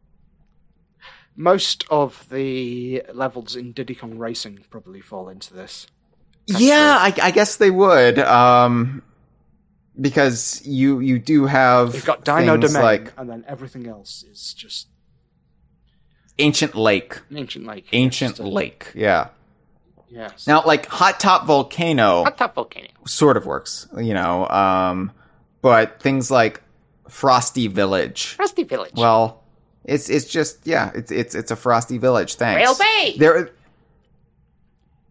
[1.36, 5.88] most of the levels in Diddy Kong Racing probably fall into this.
[6.48, 8.20] Yeah, I, I guess they would.
[8.20, 9.02] Um,
[9.99, 14.24] because you you do have You've got Dino things Domain, like and then everything else
[14.30, 14.88] is just
[16.38, 17.88] ancient lake, ancient lake.
[17.94, 18.91] ancient Just a- lake.
[18.94, 19.30] Yeah.
[20.10, 20.48] Yes.
[20.48, 22.88] Now, like hot top volcano, Hot top volcano.
[23.07, 23.88] sort of works.
[23.98, 25.12] You know, um,
[25.62, 26.62] but things like
[27.10, 28.34] frosty village.
[28.36, 28.94] Frosty Village.
[28.95, 29.44] Well,
[29.86, 32.36] it's it's just yeah, it's it's it's a frosty village.
[32.36, 32.62] Thanks.
[32.62, 33.16] Rail Bay.
[33.18, 33.52] There,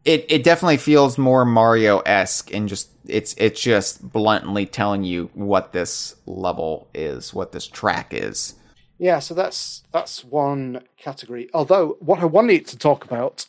[0.04, 5.30] it it definitely feels more Mario esque and just it's it's just bluntly telling you
[5.34, 8.54] what this level is, what this track is.
[8.98, 11.48] Yeah, so that's that's one category.
[11.54, 13.46] Although what I wanted to talk about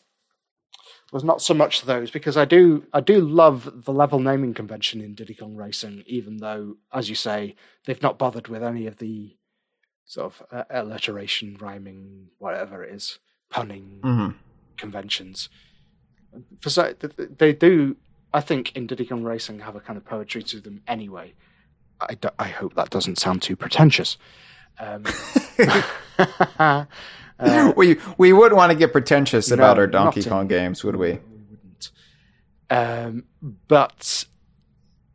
[1.12, 5.02] was not so much those because I do I do love the level naming convention
[5.02, 8.98] in Diddy Kong Racing, even though, as you say, they've not bothered with any of
[8.98, 9.36] the
[10.06, 13.20] sort of uh, alliteration, rhyming, whatever it is,
[13.50, 14.30] punning hmm
[14.78, 15.50] conventions.
[16.60, 17.96] For so th- th- they do,
[18.34, 21.34] I think, in Diddy Kong Racing have a kind of poetry to them anyway.
[22.02, 24.18] I, do- I hope that doesn't sound too pretentious.
[24.78, 25.06] Um,
[26.60, 26.86] uh,
[27.78, 30.84] we we would want to get pretentious about No, our Donkey not in- Kong games,
[30.84, 31.14] would we?
[31.14, 31.20] We
[31.50, 31.92] wouldn't.
[32.70, 33.24] Um,
[33.70, 34.26] but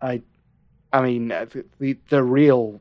[0.00, 0.22] I,
[0.92, 2.80] I mean, uh, the the, the real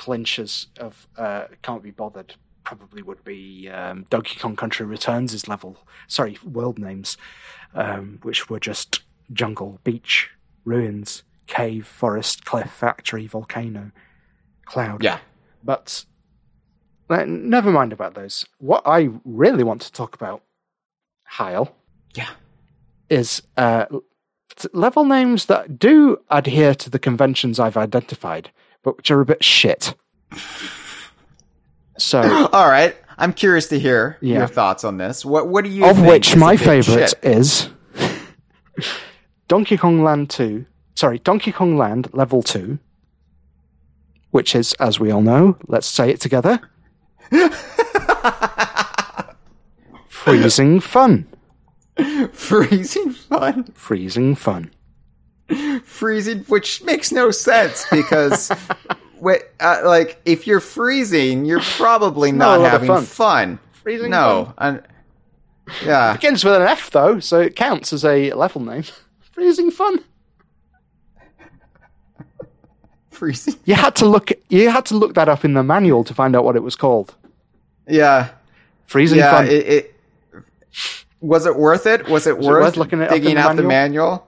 [0.00, 5.46] clinchers of uh, can't be bothered probably would be um, Donkey Kong Country Returns' is
[5.46, 5.76] level.
[6.08, 7.16] Sorry, world names,
[7.74, 9.02] um, which were just
[9.32, 10.30] jungle, beach,
[10.64, 13.90] ruins, cave, forest, cliff, factory, volcano,
[14.64, 15.02] cloud.
[15.02, 15.18] Yeah.
[15.62, 16.04] But
[17.10, 18.46] uh, never mind about those.
[18.58, 20.42] What I really want to talk about,
[21.24, 21.74] Hyle,
[22.14, 22.30] Yeah.
[23.08, 23.86] is uh,
[24.72, 28.50] level names that do adhere to the conventions I've identified,
[28.82, 29.94] but which are a bit shit.
[31.98, 32.96] So, All right.
[33.18, 34.38] I'm curious to hear Yeah.
[34.38, 35.24] your thoughts on this.
[35.24, 37.18] What what do you of which my favorite shit?
[37.22, 37.68] is
[39.48, 42.78] Donkey Kong Land 2 sorry, Donkey Kong Land Level 2,
[44.32, 46.60] which is, as we all know, let's say it together
[50.08, 51.26] Freezing Fun.
[52.32, 53.64] Freezing fun.
[53.74, 54.70] Freezing Fun.
[55.84, 58.50] Freezing, which makes no sense because,
[59.20, 63.04] wait, uh, like, if you're freezing, you're probably not not having fun.
[63.04, 63.58] fun.
[63.72, 64.54] Freezing No.
[64.58, 64.82] and-
[65.84, 66.10] yeah.
[66.10, 68.84] It Begins with an F, though, so it counts as a level name.
[69.32, 70.02] Freezing Fun.
[73.10, 73.54] Freezing.
[73.64, 74.32] You had to look.
[74.48, 76.76] You had to look that up in the manual to find out what it was
[76.76, 77.14] called.
[77.88, 78.30] Yeah.
[78.86, 79.30] Freezing yeah.
[79.30, 79.46] Fun.
[79.46, 79.94] It, it
[81.20, 82.08] was it worth it?
[82.08, 84.26] Was it it worth, worth looking it up in digging out the manual?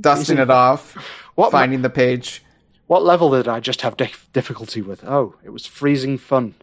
[0.00, 0.94] Dusting it off,
[1.34, 2.42] What finding the page?
[2.86, 5.02] What level did I just have dif- difficulty with?
[5.04, 6.54] Oh, it was freezing fun.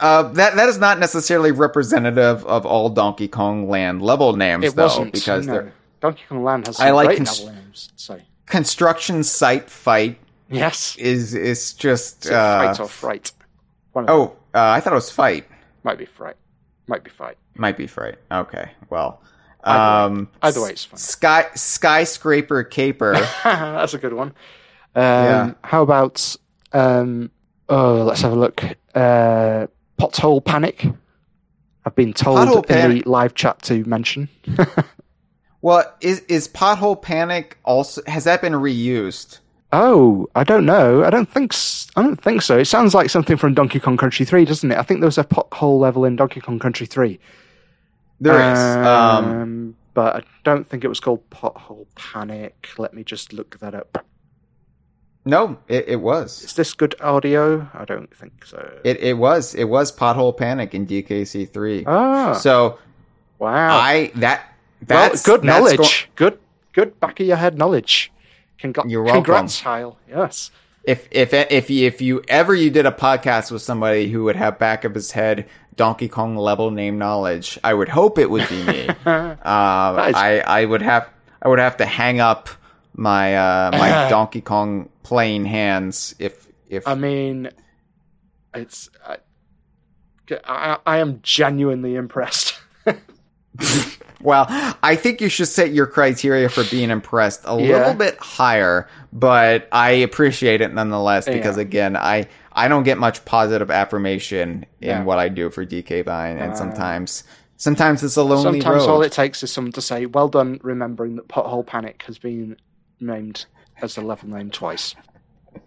[0.00, 4.74] Uh, that that is not necessarily representative of all Donkey Kong Land level names, It
[4.74, 5.52] though, wasn't because no.
[5.52, 7.92] they're Donkey Kong Land has I like great cons- level names.
[7.96, 10.18] So construction site fight
[10.48, 13.32] yes, is is just Is uh, fight or fright.
[13.94, 14.14] Of them.
[14.16, 15.46] oh uh, I thought it was fight.
[15.84, 16.36] might be fright.
[16.86, 17.36] Might be fight.
[17.56, 18.16] Might be fright.
[18.32, 19.20] Okay, well,
[19.64, 20.98] um, Either way, it's fine.
[20.98, 23.12] Sky skyscraper caper.
[23.44, 24.28] That's a good one.
[24.94, 25.52] Um, Yeah.
[25.62, 26.36] How about
[26.72, 27.30] um,
[27.68, 28.62] oh, let's have a look.
[28.94, 29.66] Uh,
[29.98, 30.86] pothole panic.
[31.84, 33.04] I've been told Pothole in Panic.
[33.04, 34.28] the live chat to mention.
[35.62, 39.38] well, is is pothole panic also has that been reused?
[39.72, 41.04] Oh, I don't know.
[41.04, 41.52] I don't think.
[41.54, 42.58] s- I don't think so.
[42.58, 44.76] It sounds like something from Donkey Kong Country Three, doesn't it?
[44.78, 47.18] I think there was a pothole level in Donkey Kong Country Three.
[48.20, 48.58] There is.
[48.86, 52.68] Um, but I don't think it was called Pothole Panic.
[52.78, 54.04] Let me just look that up.
[55.24, 56.42] no, it, it was.
[56.44, 57.68] Is this good audio?
[57.74, 58.78] I don't think so.
[58.84, 59.54] It it was.
[59.54, 61.84] It was pothole panic in DKC three.
[61.86, 62.78] ah, So
[63.38, 63.76] wow.
[63.76, 64.42] I that
[64.88, 66.08] well, that's good that's knowledge.
[66.16, 66.38] go- good,
[66.72, 68.12] good back of your head knowledge.
[68.58, 69.24] Congr- You're welcome.
[69.24, 69.96] Congrats, Kyle.
[70.08, 70.50] Yes.
[70.84, 74.36] if if if you, if you ever you did a podcast with somebody who would
[74.36, 78.48] have back of his head Donkey Kong level name knowledge, I would hope it would
[78.48, 78.88] be me.
[79.06, 81.08] um, is- I I would have
[81.42, 82.48] I would have to hang up
[82.94, 87.50] my uh, my Donkey Kong playing hands if if I mean,
[88.54, 88.90] it's.
[89.06, 89.16] I,
[90.46, 92.58] I, I am genuinely impressed.
[94.22, 94.44] Well,
[94.82, 97.78] I think you should set your criteria for being impressed a Yeah.
[97.78, 101.62] little bit higher, but I appreciate it nonetheless because Yeah.
[101.62, 105.04] again, I I don't get much positive affirmation in Yeah.
[105.04, 107.24] what I do for DK Vine, and sometimes
[107.56, 108.92] sometimes it's a lonely Sometimes road.
[108.92, 112.56] all it takes is someone to say, "Well done," remembering that Pothole Panic has been
[113.00, 113.46] named
[113.82, 114.94] as the level name twice.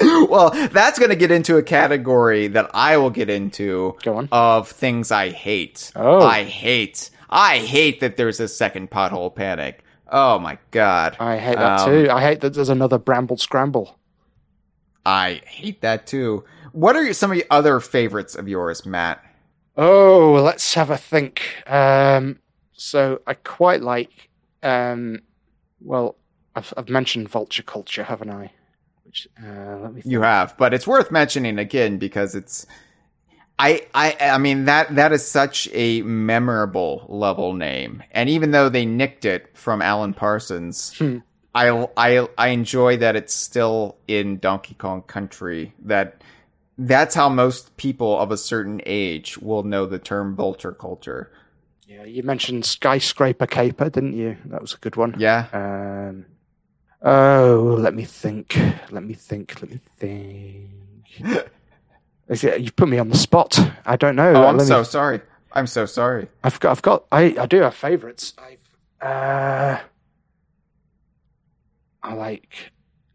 [0.00, 4.28] well, that's going to get into a category that I will get into Go on.
[4.32, 5.92] of things I hate.
[5.96, 6.20] Oh.
[6.22, 7.10] I hate.
[7.30, 9.82] I hate that there's a second pothole panic.
[10.10, 11.16] Oh my god.
[11.18, 12.10] I hate that Um, too.
[12.10, 13.98] I hate that there's another Bramble Scramble.
[15.06, 16.44] I hate that too.
[16.72, 19.24] What are some of the other favorites of yours, Matt?
[19.76, 21.42] Oh, let's have a think.
[21.66, 22.38] Um,
[22.72, 24.30] so I quite like.
[24.62, 25.20] Um,
[25.80, 26.16] well,
[26.56, 28.52] I've, I've mentioned Vulture Culture, haven't I?
[29.04, 30.00] Which uh, let me.
[30.00, 30.12] Think.
[30.12, 32.66] You have, but it's worth mentioning again because it's
[33.58, 38.02] I I I mean that that is such a memorable level name.
[38.10, 41.18] And even though they nicked it from Alan Parsons, Hmm.
[41.54, 46.22] I I I enjoy that it's still in Donkey Kong Country that
[46.76, 51.30] that's how most people of a certain age will know the term vulture culture.
[51.86, 54.36] Yeah, you mentioned Skyscraper Caper, didn't you?
[54.46, 55.14] That was a good one.
[55.18, 55.46] Yeah.
[55.52, 56.26] Um,
[57.02, 58.58] oh, let me think.
[58.90, 59.60] Let me think.
[59.62, 60.70] Let me think.
[62.28, 63.58] Is it- you put me on the spot.
[63.86, 64.32] I don't know.
[64.34, 65.20] Oh, I'm me- so sorry.
[65.52, 66.26] I'm so sorry.
[66.42, 66.70] I've got.
[66.72, 67.04] I've got.
[67.12, 67.36] I.
[67.38, 68.32] I do have favourites.
[68.38, 69.06] I've.
[69.06, 69.78] Uh,
[72.24, 72.72] like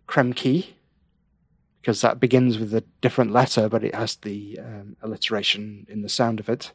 [0.08, 0.76] Krem Quay
[1.82, 6.10] because that begins with a different letter, but it has the um, alliteration in the
[6.10, 6.72] sound of it.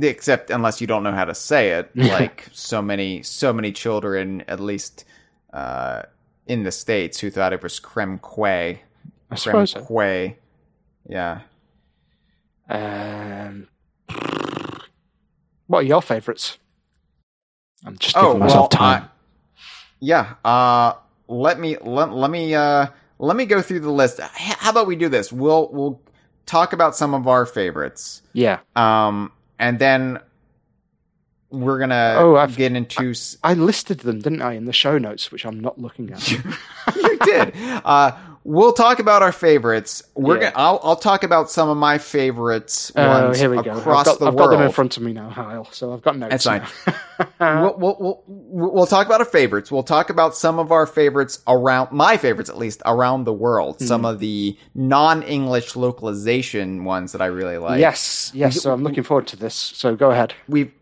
[0.00, 4.42] except unless you don't know how to say it like so many so many children
[4.48, 5.04] at least
[5.52, 6.02] uh
[6.46, 8.80] in the states who thought it was creme quay
[9.30, 9.70] I suppose.
[9.72, 9.84] so.
[9.84, 10.36] quay
[11.08, 11.40] yeah
[12.68, 13.68] Um,
[15.66, 16.58] what are your favourites?
[17.84, 19.02] I'm just oh giving myself well time.
[19.04, 19.08] I-
[20.00, 20.92] yeah uh
[21.28, 22.86] let me let, let me uh
[23.18, 26.00] let me go through the list how about we do this we'll we'll
[26.46, 30.18] talk about some of our favorites yeah, um and then
[31.50, 35.30] we're gonna Oh, I've- get into I listed them, didn't I, in the show notes,
[35.30, 36.30] which I'm not looking at.
[36.30, 37.52] you did.
[37.84, 38.12] Uh,
[38.44, 40.02] we'll talk about our favorites.
[40.14, 40.50] We're Yeah.
[40.50, 40.52] gonna.
[40.56, 43.70] I'll, I'll talk about some of my favorites Oh, ones here we go.
[43.72, 44.50] I've, across got, the I've world.
[44.50, 45.64] got them in front of me now, Hyle.
[45.72, 46.44] So I've got notes.
[46.44, 46.66] That's
[47.38, 47.62] fine.
[47.62, 47.96] we'll, we'll,
[48.26, 49.70] we'll, we'll talk about our favorites.
[49.70, 53.76] We'll talk about some of our favorites around, my favorites at least, around the world.
[53.78, 53.84] Hmm.
[53.86, 57.80] Some of the non-English localization ones that I really like.
[57.80, 58.60] yes, yes.
[58.60, 59.54] So I'm looking forward to this.
[59.54, 60.34] So go ahead.
[60.48, 60.72] We've,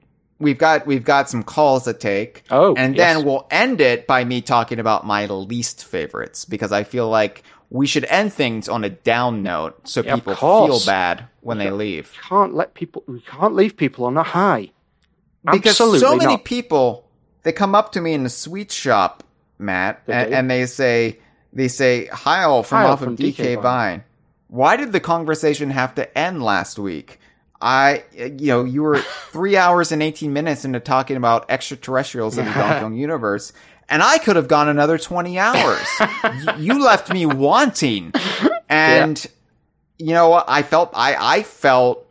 [0.41, 2.43] we've got, we've got some calls to take.
[2.51, 3.15] Oh, And yes.
[3.17, 7.45] then we'll end it by me talking about my least favorites because I feel like
[7.71, 11.71] we should end things on a down note so Yeah, people feel bad when they
[11.71, 12.13] leave.
[12.29, 13.05] Can't let people.
[13.07, 14.71] We can't leave people on a high.
[15.45, 16.45] because Absolutely so many not.
[16.45, 17.07] people
[17.43, 19.23] they come up to me in the sweet shop,
[19.59, 21.21] Matt, They and, and they say
[21.53, 23.63] they say Hyle from Hyle off from of DK, DK Vine.
[23.63, 24.05] Vine.
[24.49, 27.21] Why did the conversation have to end last week?
[27.61, 28.99] I, you know, you were
[29.31, 33.53] three hours and 18 minutes into talking about extraterrestrials in the Donkey Kong universe,
[33.89, 35.87] and I could have gone another 20 hours.
[36.01, 38.13] Y- you left me wanting.
[38.69, 39.25] And,
[39.99, 40.45] you know what?
[40.49, 42.07] I felt, I, I felt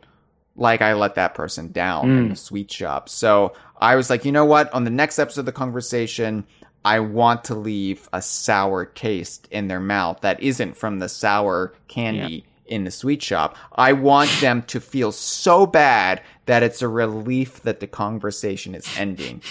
[0.56, 2.30] like I let that person down in mm.
[2.30, 3.08] the sweet shop.
[3.08, 4.72] So I was like, you know what?
[4.74, 6.44] On the next episode of the conversation,
[6.84, 11.74] I want to leave a sour taste in their mouth that isn't from the sour
[11.88, 13.56] candy in the sweet shop.
[13.74, 18.86] I want them to feel so bad that it's a relief that the conversation is
[18.96, 19.42] ending.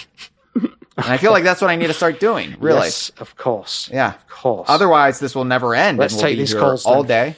[0.54, 2.80] and I feel like that's what I need to start doing, really.
[2.80, 3.88] Yes, of course.
[3.92, 4.14] Yeah.
[4.14, 4.68] Of course.
[4.68, 5.98] Otherwise, this will never end.
[5.98, 7.32] Let's and we'll take be these calls all then.
[7.32, 7.36] day.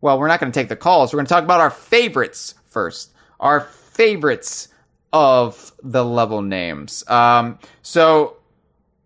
[0.00, 1.12] Well, we're not going to take the calls.
[1.12, 3.12] We're going to talk about our favorites first.
[3.40, 4.68] Our favorites
[5.12, 7.08] of the level names.
[7.08, 8.36] Um, so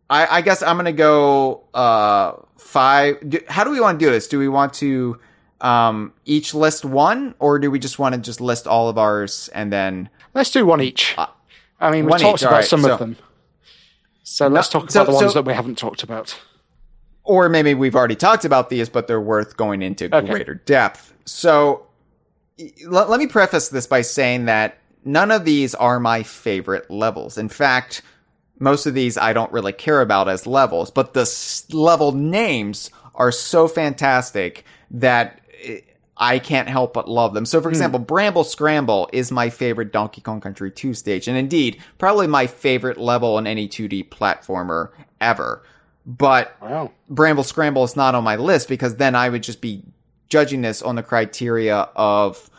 [0.09, 3.19] I, I guess I'm going to go uh, five.
[3.29, 4.27] Do, how do we want to do this?
[4.27, 5.19] Do we want to
[5.61, 9.49] um, each list one, or do we just want to just list all of ours
[9.55, 10.09] and then?
[10.35, 11.15] Let's do one each.
[11.81, 13.17] I mean, Uh, talked each, about alright, some so- of them.
[14.23, 16.39] So let's talk about so- the ones so- that we haven't talked about.
[17.23, 20.27] or maybe we've already talked about these, but they're worth going into Okay.
[20.29, 21.13] greater depth.
[21.27, 21.87] So
[22.89, 27.39] let, let me preface this by saying that none of these are my favorite levels.
[27.39, 28.03] In fact,
[28.59, 32.91] most of these I don't really care about as levels, but the s- level names
[33.15, 35.41] are so fantastic that
[36.21, 37.47] I can't help but love them.
[37.47, 37.73] So, for hmm.
[37.73, 42.47] example, Bramble Scramble is my favorite Donkey Kong Country 2 stage, and indeed, probably my
[42.47, 44.91] favorite level in any 2D platformer
[45.21, 45.63] ever.
[46.07, 46.93] But Wow.
[47.09, 49.83] Bramble Scramble is not on my list because then I would just be
[50.29, 52.51] judging this on the criteria of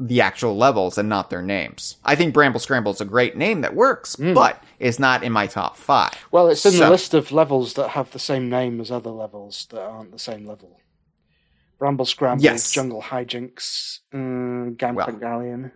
[0.00, 1.96] the actual levels and not their names.
[2.04, 4.34] I think Bramble Scramble is a great name that works, hmm.
[4.34, 6.14] but it's not in my top five.
[6.30, 9.66] Well, it's in the list of levels that have the same name as other levels
[9.70, 10.80] that aren't the same level.
[11.78, 12.70] Bramble Scramble, Yes.
[12.72, 15.40] Jungle Hijinxs, um, Gangplank Well.
[15.40, 15.72] Galleon,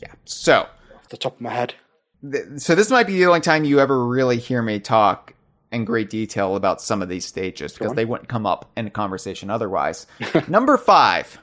[0.00, 0.12] Yeah.
[0.24, 0.66] So,
[0.96, 1.74] off the top of my head.
[2.30, 5.34] th- so this might be the only time you ever really hear me talk
[5.72, 8.90] in great detail about some of these stages because they wouldn't come up in a
[8.90, 10.06] conversation otherwise.
[10.48, 11.38] Number five,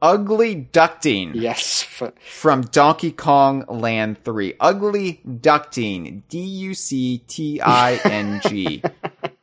[0.00, 1.32] Ugly Ducting.
[1.34, 1.82] Yes.
[2.28, 4.54] From Donkey Kong Land 3.
[4.58, 6.22] Ugly Ducting.
[6.28, 8.82] D U C T I N G.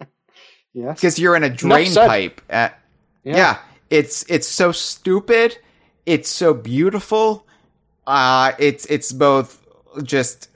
[0.73, 0.95] yes.
[0.99, 2.41] Because you're in a drain pipe.
[2.49, 2.78] At,
[3.23, 3.59] yeah.
[3.89, 5.57] It's it's so stupid.
[6.05, 7.45] It's so beautiful.
[8.07, 9.65] Uh it's it's both
[10.03, 10.49] just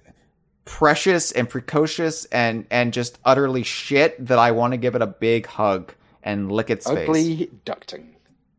[0.65, 5.07] precious and precocious and and just utterly shit that I want to give it a
[5.07, 7.07] big hug and lick its face.
[7.09, 8.09] Ugly ducting.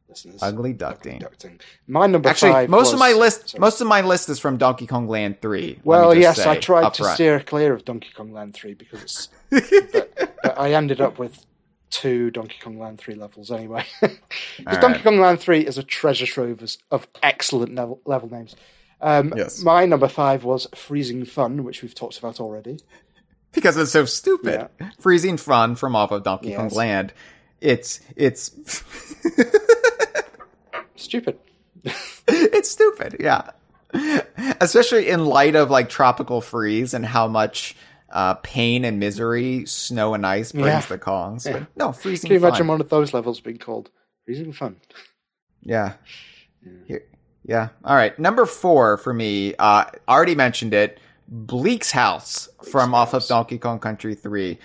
[0.08, 0.42] Listeners.
[0.42, 1.20] Ugly ducting.
[1.22, 1.60] ducting.
[1.88, 2.68] My number Actually, five.
[2.70, 3.60] most of my list, Sorry.
[3.60, 5.80] most of my list is from Donkey Kong Land Three.
[5.82, 7.14] Well, yes, say I tried to front.
[7.16, 9.28] steer clear of Donkey Kong Land 3 because it's.
[9.92, 11.44] but, but I ended up with
[11.94, 13.84] two Donkey Kong Land 3 levels anyway.
[14.58, 18.54] Because Donkey Kong Land 3 is a treasure trove of- excellent level, level names.
[19.00, 19.62] Um, Yes.
[19.62, 22.78] My number five was Freezing Fun, which we've talked about already.
[23.52, 24.68] because it's so stupid.
[25.00, 27.12] Freezing fun from off of Donkey Kong Land.
[27.60, 28.50] It's it's
[30.96, 31.38] Stupid.
[32.28, 33.16] it's stupid.
[33.20, 33.50] Yeah,
[34.60, 37.76] especially in light of like tropical freeze and how much.
[38.14, 40.80] Uh, pain and misery, snow and ice brings Yeah.
[40.82, 41.50] the Kongs.
[41.50, 42.50] But no, freezing Can you fun.
[42.50, 43.90] imagine one of those levels being called
[44.24, 44.76] Freezing Fun?
[45.62, 45.94] Yeah.
[46.86, 47.02] Here,
[47.44, 47.70] yeah.
[47.84, 48.16] All right.
[48.18, 51.00] Number four for me, uh, already mentioned it.
[51.26, 54.58] Bleak's House from off of Donkey Kong Country 3.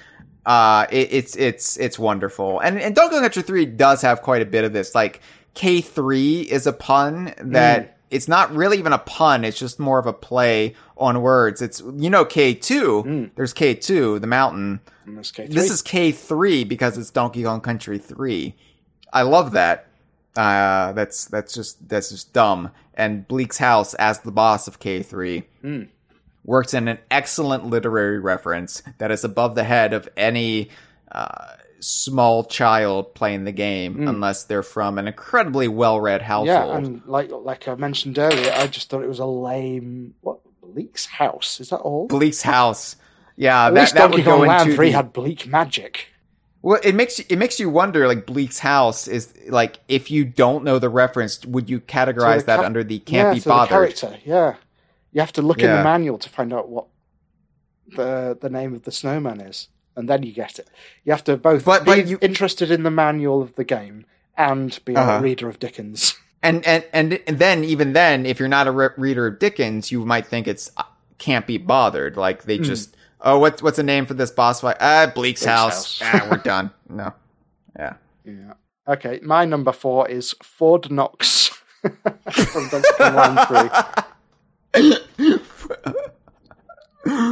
[0.45, 2.59] Uh, it, it's, it's, it's wonderful.
[2.59, 4.93] And, and Donkey Kong Country 3 does have quite a bit of this.
[4.93, 5.21] Like,
[5.55, 9.43] K3 is a pun that it's not really even a pun.
[9.45, 11.61] It's just more of a play on words.
[11.61, 13.03] It's, you know, K2.
[13.35, 14.79] There's K2, the mountain.
[15.05, 15.15] In
[15.55, 18.55] this is K3 because it's Donkey Kong Country 3.
[19.13, 19.87] I love that.
[20.35, 22.71] Uh, that's that's just that's just dumb.
[22.93, 25.43] And Bleak's house as the boss of K3
[26.45, 30.69] works in an excellent literary reference that is above the head of any
[31.11, 34.07] uh, small child playing the game hmm.
[34.07, 36.47] unless they're from an incredibly well-read household.
[36.47, 40.15] Yeah, and like like I mentioned earlier, I just thought it was a lame.
[40.21, 41.59] What Bleak's house?
[41.59, 42.07] Is that all?
[42.07, 42.95] Bleak's house.
[43.35, 46.07] Yeah, At that, least that Donkey would go Kong Land Three the- had bleak magic.
[46.61, 48.05] Well, it makes you, it makes you wonder.
[48.05, 52.47] Like Bleak's house is like if you don't know the reference, would you categorize the
[52.47, 53.69] that ca- under the can't yeah, be so the bothered?
[53.69, 54.17] character.
[54.25, 54.55] Yeah,
[55.13, 56.87] you have to look in the manual to find out what
[57.95, 59.69] the the name of the snowman is,
[59.99, 60.67] and then you get it.
[61.03, 64.05] You have to both But- be but you- interested in the manual of the game
[64.37, 65.11] and be Uh-huh.
[65.11, 66.15] a reader of Dickens.
[66.41, 69.91] And and and and then even then, if you're not a re- reader of Dickens,
[69.91, 70.83] you might think it's uh,
[71.17, 72.15] can't be bothered.
[72.17, 74.77] Like they just oh, what's what's the name for this boss fight?
[74.79, 75.99] Ah, Bleak's, house.
[75.99, 76.21] house.
[76.23, 76.71] ah, we're done.
[76.89, 77.13] No,
[77.77, 77.93] yeah.
[78.25, 78.53] Yeah.
[78.87, 81.47] Okay, my number four is Ford Knox
[81.81, 83.39] from Kong Land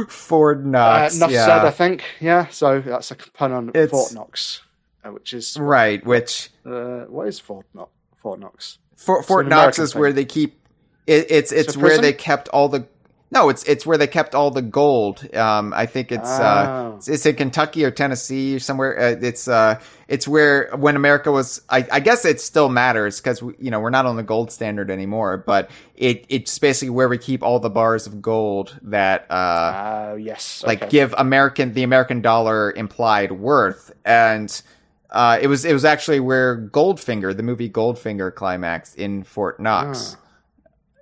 [0.08, 1.16] Ford Uh, Knox.
[1.16, 1.44] enough yeah.
[1.46, 2.04] said, I think.
[2.20, 4.62] Yeah, so that's a pun on It's- Fort Knox,
[5.04, 6.04] uh, which is right.
[6.06, 7.90] Which uh, what is Fort Knox?
[8.16, 8.78] Fort Knox.
[8.96, 10.00] Fort, Fort Knox is thing.
[10.00, 10.58] where they keep
[11.06, 12.02] it, it's it's a where prison?
[12.02, 12.86] they kept all the
[13.30, 16.96] no it's it's where they kept all the gold um i think it's uh Oh.
[16.96, 21.30] it's, it's in kentucky or tennessee or somewhere uh, it's uh it's where when america
[21.30, 24.50] was i, I guess it still matters because you know we're not on the gold
[24.52, 29.30] standard anymore but it it's basically where we keep all the bars of gold that
[29.30, 30.90] uh Oh yes, like okay.
[30.90, 34.62] give American the American dollar implied worth, and
[35.10, 40.16] uh, it was it was actually where Goldfinger, the movie Goldfinger, climaxed in Fort Knox.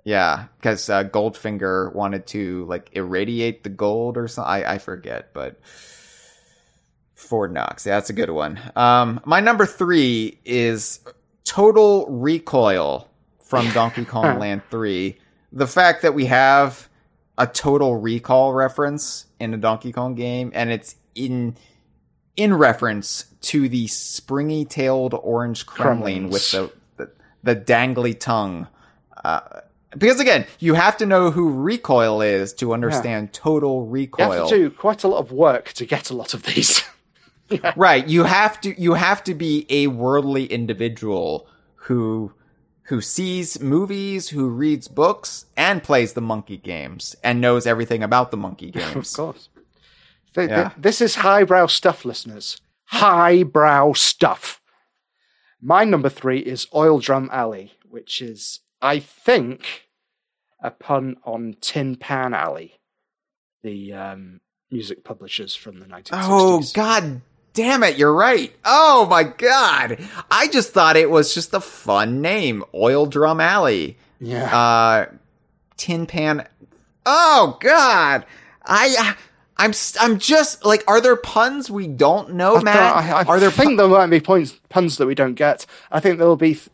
[0.07, 4.49] Yeah, because uh, Goldfinger wanted to like irradiate the gold or something.
[4.49, 5.59] I, I forget, but
[7.13, 7.85] Ford Knox.
[7.85, 8.57] Yeah, that's a good one.
[8.77, 11.01] Um, my number three is
[11.43, 13.09] Total Recoil
[13.41, 15.17] from Donkey Kong Land Three.
[15.51, 16.87] The fact that we have
[17.37, 21.57] a Total Recall reference in a Donkey Kong game, and it's in
[22.37, 26.31] in reference to the springy-tailed orange Kremling Kremlings.
[26.31, 27.11] with the, the
[27.43, 28.69] the dangly tongue.
[29.21, 29.41] Uh,
[29.97, 34.27] because again, you have to know who Re-Koil is to understand total Recoil.
[34.33, 36.83] you have to do quite a lot of work to get a lot of these.
[37.77, 38.05] Right.
[38.05, 42.33] You have to you have to be a worldly individual who
[42.87, 48.31] who sees movies, who reads books, and plays the monkey games and knows everything about
[48.31, 49.11] the monkey games.
[49.13, 49.49] of course.
[50.35, 50.71] Yeah.
[50.77, 52.59] This is highbrow stuff, listeners.
[52.87, 54.61] Highbrow stuff.
[55.61, 59.86] My number three is Oil Drum Alley, which is, I think,
[60.67, 62.79] a pun on Tin Pan Alley,
[63.63, 64.39] the um,
[64.69, 66.09] music publishers from the 1960s.
[66.13, 67.21] oh god
[67.53, 68.53] damn it, you're right.
[68.63, 69.97] Oh my god.
[70.29, 72.63] I just thought it was just a fun name.
[72.75, 73.97] Oil Drum Alley.
[74.19, 74.55] Yeah.
[74.55, 75.05] Uh
[75.77, 76.47] Tin Pan
[77.05, 78.25] Oh god.
[78.63, 79.15] I
[79.57, 82.95] I'm s- I'm just like are there puns we don't know, I, Matt?
[82.95, 85.65] I, I are there think there might be points, puns that we don't get.
[85.91, 86.69] I think there will be th-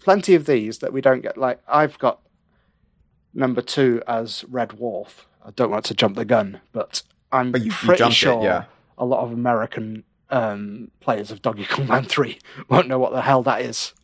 [0.00, 1.36] plenty of these that we don't get.
[1.36, 2.20] Like I've got
[3.34, 5.24] number two as Red Dwarf.
[5.44, 7.02] I don't want to jump the gun, but
[7.32, 8.64] I'm But you- you pretty it, sure yeah.
[8.96, 12.38] a lot of American um, players of Donkey Kong Land Three
[12.68, 13.94] won't know what the hell that is.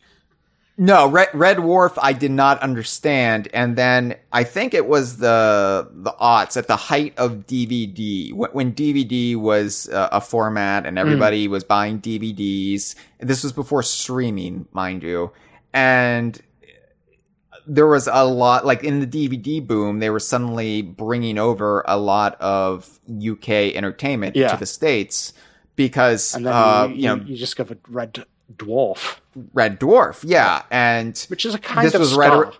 [0.77, 5.87] No, Red, Red Dwarf, I did not understand, and then I think it was the
[5.93, 10.99] the aughts at the height of DVD when, when DVD was uh, a format and
[10.99, 12.95] everybody was buying DVDs.
[13.19, 15.31] This was before streaming, mind you,
[15.71, 16.41] and
[17.67, 19.99] there was a lot like in the DVD boom.
[19.99, 24.49] They were suddenly bringing over a lot of UK entertainment Yeah.
[24.49, 25.33] to the states
[25.75, 28.23] because And then uh, you, you know you, you discovered Red
[28.55, 29.17] Dwarf,
[29.53, 32.19] Red Dwarf, yeah, and which is a kind This of was star.
[32.21, 32.53] right ar-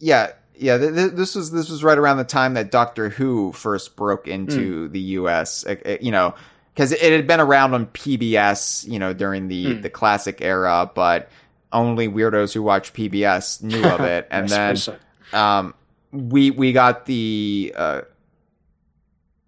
[0.00, 0.78] yeah, yeah.
[0.78, 4.26] Th- th- this was this was right around the time that Doctor Who first broke
[4.28, 5.64] into the U.S.
[5.66, 6.34] uh, you know,
[6.74, 9.80] because it had been around on PBS, you know, during the Hmm.
[9.82, 11.30] the classic era, but
[11.72, 14.26] only weirdos who watch PBS knew of it.
[14.30, 14.76] And then
[15.32, 15.74] um,
[16.12, 18.00] we we got the uh,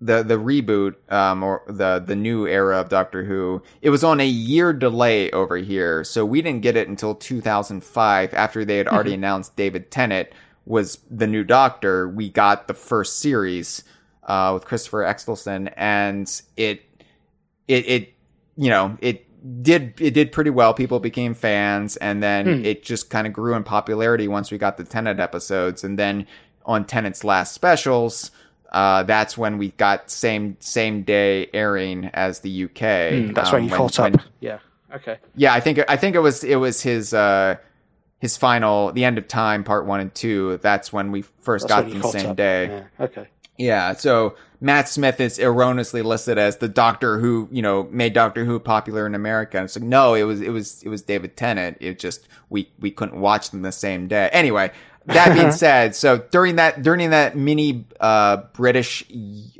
[0.00, 3.62] the the reboot um, or the the new era of Doctor Who.
[3.82, 8.34] It was on a year delay over here, so we didn't get it until 2005
[8.34, 10.28] after they had already announced David Tennant
[10.66, 12.08] was the new Doctor.
[12.08, 13.84] We got the first series
[14.24, 16.82] uh, with Christopher Eccleston, and it
[17.68, 18.14] it it
[18.56, 19.26] you know it
[19.62, 23.54] did it did pretty well people became fans and then it just kind of grew
[23.54, 26.26] in popularity once we got the Tennant episodes and then
[26.66, 28.30] on Tennant's last specials
[28.72, 32.78] uh, that's when we got same same day airing as the UK.
[33.28, 34.12] Hmm, that's um, when you caught up.
[34.12, 34.58] when- yeah.
[34.94, 35.18] Okay.
[35.36, 37.56] yeah, I think I think it was it was his uh
[38.20, 40.58] his final the end of time part one and two.
[40.58, 42.36] That's when we first That's got them the same up.
[42.36, 42.66] day.
[42.98, 43.04] Yeah.
[43.06, 43.28] Okay.
[43.60, 48.44] Yeah, so Matt Smith is erroneously listed as the Doctor who, you know, made Doctor
[48.44, 49.58] Who popular in America.
[49.58, 51.76] And it's like, no, it was, it was, it was David Tennant.
[51.80, 54.30] It just, we, we couldn't watch them the same day.
[54.32, 54.72] Anyway,
[55.06, 59.04] that being said, so during that, during that mini, uh, British,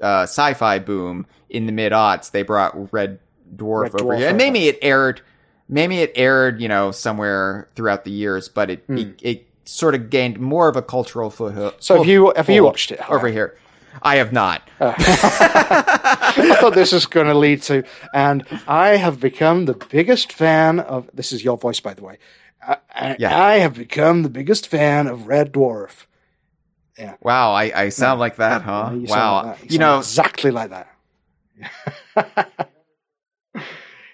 [0.02, 3.18] uh, sci-fi boom in the mid aughts, they brought Red
[3.55, 4.28] Dwarf Red over Dwarf here.
[4.28, 5.20] And maybe it aired,
[5.68, 10.10] maybe it aired, you know, somewhere throughout the years, but it, it, it sort of
[10.10, 11.74] gained more of a cultural foothold.
[11.81, 13.01] So have you have you watched it?
[13.10, 13.56] over here?
[14.03, 14.62] I have not.
[14.81, 17.85] I thought this was going to lead to,
[18.15, 21.09] and I have become the biggest fan of.
[21.12, 22.19] This is your voice, by the way.
[22.62, 23.37] I, I, Yeah.
[23.39, 26.07] I have become the biggest fan of Red Dwarf.
[26.99, 27.15] Yeah.
[27.23, 28.91] Wow, I, I sound like that, huh?
[28.93, 29.43] You wow.
[29.45, 29.65] like that.
[29.65, 30.89] You sound know, exactly like that.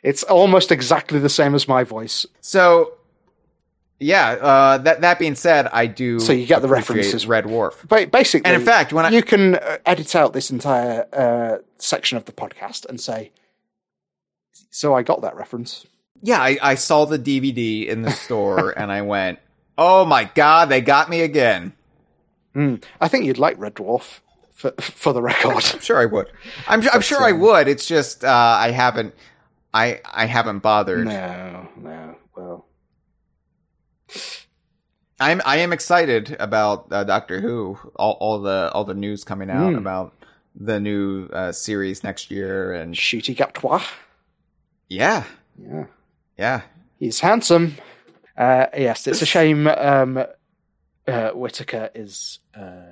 [0.03, 2.27] it's almost exactly the same as my voice.
[2.41, 2.93] so
[3.99, 7.27] yeah, uh, that that being said, I do So you get the references.
[7.27, 7.75] Red Dwarf.
[7.89, 11.63] But basically, And in fact, when I- you can uh, edit out this entire uh,
[11.79, 13.33] section of the podcast and say,
[14.71, 15.87] "So I got that reference."
[16.23, 19.39] Yeah, I, I saw the DVD in the store and I went,
[19.79, 21.73] "Oh my god, they got me again."
[23.01, 24.21] I think you'd like Red Dwarf
[24.55, 25.53] for for the record.
[25.53, 26.29] I'm sure I would.
[26.67, 27.69] I'm I'm sure I would.
[27.69, 28.29] It's just uh,
[28.59, 29.15] I haven't
[29.75, 31.07] I I haven't bothered.
[31.07, 32.17] no, no.
[32.35, 32.66] Well,
[35.19, 37.79] I'm I am excited about uh, Doctor Who.
[37.97, 39.79] All all the all the news coming out Hmm.
[39.79, 40.13] about
[40.55, 43.83] the new uh, series next year and Ncuti Gatwa.
[44.89, 45.25] yeah,
[45.59, 45.85] Yeah,
[46.39, 46.63] yeah.
[46.99, 47.77] he's handsome.
[48.37, 50.23] Uh, yes, it's a shame um,
[51.07, 52.83] uh, Whittaker is uh,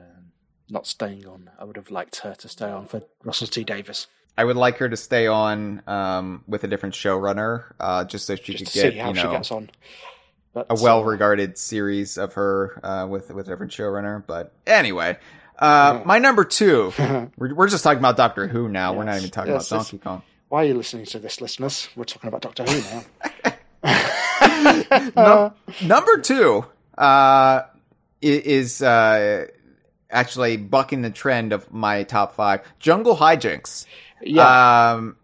[0.70, 1.50] not staying on.
[1.58, 4.06] I would have liked her to stay on for Russell T Davies.
[4.36, 8.34] I would like her to stay on um, with a different showrunner, uh, just so
[8.36, 9.70] she just could get see how you she know gets on.
[10.54, 14.24] But, a well-regarded series of her uh, with with a different showrunner.
[14.24, 15.18] But anyway,
[15.58, 16.92] uh, my number two.
[17.36, 18.94] we're, we're just talking about Doctor Who now.
[18.94, 19.90] We're not even talking yes, about yes.
[19.90, 20.22] Donkey Kong.
[20.48, 21.88] why are you listening to this, listeners?
[21.96, 23.04] We're talking about Doctor Who now.
[25.82, 26.64] Number two
[26.96, 27.62] uh,
[28.22, 29.46] is uh,
[30.10, 32.62] actually bucking the trend of my top five.
[32.78, 33.86] Jungle Hijinxs.
[34.22, 35.16] Yeah, Um,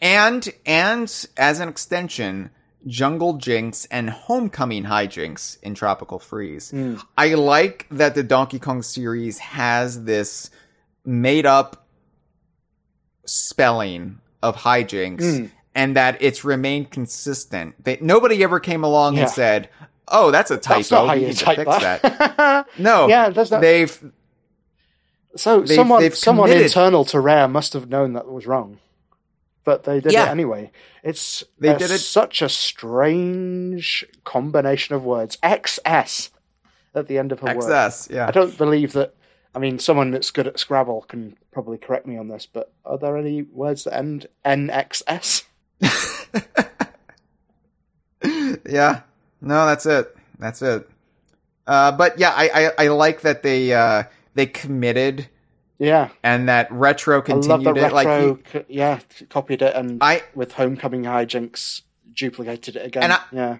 [0.00, 2.50] and and as an extension,
[2.86, 6.70] Jungle Jinx and Homecoming Hijinxs in Tropical Freeze.
[6.70, 6.96] Hmm.
[7.16, 10.50] I like that the Donkey Kong series has this
[11.04, 11.86] made up
[13.26, 15.46] spelling of hijinxs Hmm.
[15.74, 17.82] and that it's remained consistent.
[17.82, 19.22] They, nobody ever came along Yeah.
[19.22, 19.68] and said,
[20.08, 20.76] "Oh, that's a typo.
[20.78, 22.02] that's not how We you type fix that.
[22.02, 24.12] that." No, Yeah, there's that- They've
[25.36, 28.78] So They've- someone they've someone internal to Rare must have known that was wrong,
[29.64, 30.26] but they did Yeah.
[30.26, 30.70] it anyway.
[31.02, 35.36] It's They a- did it- such a strange combination of words.
[35.42, 36.30] XS
[36.94, 37.56] at the end of a word.
[37.56, 38.08] XS.
[38.10, 39.14] Yeah, I don't believe that.
[39.54, 42.98] I mean, someone that's good at Scrabble can probably correct me on this, but are
[42.98, 45.44] there any words that end NXS?
[48.68, 49.00] yeah.
[49.40, 50.16] No, that's it.
[50.38, 50.88] That's it.
[51.66, 54.04] Uh, but yeah, I, I, I like that they uh,
[54.34, 55.28] they committed
[55.78, 57.92] Yeah, and that retro continued that it.
[57.92, 58.26] Like retro.
[58.26, 61.82] you- c- yeah, copied it and I with Homecoming Hijinxs
[62.14, 63.10] duplicated it again.
[63.10, 63.56] I- yeah,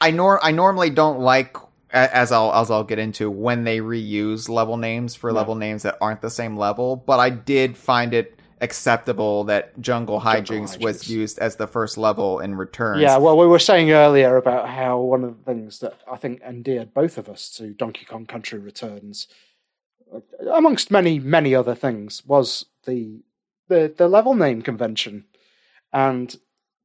[0.00, 1.56] I nor I normally don't like
[1.92, 5.98] as I'll as I'll get into when they reuse level names for level names that
[6.00, 11.08] aren't the same level, but I did find it acceptable that Jungle Hijinxs was Hijinxs.
[11.08, 13.02] used as the first level in Returns.
[13.02, 16.40] Yeah, well, we were saying earlier about how one of the things that I think
[16.42, 19.26] endeared both of us to Donkey Kong Country Returns,
[20.52, 23.22] amongst many many other things, was the
[23.68, 25.24] the the level name convention,
[25.92, 26.36] and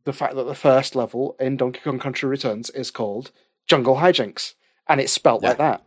[0.06, 3.32] the fact that the first level in Donkey Kong Country Returns is called
[3.68, 4.54] Jungle Hijinxs,
[4.88, 5.84] and it's spelt like that,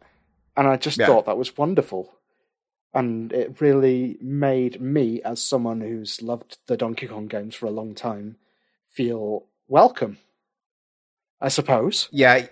[0.56, 1.06] and I just Yeah.
[1.06, 2.14] thought that was wonderful.
[2.92, 7.70] And it really made me, as someone who's loved the Donkey Kong games for a
[7.70, 8.36] long time,
[8.90, 10.18] feel welcome.
[11.40, 12.08] I suppose.
[12.10, 12.46] Yeah,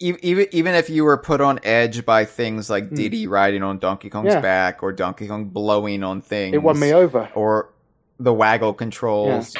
[0.00, 4.10] even even if you were put on edge by things like Diddy riding on Donkey
[4.10, 4.34] Kong's.
[4.34, 4.40] Yeah.
[4.40, 7.28] back or Donkey Kong blowing on things, It won me over.
[7.34, 7.70] or
[8.18, 9.56] the waggle controls.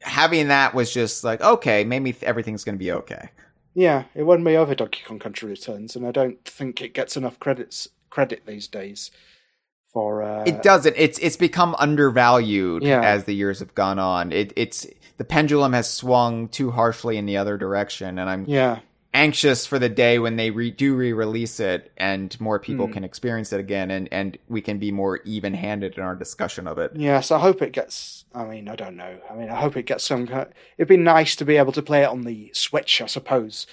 [0.00, 3.30] Having that was just like okay, maybe everything's gonna be okay.
[3.74, 7.16] Yeah, it won me over Donkey Kong Country Returns, and I don't think it gets
[7.16, 9.10] enough credits credit these days
[9.92, 10.94] for uh, It doesn't.
[10.98, 13.02] It's it's become undervalued Yeah.
[13.02, 14.32] as the years have gone on.
[14.32, 14.86] It it's
[15.18, 18.78] the pendulum has swung too harshly in the other direction, and I'm Yeah,
[19.14, 22.92] anxious for the day when they re- do re-release it and more people Hmm.
[22.92, 26.78] can experience it again, and and we can be more even-handed in our discussion of
[26.78, 26.92] it.
[26.94, 27.30] yes.
[27.30, 28.24] I hope it gets.
[28.34, 29.18] I mean, I don't know.
[29.30, 30.26] I mean, I hope it gets some.
[30.26, 33.66] kind It'd be nice to be able to play it on the Switch, I suppose,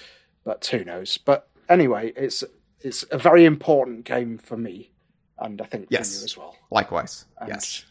[0.44, 1.18] but who knows?
[1.18, 2.42] But anyway, it's
[2.80, 4.90] it's a very important game for me,
[5.38, 6.14] and I think Yes.
[6.14, 6.56] for you as well.
[6.70, 7.26] Likewise.
[7.38, 7.84] And, yes.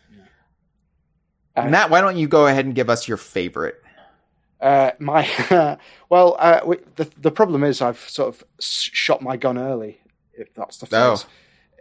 [1.55, 3.81] Uh, Matt, why don't you go ahead and give us your favorite?
[4.61, 5.27] Uh, my
[6.09, 9.99] well, uh, we, the the problem is I've sort of shot my gun early,
[10.33, 11.25] if that's the phrase.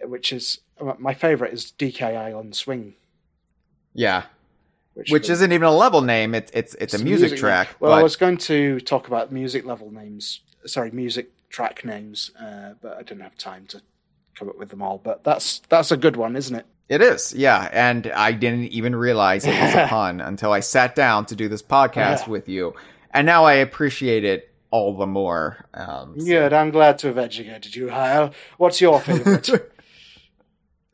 [0.02, 0.60] Which is
[0.98, 2.94] my favorite is DK Island Swing,
[3.94, 4.24] Yeah.
[4.94, 6.34] which, Which isn't even a level name.
[6.34, 7.68] It's it's it's, a music, track.
[7.80, 10.40] Well, but I was going to talk about music level names.
[10.66, 13.80] Sorry, music track names, uh, but I didn't have time to
[14.34, 14.98] come up with them all.
[14.98, 16.66] But that's that's a good one, isn't it?
[16.88, 17.68] It is, yeah.
[17.72, 21.48] And I didn't even realize it was a pun until I sat down to do
[21.48, 22.74] this podcast with you.
[23.12, 25.64] And now I appreciate it all the more.
[25.72, 26.52] Um, so- Good.
[26.52, 28.32] I'm glad to have educated you, Hyle.
[28.58, 29.48] What's your favorite?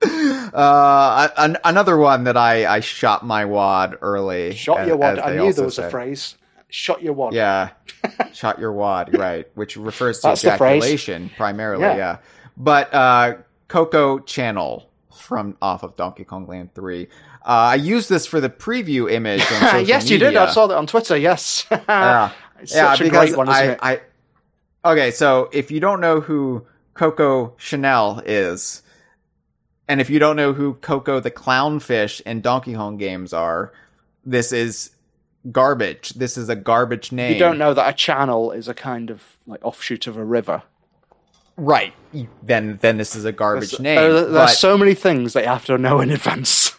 [0.03, 4.55] Uh, an- another one that I, I shot my wad early.
[4.55, 5.19] Shot as- your wad.
[5.19, 6.37] I knew there was a phrase.
[6.69, 7.35] Shot your wad.
[7.35, 7.71] Yeah.
[8.33, 9.47] Shot your wad, right.
[9.55, 11.97] Which refers to That's ejaculation primarily, Yeah.
[11.97, 12.19] yeah.
[12.57, 13.35] But uh
[13.69, 17.09] Koco Channel from off of Donkey Kong Land 3.
[17.43, 20.37] Uh, I used this for the preview image yes, you did.
[20.37, 21.17] I saw that on Twitter.
[21.17, 21.67] Yes.
[21.89, 22.33] Yeah.
[22.63, 23.79] It's yeah, such a because one, isn't I, it?
[24.85, 28.83] I Okay, so if you don't know who Coco Chanel is,
[29.89, 33.73] and if you don't know who Koco the Clownfish in Donkey Kong games are,
[34.25, 34.91] this is
[35.51, 36.11] garbage.
[36.11, 37.35] This is a garbage name.
[37.35, 40.63] you don't know that a channel is a kind of like offshoot of a river.
[41.57, 41.93] Right.
[42.43, 43.97] Then then this is a garbage There's, name.
[43.97, 46.75] there- there's so many things that you have to know in advance.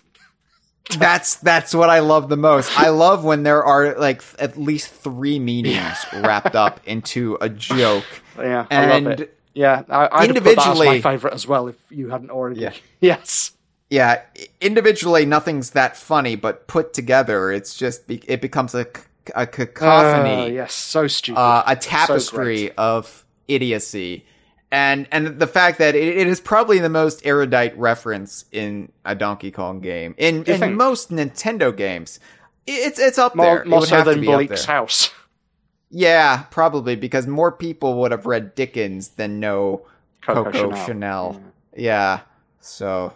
[0.98, 2.77] that's that's what I love the most.
[2.77, 7.48] I love when there are like th- at least three meanings wrapped up into a
[7.48, 8.03] joke.
[8.38, 9.38] Yeah, I And love it.
[9.53, 12.30] Yeah, I, I'd have put that as my individually- favorite as well if you hadn't
[12.31, 12.61] already.
[12.61, 12.73] Yeah.
[12.99, 13.52] Yes.
[13.89, 14.22] yeah,
[14.61, 19.02] individually nothing's that funny, but put together, it's just it becomes a, c-
[19.35, 21.39] a Uh, cacophony, yes, so stupid.
[21.39, 22.38] uh, a tapestry
[22.68, 22.73] great.
[22.77, 24.26] of idiocy.
[24.72, 29.15] And and the fact that it, it is probably the most erudite reference in a
[29.15, 30.76] Donkey Kong game in, in think?
[30.77, 32.19] most Nintendo games.
[32.65, 33.65] It's it's up more, there.
[33.65, 35.11] More so than Bleak's house.
[35.93, 39.85] Yeah, probably because more people would have read Dickens than know
[40.22, 40.85] Coco Coco, Chanel.
[40.85, 41.41] Chanel.
[41.76, 42.22] Yeah.
[42.61, 43.14] So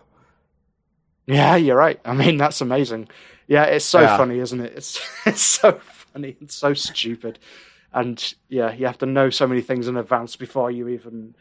[1.25, 1.99] Yeah, you're right.
[2.03, 3.07] I mean, that's amazing.
[3.47, 4.17] Yeah, it's so Yeah.
[4.17, 4.73] funny, isn't it?
[4.75, 7.39] It's it's so funny and so stupid.
[7.93, 11.35] And yeah, you have to know so many things in advance before you even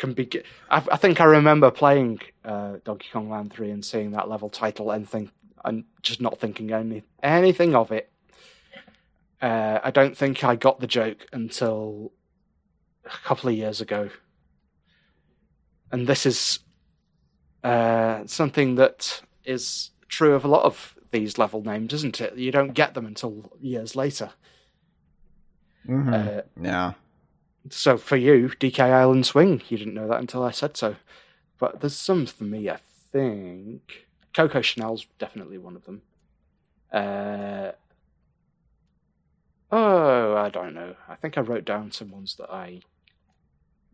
[0.00, 0.42] can begin.
[0.70, 4.48] I, I think I remember playing uh, Donkey Kong Land Three and seeing that level
[4.48, 5.30] title and think
[5.64, 8.10] and just not thinking any anything of it.
[9.40, 12.12] Uh, I don't think I got the joke until
[13.04, 14.10] a couple of years ago,
[15.92, 16.60] and this is
[17.62, 22.36] uh, something that is true of a lot of these level names, isn't it?
[22.36, 24.30] You don't get them until years later.
[25.86, 26.38] mhm.
[26.38, 26.92] Uh, yeah.
[27.68, 30.96] So for you, DK Island Swing, you didn't know that until I said so.
[31.58, 32.78] But there's some for me, I
[33.12, 34.06] think.
[34.34, 36.02] Coco Chanel's definitely one of them.
[36.92, 37.72] Uh,
[39.70, 40.94] oh, I don't know.
[41.08, 42.80] I think I wrote down some ones that I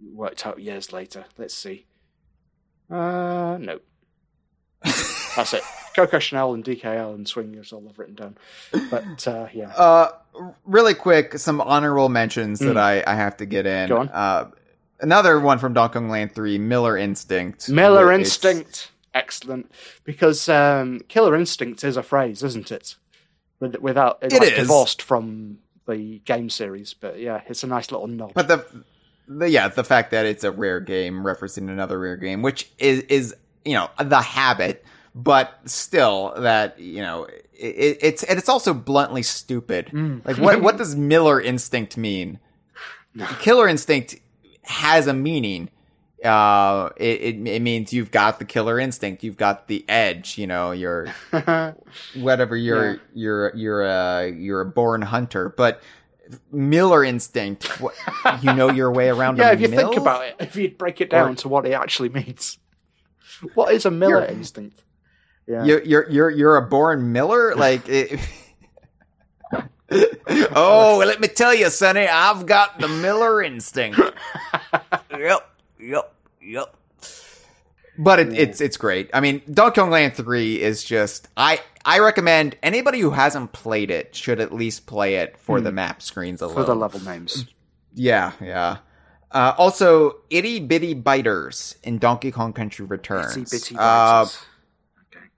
[0.00, 1.24] worked out years later.
[1.36, 1.86] Let's see.
[2.90, 3.80] Uh, no.
[4.84, 5.62] That's it.
[5.96, 8.36] Coco Chanel and DK Island Swing is all I've written down.
[8.90, 9.70] But uh, yeah.
[9.70, 10.10] Uh,
[10.64, 12.80] really quick, some honorable mentions that Mm.
[12.80, 13.88] I, I have to get in.
[13.88, 14.08] Go on.
[14.10, 14.50] Uh,
[15.00, 17.68] another one from Donkey Kong Land 3, Miller Instinct.
[17.70, 18.90] Miller Instinct.
[19.14, 19.70] Excellent.
[20.04, 22.96] Because um, Killer Instinct is a phrase, isn't it?
[23.60, 24.58] Without it's It like is.
[24.58, 25.58] divorced from
[25.88, 28.32] the game series, but yeah, it's a nice little nod.
[28.34, 28.66] But the,
[29.26, 33.00] the yeah, the fact that it's a rare game referencing another rare game, which is
[33.08, 34.84] is you know the habit,
[35.16, 39.86] but still that you know it, it's and it's also bluntly stupid.
[39.86, 40.24] Mm.
[40.24, 42.38] Like what what does Miller Instinct mean?
[43.40, 44.16] Killer Instinct
[44.62, 45.70] has a meaning.
[46.24, 50.38] Uh, it, it it means you've got the killer instinct, you've got the edge.
[50.38, 51.06] You know, you're
[52.14, 52.98] whatever you're Yeah.
[53.14, 55.82] you're you're a you're a born hunter but
[56.50, 57.94] miller instinct what,
[58.42, 59.90] you know your way around yeah, a if you mill?
[59.90, 62.58] think about it, if you break it down Or- to what it actually means,
[63.54, 64.82] what is a Miller Instinct?
[65.46, 65.64] Yeah.
[65.64, 68.18] you're you're you're, you're a born miller like it,
[70.56, 74.00] oh let me tell you sonny i've got the miller instinct
[75.16, 75.48] yep
[75.78, 76.76] yep yep
[77.98, 79.08] but it, it's it's great.
[79.14, 83.90] I mean, Donkey Kong Land Three is just I I recommend anybody who hasn't played
[83.90, 86.54] it should at least play it for the map screens alone.
[86.56, 86.60] Hmm.
[86.60, 87.46] for the level names.
[87.98, 88.76] Yeah, yeah.
[89.30, 93.34] Uh, also, itty bitty biters in Donkey Kong Country Returns.
[93.34, 94.38] Itsy bitty Uh, biters.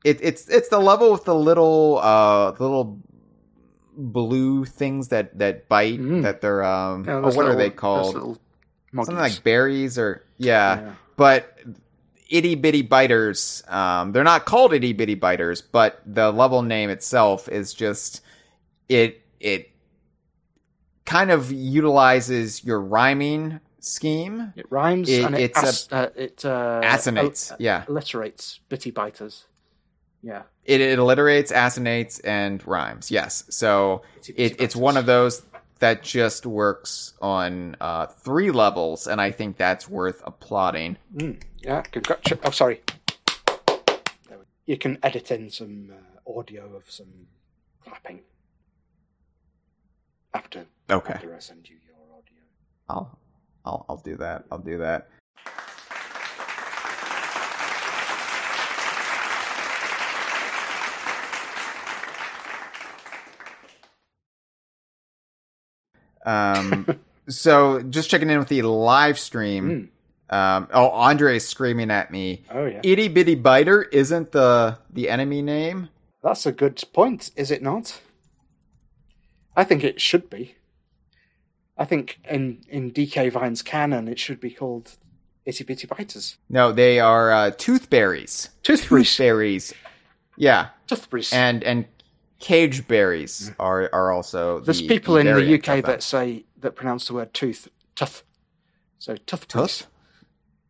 [0.04, 3.00] It, it's it's the level with the little uh little
[3.96, 6.22] blue things that that bite Mm.
[6.22, 8.38] that they're um Yeah, oh, what are they called
[8.94, 10.80] something like berries or yeah.
[10.80, 10.92] Yeah.
[11.16, 11.58] but
[12.30, 13.62] itty bitty biters.
[13.68, 18.20] Um, they're not called itty bitty biters, but the level name itself is just
[18.88, 19.22] it.
[19.40, 19.70] It
[21.06, 24.52] kind of utilizes your rhyming scheme.
[24.56, 27.84] It rhymes It- and it it's a- uh, it uh, Assinates, al- yeah.
[27.88, 29.44] alliterates bitty biters.
[30.22, 33.10] Yeah, It, it alliterates, assinates, and rhymes.
[33.10, 35.42] Yes, so Itty it, it's one of those
[35.78, 40.96] that just works on uh, three levels, and I think that's worth applauding.
[41.58, 41.82] yeah.
[41.82, 42.40] Congratulations.
[42.44, 42.82] Oh, sorry.
[44.66, 47.28] You can edit in some uh, audio of some
[47.84, 48.20] clapping
[50.34, 51.14] after Okay.
[51.14, 52.42] after I send you your audio.
[52.88, 53.18] I'll,
[53.64, 54.44] I'll, I'll do that.
[54.50, 55.08] I'll do that.
[66.28, 66.86] Um,
[67.28, 69.90] so just checking in with the live stream.
[70.30, 72.44] Um, oh, Andre's screaming at me.
[72.50, 75.88] Oh yeah, Itty bitty biter isn't the the enemy name.
[76.22, 78.00] that's a good point, is it not?
[79.56, 80.54] I think it should be.
[81.78, 84.96] I think in in DK Vine's canon, it should be called
[85.46, 86.36] Itty Bitty Biters.
[86.50, 88.50] No, they are uh, toothberries.
[88.62, 89.16] Toothberries.
[89.16, 89.72] Toothberries.
[90.36, 91.32] Yeah, Toothberries.
[91.32, 91.86] and and
[92.38, 94.60] cage berries are are also.
[94.60, 95.82] There's the, people in the UK them.
[95.82, 98.22] that say that pronounce the word tooth tooth.
[98.98, 99.86] So toothberries.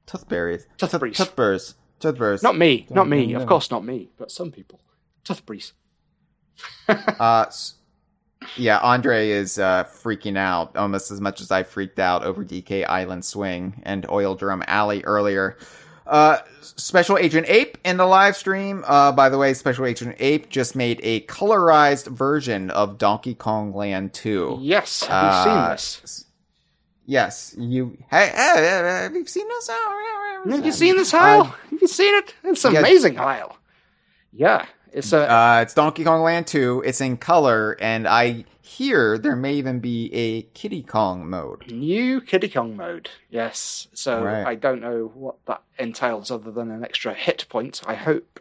[0.07, 0.67] tooth toothberries.
[0.79, 1.17] Toothberries.
[1.17, 1.75] Toothberries.
[2.01, 2.43] Toothberries.
[2.43, 3.27] Not me, not me.
[3.27, 4.11] no, Of course, not me.
[4.17, 4.81] But some people.
[5.25, 5.73] Toothberries.
[6.89, 7.45] Uh,
[8.57, 12.87] yeah, Andre is uh, freaking out almost as much as I freaked out over DK
[12.89, 15.57] Island Swing and Oil Drum Alley earlier.
[16.09, 18.85] Uh, Special Agent Ape in the live stream.
[18.87, 23.75] Uh, by the way, Special Agent Ape just made a colorized version of Donkey Kong
[23.75, 24.59] Land 2.
[24.61, 25.03] Yes.
[25.05, 25.71] Have you Uh, seen
[26.01, 26.25] this?
[27.07, 27.97] Yes, you.
[28.11, 29.71] Hey, hey, hey, have you seen this?
[30.51, 31.45] Have you seen this, Hyle?
[31.45, 32.35] Have you seen it?
[32.45, 32.79] It's yeah.
[32.79, 33.57] amazing, Hyle.
[34.33, 35.31] Yeah, it's a.
[35.31, 36.83] Uh, it's Donkey Kong Land 2.
[36.85, 41.71] It's in color, and I hear there may even be a Kiddy Kong mode.
[41.73, 43.89] New Kiddy Kong mode, yes.
[43.95, 44.47] So Right.
[44.47, 47.81] I don't know what that entails other than an extra hit point.
[47.87, 48.41] I hope.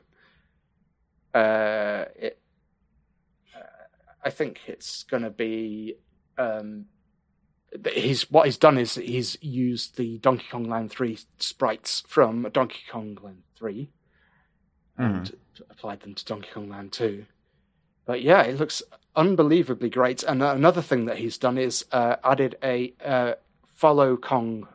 [1.33, 2.39] Uh, it.
[3.55, 3.85] Uh,
[4.23, 5.95] I think it's going to be.
[6.37, 6.85] Um,
[7.93, 12.81] he's what he's done is he's used the Donkey Kong Land three sprites from Donkey
[12.91, 13.91] Kong Land three,
[14.97, 15.35] and
[15.69, 17.25] applied them to Donkey Kong Land two.
[18.05, 18.81] But yeah, it looks
[19.17, 20.23] unbelievably great.
[20.23, 23.33] And uh, another thing that he's done is uh, added a uh,
[23.65, 24.67] follow Kong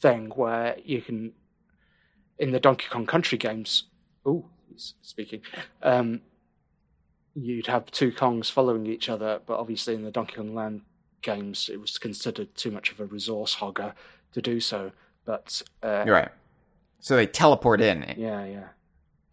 [0.00, 1.32] thing where you can,
[2.38, 3.84] in the Donkey Kong Country games.
[4.24, 5.42] Oh, he's speaking.
[5.82, 6.22] Um,
[7.34, 10.82] you'd have two Kongs following each other, but obviously in the Donkey Kong Land
[11.20, 13.92] games, it was considered too much of a resource hogger
[14.32, 14.92] to do so.
[15.24, 16.30] But uh, right.
[17.00, 18.14] So they teleport in.
[18.16, 18.68] yeah, yeah.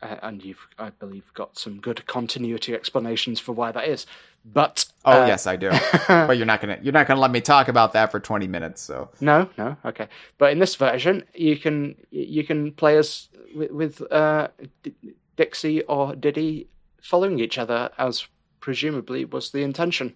[0.01, 4.05] Uh, and you've, I believe, got some good continuity explanations for why that is.
[4.45, 5.71] But Oh uh, yes, I do.
[6.07, 8.81] but you're not gonna you're not gonna let me talk about that for 20 minutes.
[8.81, 10.07] So no, no, okay.
[10.37, 14.49] But in this version, you can you can play as with, with uh,
[14.83, 14.93] D-
[15.35, 16.69] Dixie or Diddy
[17.01, 18.27] following each other, as
[18.59, 20.15] presumably was the intention.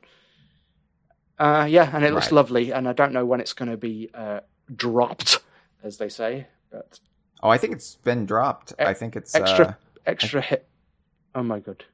[1.39, 2.33] Uh, yeah, and it looks Right.
[2.33, 4.41] lovely, and I don't know when it's going to be uh,
[4.75, 5.39] dropped,
[5.83, 6.99] as they say, but
[7.43, 8.73] oh, I think it's been dropped.
[8.79, 9.73] I think it's extra Uh,
[10.05, 10.67] extra hit.
[11.35, 11.85] Oh my god,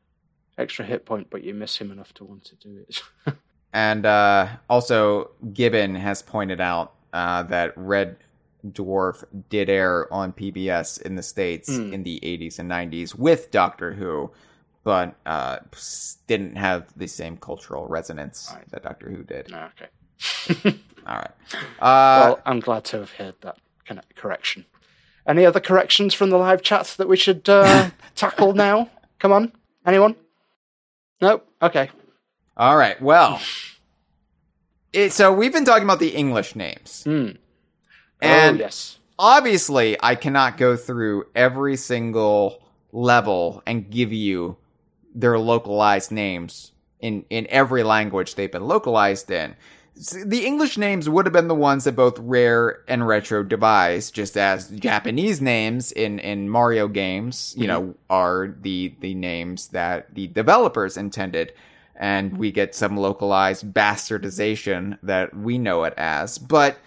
[0.57, 3.01] extra hit point, but you miss him enough to want to do it.
[3.73, 8.17] and uh, also Gibbon has pointed out uh, that Red
[8.65, 11.93] Dwarf did air on PBS in the states Hmm.
[11.93, 14.31] in the 80s and 90s with Doctor Who,
[14.83, 15.59] but uh,
[16.27, 18.69] didn't have the same cultural resonance Right.
[18.71, 19.53] that Doctor Who did.
[19.53, 20.79] Okay.
[21.07, 21.31] All right.
[21.79, 23.57] Uh, well, I'm glad to have heard that
[24.15, 24.65] correction.
[25.27, 28.89] Any other corrections from the live chat that we should uh, tackle now?
[29.19, 29.51] Come on,
[29.85, 30.15] anyone?
[31.21, 31.47] Nope.
[31.61, 31.89] Okay.
[32.55, 32.99] All right.
[33.01, 33.39] Well,
[34.93, 37.31] it, so we've been talking about the English names, Hmm.
[38.21, 38.99] and oh yes.
[39.19, 44.57] obviously, I cannot go through every single level and give you
[45.13, 49.55] their localized names in in every language they've been localized in.
[50.25, 54.37] The English names would have been the ones that both Rare and Retro devised, just
[54.37, 60.27] as Japanese names in, in Mario games, you know, are the the names that the
[60.27, 61.53] developers intended.
[61.95, 66.37] And we get some localized bastardization that we know it as.
[66.37, 66.77] But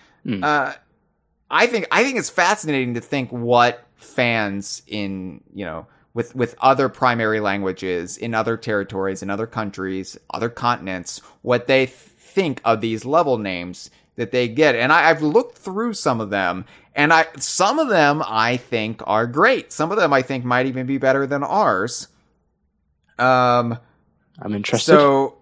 [0.45, 0.75] uh,
[1.51, 6.55] I think I think it's fascinating to think what fans in you know with with
[6.61, 12.61] other primary languages in other territories in other countries other continents what they th- think
[12.65, 16.65] of these level names that they get and I, I've looked through some of them
[16.95, 19.73] And I some of them I think are great.
[19.73, 22.09] Some of them I think might even be better than ours.
[23.19, 23.79] Um
[24.41, 24.93] I'm interested.
[24.93, 25.39] so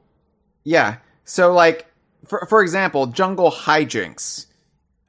[0.65, 0.97] yeah.
[1.25, 1.87] So like
[2.27, 4.47] for for example, Jungle Hijinxs.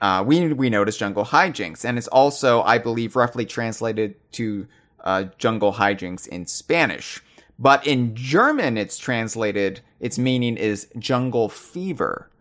[0.01, 4.67] Uh, we we noticed Jungle Hijinxs, and it's also, I believe, roughly translated to
[5.03, 7.21] uh, Jungle Hijinxs in Spanish.
[7.59, 9.81] But in German, it's translated.
[9.99, 12.31] Its meaning is Jungle Fever,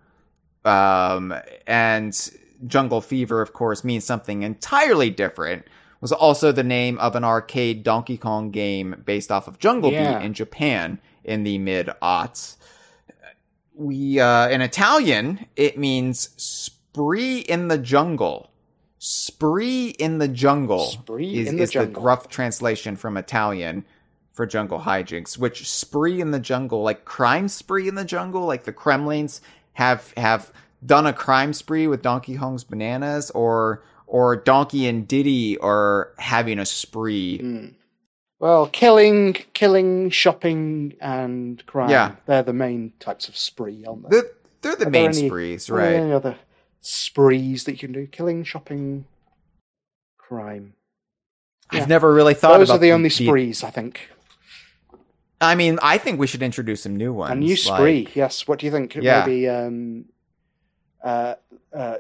[0.65, 1.35] um,
[1.67, 2.31] and
[2.67, 5.67] Jungle Fever, of course, means something entirely different.
[6.01, 10.19] Was also the name of an arcade Donkey Kong game based off of Jungle Yeah.
[10.19, 12.57] Beat in Japan in the mid aughts
[13.79, 18.51] we uh in Italian it means spree in the jungle.
[18.99, 21.95] Spree in the jungle Spree is, in the is jungle.
[21.95, 23.85] the rough translation from Italian
[24.39, 25.37] for jungle hijinxs.
[25.37, 29.41] Which spree in the jungle, like crime spree in the jungle, like the Kremlings
[29.73, 30.53] have have
[30.87, 36.61] done a crime spree with Donkey Kong's bananas, or or Donkey and Diddy are having
[36.61, 37.41] a spree.
[37.43, 37.75] Mm.
[38.39, 41.91] Well, killing, killing, shopping, and crime.
[41.91, 42.15] Yeah.
[42.27, 44.21] They're the main types of spree, aren't they?
[44.21, 44.31] They're,
[44.63, 45.95] they're the Are main any- sprees, right?
[45.95, 46.37] Any other
[46.81, 48.07] sprees that you can do?
[48.07, 49.07] Killing, shopping,
[50.17, 50.75] crime.
[51.73, 51.81] yeah.
[51.83, 54.09] I've never really thought Those about are the only sprees, I think.
[55.41, 57.33] I mean, I think we should introduce some new ones.
[57.33, 58.47] A new like- spree, yes.
[58.49, 58.95] What do you think?
[58.95, 59.25] Yeah.
[59.25, 60.05] Maybe um,
[61.03, 61.35] uh,
[61.73, 61.99] uh,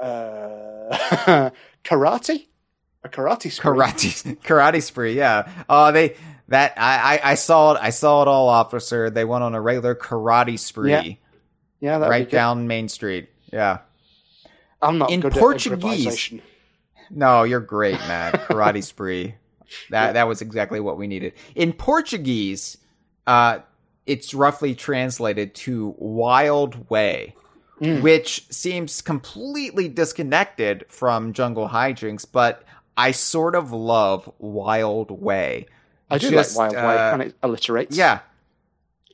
[0.00, 1.50] uh,
[1.84, 2.46] karate?
[3.04, 3.70] A karate spree?
[3.70, 5.14] karate, karate spree.
[5.14, 5.50] Yeah.
[5.68, 6.16] Oh, they
[6.48, 7.80] that I, I I saw it.
[7.82, 9.10] I saw it all, officer.
[9.10, 11.02] They went on a regular karate spree Yeah,
[11.80, 13.28] Yeah, right down Main Street.
[13.52, 13.78] Yeah.
[14.80, 16.34] I'm not in Portuguese.
[17.10, 18.34] No, you're great, Matt.
[18.48, 19.34] Karate spree.
[19.90, 21.32] That that was exactly what we needed.
[21.54, 22.78] In Portuguese,
[23.26, 23.60] uh,
[24.06, 27.34] it's roughly translated to wild way,
[27.80, 28.00] Mm.
[28.00, 32.62] which seems completely disconnected from jungle hijinxs, but
[32.96, 35.66] I sort of love wild way.
[36.08, 37.96] I do Just, like Wild uh, Way, and it alliterates.
[37.96, 38.20] Yeah.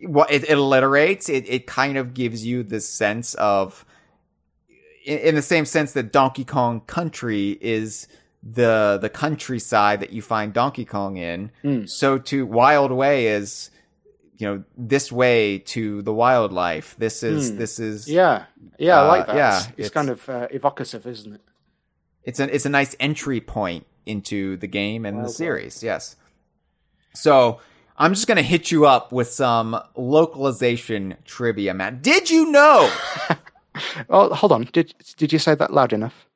[0.02, 1.28] Well, it, it alliterates.
[1.28, 3.86] It it kind of gives you this sense of,
[5.05, 8.06] in, in the same sense that Donkey Kong Country is
[8.43, 11.51] the the countryside that you find Donkey Kong in.
[11.65, 11.89] Mm.
[11.89, 13.70] So to Wild Way is,
[14.39, 16.94] you know, this way to the wildlife.
[16.98, 17.59] This is Hmm.
[17.59, 18.44] this is Yeah,
[18.78, 19.36] yeah, I Uh, like that.
[19.36, 21.40] yeah, it's, it's kind of uh, evocative, isn't it?
[22.24, 25.35] it's an it's a nice entry point into the game and Wild the Way.
[25.35, 25.82] series.
[25.82, 26.16] Yes.
[27.15, 27.60] So
[27.97, 32.02] I'm just gonna hit you up with some localization trivia, Matt.
[32.02, 32.90] Did you know?
[34.10, 34.62] Oh, hold on.
[34.73, 36.27] Did did you say that loud enough?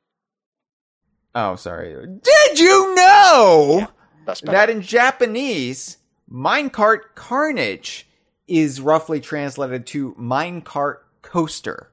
[1.35, 1.93] Oh, sorry.
[1.93, 3.87] Did you know
[4.25, 4.45] better.
[4.45, 5.97] that in Japanese,
[6.31, 8.07] minecart carnage
[8.47, 11.89] is roughly translated to minecart coaster?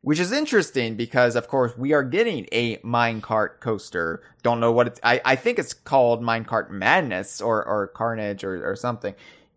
[0.00, 4.22] Which is interesting because, of course, we are getting a minecart coaster.
[4.42, 5.00] Don't know what it's.
[5.02, 9.14] I, I think it's called Minecart Madness or, or Carnage or, or something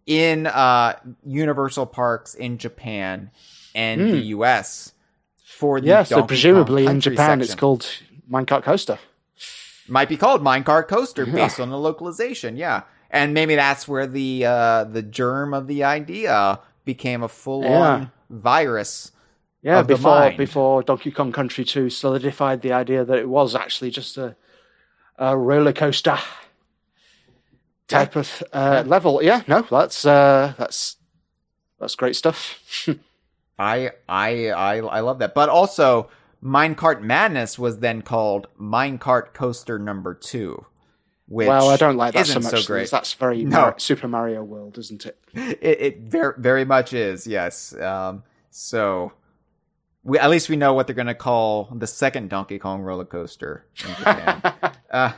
[0.07, 3.31] in uh, Universal Parks in Japan
[3.75, 4.93] and the US
[5.43, 7.85] for the yeah, so presumably in Japan it's called
[8.31, 8.97] Minecart Coaster.
[9.87, 12.55] might be called Minecart Coaster based on the localization.
[12.57, 17.65] Yeah, and maybe that's where the uh, the germ of the idea became a full
[17.65, 18.07] on Yeah.
[18.29, 19.11] virus.
[19.63, 24.17] Yeah, before before Donkey Kong Country 2 solidified the idea that it was actually just
[24.17, 24.35] a,
[25.19, 26.17] a roller coaster
[27.87, 29.21] type of uh, level.
[29.21, 30.95] Yeah, no, that's uh, that's
[31.79, 32.87] that's great stuff.
[33.59, 35.33] I I I I love that.
[35.35, 36.09] But also
[36.43, 40.65] Minecart Madness was then called Minecart Coaster number 2.
[41.27, 42.51] Which well, I don't like that so much.
[42.51, 42.89] so great.
[42.91, 43.57] That's very No.
[43.61, 45.17] Mar- Super Mario World, isn't it?
[45.33, 49.13] it, it very very much is yes um so
[50.03, 53.05] we at least we know what they're going to call the second donkey kong roller
[53.05, 54.53] coaster in japan
[54.91, 55.13] uh,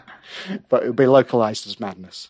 [0.70, 2.30] But it'll be localized as madness.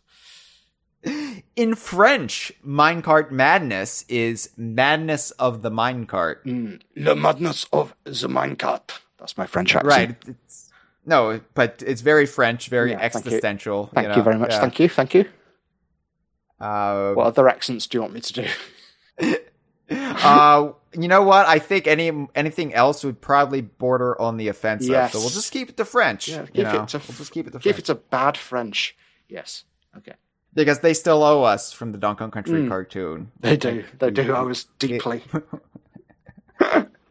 [1.55, 6.81] In french minecart madness is madness of the minecart Mm.
[6.95, 8.99] Le madness of the minecart.
[9.19, 9.87] That's my French accent.
[9.87, 10.69] right it's,
[11.05, 13.31] no but it's very french very Yeah, thank you.
[13.31, 14.51] existential Thank you, know, very much.
[14.51, 14.59] yeah.
[14.61, 14.89] Thank you.
[14.89, 15.25] Thank you.
[16.59, 18.47] uh, What other accents do you want me to do?
[19.91, 21.45] uh, you know what?
[21.47, 24.89] I think any anything else would probably border on the offensive.
[24.89, 25.11] Yes.
[25.13, 26.29] So we'll just keep it to French.
[26.29, 26.83] Yeah, you know?
[26.83, 28.95] it to we'll just keep it to French it a bad French.
[29.27, 29.65] Yes.
[29.97, 30.13] Okay.
[30.55, 32.69] Because they still owe us from the Donkey Kong Country Mm.
[32.69, 33.31] cartoon.
[33.39, 33.83] They do.
[33.99, 34.33] They do.
[34.33, 35.23] I was deeply.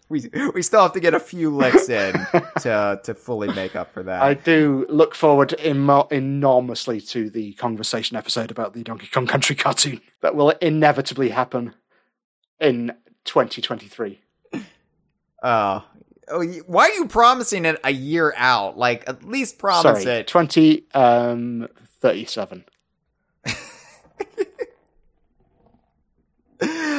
[0.09, 2.12] We we still have to get a few licks in
[2.60, 4.20] to to fully make up for that.
[4.20, 10.02] I do look forward enormously to the conversation episode about the Donkey Kong Country cartoon
[10.20, 11.74] that will inevitably happen
[12.60, 12.93] in
[13.24, 14.20] 2023.
[15.43, 15.81] Uh,
[16.28, 18.78] Oh, y- why are you promising it a year out?
[18.78, 20.28] Like, at least promise Sorry, it.
[20.28, 21.66] twenty um,
[22.01, 22.64] thirty-seven.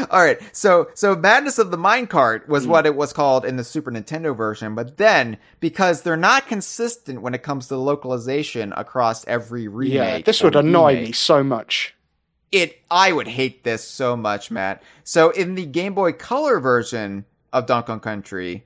[0.10, 3.64] All right, so so Madness of the Minecart was what it was called in the
[3.64, 9.26] Super Nintendo version, but then because they're not consistent when it comes to localization across
[9.26, 11.96] every remake, Yeah, this would annoy remake, me so much.
[12.52, 14.84] It, I would hate this so much, Matt.
[15.06, 18.66] So in the Game Boy Color version of Donkey Kong Country,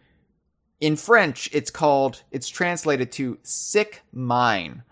[0.81, 4.83] in French, it's called, it's translated to "sick mine,"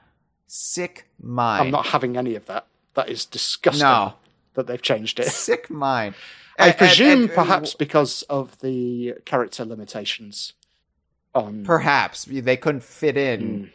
[0.45, 1.61] sick mine.
[1.61, 2.67] I'm not having any of that.
[2.95, 3.83] That is disgusting.
[3.83, 4.13] No.
[4.55, 5.27] that they've changed it.
[5.27, 6.15] sick mind.
[6.57, 10.53] I And- presume and- perhaps because of the character limitations.
[11.33, 13.71] On Perhaps they couldn't fit in.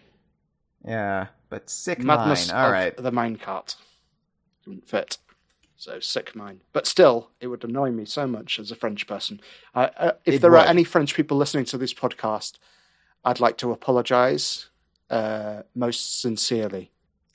[0.83, 1.99] Yeah, but sick.
[1.99, 2.57] Madness mine.
[2.59, 2.97] All of right.
[2.97, 3.77] the minecart
[4.65, 5.19] didn't fit.
[5.77, 6.61] So sick mine.
[6.73, 9.41] But still, it would annoy me so much as a French person.
[9.75, 10.61] I uh, if It there would.
[10.61, 12.55] are any French people listening to this podcast,
[13.27, 14.71] I'd like to apologise
[15.11, 16.91] uh, most sincerely.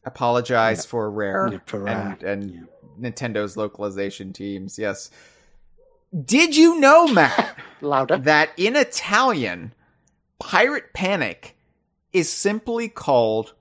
[0.06, 2.68] Apologize for Rare Yeah, for Rare, and and
[3.00, 4.78] Nintendo's localization teams.
[4.80, 5.10] Yes.
[6.24, 8.18] Did you know, Matt, Louder.
[8.20, 9.74] that in Italian,
[10.40, 11.58] Pirate Panic
[12.14, 13.54] is simply called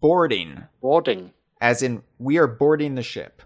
[0.00, 1.32] boarding, Boarding.
[1.60, 3.42] as in we are boarding the ship.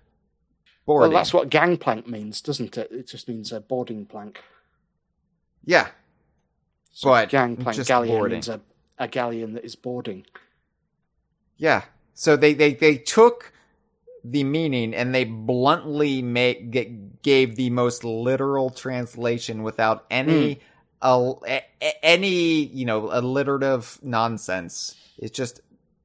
[0.86, 1.10] Boarding.
[1.12, 2.90] Well, that's what gangplank means, doesn't it?
[2.90, 4.42] It just means a boarding plank.
[5.64, 5.88] yeah.
[6.96, 8.36] So But gangplank galleon boarding.
[8.36, 8.60] means a,
[8.98, 10.24] a galleon that is boarding.
[11.56, 11.82] Yeah.
[12.14, 13.52] So they they they took
[14.24, 20.60] the meaning and they bluntly make g- gave the most literal translation without any
[21.02, 24.96] uh, a- a- any you know alliterative nonsense.
[25.18, 25.60] It's just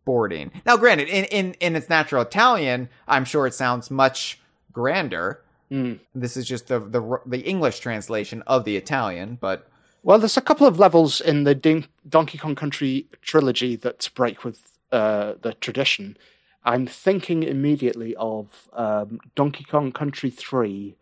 [0.06, 0.52] boarding.
[0.65, 4.40] Now, granted, in in in its natural Italian, I'm sure it sounds much
[4.73, 5.41] grander.
[5.72, 5.99] Mm.
[6.15, 9.69] This is just the the the English translation of the Italian, but
[10.02, 14.44] Well, there's a couple of levels in the Din- Donkey Kong Country trilogy that break
[14.44, 16.18] with uh, the tradition.
[16.64, 20.95] I'm thinking immediately of um, Donkey Kong Country 3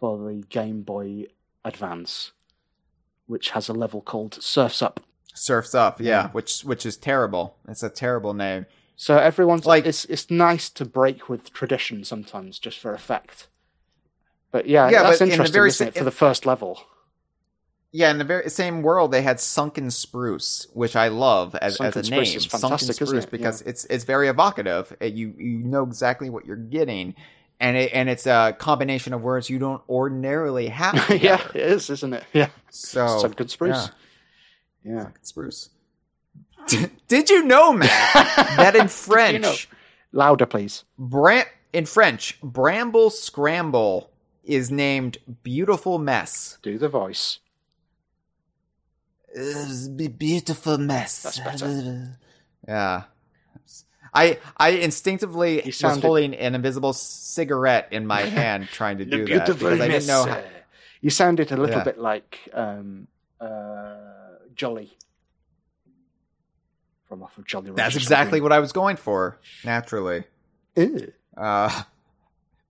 [0.00, 1.26] for the Game Boy
[1.64, 2.32] Advance,
[3.26, 5.00] which has a level called Surfs Up.
[5.34, 6.28] Surfs Up, yeah, Yeah.
[6.30, 7.56] which which is terrible.
[7.68, 8.66] It's a terrible name.
[8.96, 13.48] So everyone's Like- it's it's nice to break with tradition sometimes, just for effect.
[14.50, 16.80] But yeah, Yeah, that's but in the interesting, very isn't it, for the first level.
[17.92, 22.00] Yeah, in the very same world, they had Sunken Spruce, which I love as, Sunken
[22.00, 22.24] as a name.
[22.40, 23.30] Sunken Spruce it?
[23.30, 24.94] because it's it's very evocative.
[25.00, 27.14] Uh, You you know exactly what you're getting,
[27.58, 30.94] and it, and it's a combination of words you don't ordinarily have.
[31.22, 32.24] yeah, it is, isn't it?
[32.34, 33.90] Yeah, So Sunken Spruce.
[34.84, 35.02] yeah, Yeah.
[35.04, 35.70] Sunken Spruce.
[37.08, 37.88] Did you know, Matt,
[38.56, 39.54] that in French, you know?
[40.12, 40.84] Louder, please.
[40.98, 44.10] Bram- in French, Bramble Scramble
[44.44, 46.58] is named Beautiful Mess.
[46.62, 47.38] Do the voice.
[49.34, 51.22] Uh, be- beautiful mess.
[51.22, 52.18] That's better.
[52.66, 53.04] Yeah.
[54.14, 59.18] I I instinctively was sounded- holding an invisible cigarette in my hand trying to do
[59.18, 60.24] that beautiful because I didn't know.
[60.26, 60.34] mess.
[60.44, 60.50] How,
[61.02, 61.84] You sounded a little Yeah.
[61.84, 63.08] bit like um,
[63.40, 63.96] uh,
[64.54, 64.96] Jolly
[67.08, 67.70] from off of Jolly.
[67.72, 68.42] that's exactly Submarine.
[68.44, 69.38] what I was going for.
[69.64, 70.24] Naturally.
[70.76, 71.12] Ew.
[71.36, 71.82] Uh,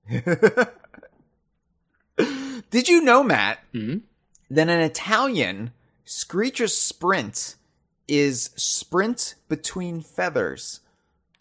[2.70, 4.02] did you know, Matt, Mhm.
[4.50, 5.72] that in Italian,
[6.06, 7.56] Screecher's sprint
[8.08, 10.80] is sprint between feathers?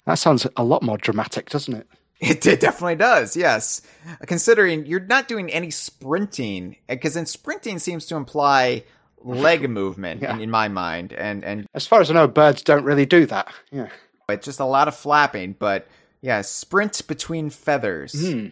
[0.05, 1.87] That sounds a lot more dramatic, doesn't it?
[2.19, 3.81] It, it definitely does, yes.
[4.27, 8.83] Considering you're not doing any sprinting, because then sprinting seems to imply
[9.17, 10.33] leg movement Yeah.
[10.35, 13.25] in, in my mind, and and As far as I know, birds don't really do
[13.27, 13.51] that.
[13.71, 13.89] Yeah.
[14.29, 15.55] it's just a lot of flapping.
[15.57, 15.87] But
[16.21, 18.47] yeah, sprint between feathers, Hmm.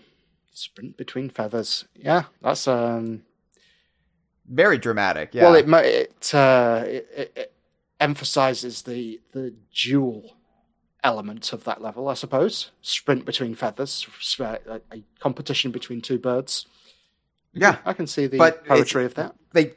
[0.56, 1.86] Sprint between feathers.
[1.96, 3.24] Yeah, that's um.
[4.48, 5.30] Very dramatic.
[5.34, 7.54] Yeah, Well, it it, uh, it, it,
[8.00, 10.36] emphasizes the the dual
[11.04, 12.72] element of that level, I suppose.
[12.82, 14.08] Sprint between feathers,
[14.40, 16.66] a, a competition between two birds.
[17.54, 17.78] yeah.
[17.86, 19.36] I can see the But poetry of that.
[19.54, 19.74] They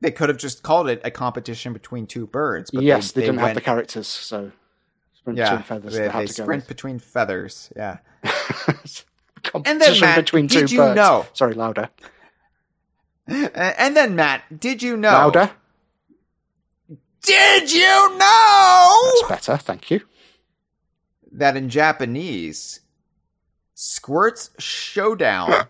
[0.00, 2.70] they could have just called it a competition between two birds.
[2.70, 4.52] But yes, they, didn't have went- the characters, so
[5.14, 5.92] sprint Yeah, between feathers.
[5.94, 6.68] they, They, had to sprint with.
[6.68, 7.72] between feathers.
[7.76, 7.98] Yeah.
[9.42, 10.96] competition Matt, between two did you birds.
[10.96, 11.88] know- Sorry, louder.
[13.28, 15.10] And then Matt, did you know?
[15.10, 15.50] Louder.
[17.22, 19.12] Did you know?
[19.28, 19.56] That's better.
[19.58, 20.00] Thank you.
[21.32, 22.80] that in Japanese,
[23.74, 25.66] Squirt's Showdown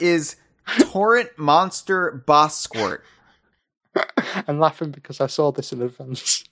[0.00, 0.36] is
[0.78, 3.04] Torrent Monster Boss Squirt.
[4.46, 6.44] I'm laughing because I saw this in advance.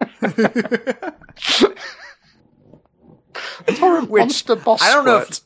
[3.76, 5.40] Torrent Which, Monster Boss I don't know if Squirt.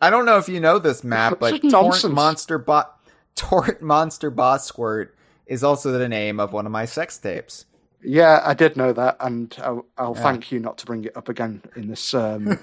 [0.00, 2.12] I don't know if you know this, Matt, but Torrent.
[2.12, 2.90] Monster Bo-
[3.34, 5.14] Torrent Monster Boss Squirt
[5.46, 7.66] is also the name of one of my sex tapes.
[8.02, 11.28] Yeah, I did know that, and I'll, I'll thank you not to bring it up
[11.28, 12.44] again in this um,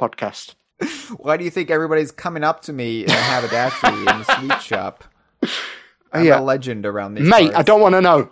[0.00, 0.54] podcast.
[1.16, 4.62] Why do you think everybody's coming up to me in a haberdashery in the sweet
[4.62, 5.04] shop?
[6.12, 6.40] I'm yeah.
[6.40, 8.30] a legend around these Mate, I don't want to know.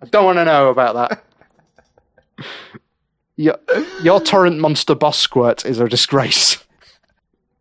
[0.00, 0.94] I don't want to know about
[2.38, 2.44] that.
[3.36, 3.58] your,
[4.02, 6.62] your torrent monster boss squirt is a disgrace.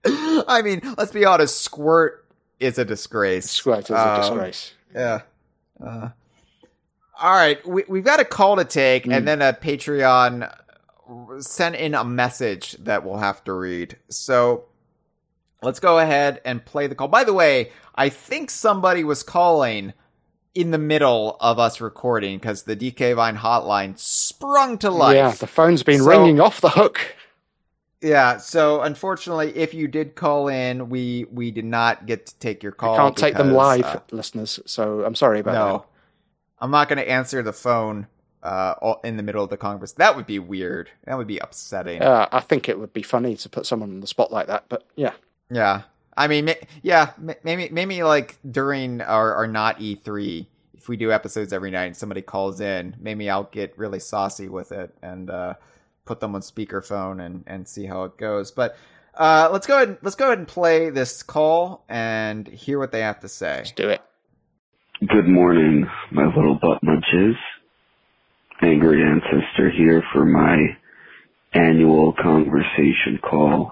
[0.48, 1.62] I mean, let's be honest.
[1.62, 2.26] Squirt
[2.60, 3.50] is a disgrace.
[3.50, 4.74] Squirt is a Um, disgrace.
[4.94, 5.22] Yeah.
[5.84, 6.10] Uh,
[7.22, 9.12] all right, we, we've got a call to take, Hmm.
[9.14, 10.52] and then a Patreon
[11.40, 13.98] sent in a message that we'll have to read.
[14.10, 14.66] So
[15.62, 17.08] let's go ahead and play the call.
[17.10, 19.94] By the way, I think somebody was calling
[20.56, 25.16] in the middle of us recording because the DK Vine hotline sprung to life.
[25.16, 27.00] Yeah, the phone's been So- ringing off the hook.
[28.02, 32.64] Yeah, so unfortunately, if you did call in, we we did not get to take
[32.64, 32.96] your call.
[32.96, 35.60] I can't take them live, uh, listeners, so I'm sorry about that.
[35.60, 35.86] no,
[36.60, 38.08] I'm not going to answer the phone
[38.42, 39.92] uh, all- in the middle of the conference.
[39.94, 40.90] That would be weird.
[41.06, 42.00] That would be upsetting.
[42.00, 42.08] that.
[42.08, 44.66] Uh, I think it would be funny to put someone on the spot like that,
[44.68, 45.14] but yeah.
[45.52, 45.82] Yeah,
[46.18, 46.50] I mean,
[46.82, 47.12] yeah,
[47.44, 51.96] maybe maybe like during our, our not E3, if we do episodes every night and
[51.98, 55.54] somebody calls in, maybe I'll get really saucy with it and uh,
[56.12, 58.52] put them on speakerphone and and see how it goes.
[58.52, 58.76] But
[59.16, 59.98] uh, let's go ahead.
[60.02, 63.60] Let's go ahead and play this call and hear what they have to say.
[63.60, 64.02] Let's do it.
[65.00, 67.38] Good morning, my little butt munches.
[68.62, 70.58] Angry Ancestor here for my
[71.54, 73.72] annual conversation call.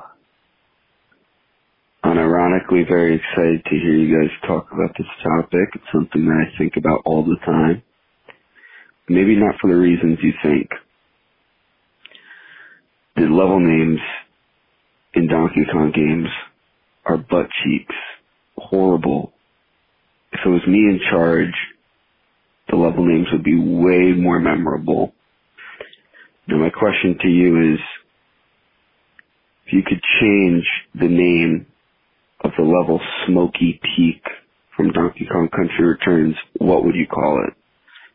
[2.06, 5.76] Unironically, very excited to hear you guys talk about this topic.
[5.76, 7.84] It's something that I think about all the time.
[9.10, 10.70] Maybe not for the reasons you think.
[13.20, 14.00] The level names
[15.14, 16.30] in Donkey Kong games
[17.06, 17.96] are butt cheeks.
[18.58, 19.34] Horrible
[20.32, 21.54] if it was me in charge,
[22.70, 25.14] the level names would be way more memorable.
[26.48, 27.80] Now my question to you is,
[29.66, 30.66] if you could change
[30.96, 31.68] the name
[32.41, 34.24] of the level Smoky Peak
[34.76, 37.54] from Donkey Kong Country Returns, what would you call it?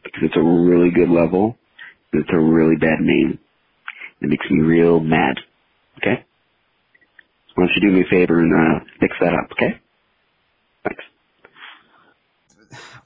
[0.03, 1.57] Because it's a really good level,
[2.13, 3.39] and it's a really bad name.
[4.25, 5.37] It makes me real mad.
[5.99, 6.25] Okay?
[7.55, 9.79] Why don't you do me a favor and uh, fix that up, okay?
[10.83, 11.05] Thanks.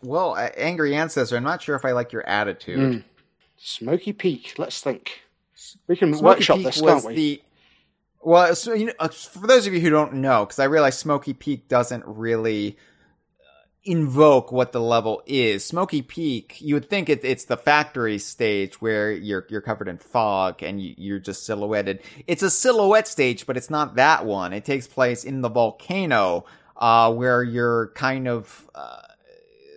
[0.00, 2.78] Well, uh, angry ancestor, I'm not sure if I like your attitude.
[2.78, 3.04] Mm.
[3.56, 4.54] Smoky Peak.
[4.58, 5.22] Let's think.
[5.88, 7.14] We can Smoky workshop Peak this, was can't we?
[7.14, 7.42] the
[8.22, 8.54] well.
[8.54, 11.34] So, you know, uh, for those of you who don't know, because I realize Smoky
[11.34, 12.76] Peak doesn't really
[13.84, 15.64] invoke what the level is.
[15.64, 19.98] Smoky Peak, you would think it, it's the factory stage where you're you're covered in
[19.98, 22.00] fog and you, you're just silhouetted.
[22.26, 24.52] It's a silhouette stage, but it's not that one.
[24.52, 26.44] It takes place in the volcano,
[26.76, 28.68] uh, where you're kind of.
[28.74, 29.02] Uh,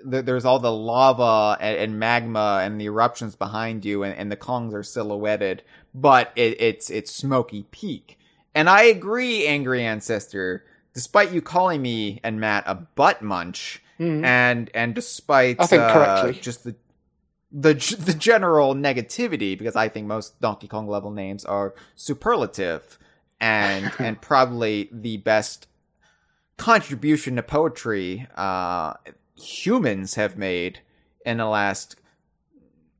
[0.10, 4.32] th- there's all the lava and, and magma and the eruptions behind you, and, and
[4.32, 5.64] the Kongs are silhouetted,
[5.94, 8.18] but it, it's it's Smoky Peak.
[8.54, 10.66] And I agree, Angry Ancestor.
[10.94, 14.26] Despite you calling me and Matt a butt munch, Mhm.
[14.26, 16.42] and and despite I think uh, correctly.
[16.42, 16.76] just the
[17.52, 22.98] the the general negativity, because I think most Donkey Kong level names are superlative,
[23.40, 25.68] and and probably the best
[26.58, 28.94] contribution to poetry uh,
[29.36, 30.80] humans have made
[31.26, 31.96] in the last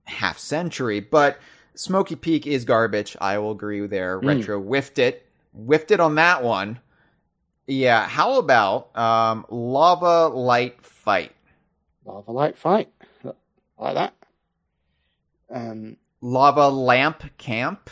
[0.06, 1.00] half century.
[1.00, 1.40] But
[1.76, 3.16] Smoky Peak is garbage.
[3.22, 4.20] I will agree there.
[4.20, 4.28] Mm.
[4.28, 6.80] Retro whiffed it, whiffed it on that one.
[7.68, 8.08] Yeah.
[8.08, 11.32] How about um, Lava Light Fight?
[12.06, 12.90] Lava Light Fight.
[13.78, 14.14] Like that.
[15.54, 17.90] Um, Lava Lamp Camp.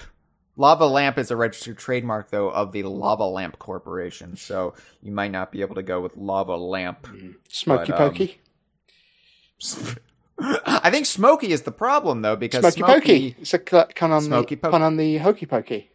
[0.55, 4.35] Lava Lamp is a registered trademark, though, of the Lava Lamp Corporation.
[4.35, 7.07] So you might not be able to go with Lava Lamp.
[7.47, 8.39] Smoky But, um, Pokey.
[10.41, 13.35] I think Smoky is the problem, though, because Smoky, Smoky, Pokey.
[13.41, 14.71] It's a pun on, Smoky the, Pokey.
[14.71, 15.89] pun on the Hokey Pokey.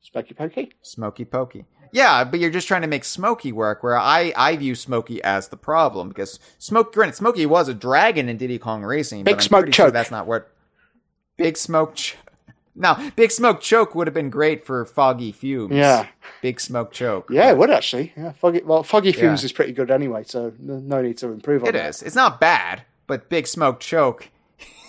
[0.00, 0.72] Smoky Pokey.
[0.82, 1.64] Smoky Pokey.
[1.92, 5.48] Yeah, but you're just trying to make Smoky work, where I, I view Smoky as
[5.48, 9.42] the problem, because Smoke, granted, Smoky was a dragon in Diddy Kong Racing, Big but
[9.42, 9.92] I'm Smoke pretty sure Choke.
[9.92, 10.50] that's not what...
[11.36, 12.18] Big Smoke Choke.
[12.74, 15.74] Now, Big Smoke Choke would have been great for Foggy Fumes.
[15.74, 16.06] Yeah.
[16.40, 17.28] Big Smoke Choke.
[17.30, 18.14] Yeah, it would actually.
[18.16, 19.44] Yeah, Foggy, well, Foggy Fumes Yeah.
[19.46, 21.90] is pretty good anyway, so no need to improve on It that.
[21.90, 22.02] is.
[22.02, 24.30] It's not bad, but Big Smoke Choke.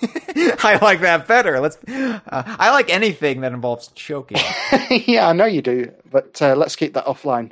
[0.63, 1.59] I like that better.
[1.59, 1.77] Let's.
[1.87, 4.37] Uh, I like anything that involves choking.
[4.89, 7.51] yeah, I know you do, but uh, let's keep that offline.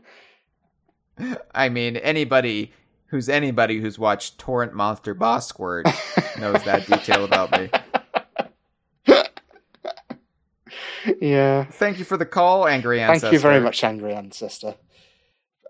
[1.53, 2.73] I mean, anybody
[3.07, 5.87] who's anybody who's watched Torrent Monster Boss Squirt
[6.39, 7.69] knows that detail about me.
[11.19, 11.65] Yeah.
[11.65, 13.27] Thank you for the call, Angry Ancestor.
[13.27, 14.75] Thank you very much, Angry Ancestor.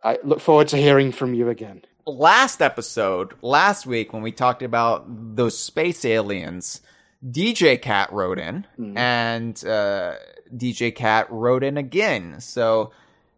[0.03, 1.83] I look forward to hearing from you again.
[2.05, 5.05] Last episode, last week, when we talked about
[5.35, 6.81] those space aliens,
[7.23, 8.65] DJ Cat wrote in,
[8.97, 10.15] and uh,
[10.55, 12.41] DJ Cat wrote in again.
[12.41, 12.91] So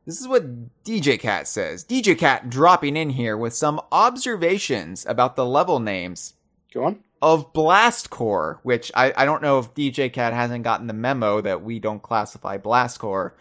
[0.05, 1.83] this is what DJ Cat says.
[1.83, 6.33] DJ Cat dropping in here with some observations about the level names
[6.73, 7.03] Go on.
[7.21, 11.41] of Blast Corps, which I, I don't know if DJ Cat hasn't gotten the memo
[11.41, 13.35] that we don't classify Blast Corps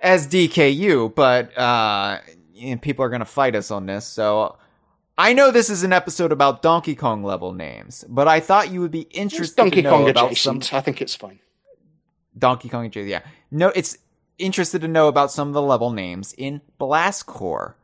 [0.00, 2.18] as DKU, but uh,
[2.58, 4.06] you know, people are going to fight us on this.
[4.06, 4.56] So
[5.16, 8.80] I know this is an episode about Donkey Kong level names, but I thought you
[8.80, 10.60] would be It's interested Donkey to know Kong about some.
[10.72, 11.40] I think it's fine.
[12.38, 13.10] Donkey Kong adjacent.
[13.10, 13.98] Yeah, no, it's
[14.38, 17.76] interested to know about some of the level names in Blast Corps.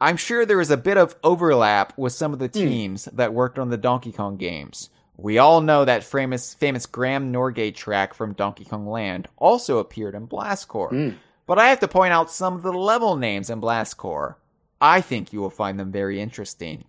[0.00, 2.52] I'm sure there is a bit of overlap with some of the hmm.
[2.52, 4.90] teams that worked on the Donkey Kong games.
[5.16, 10.14] We all know that famous famous Graeme Norgate track from Donkey Kong Land also appeared
[10.14, 10.90] in Blast Corps.
[10.90, 11.10] Hmm.
[11.46, 14.38] But I have to point out some of the level names in Blast Corps.
[14.80, 16.84] I think you will find them very interesting.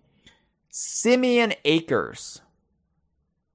[0.70, 2.40] Simian Acres,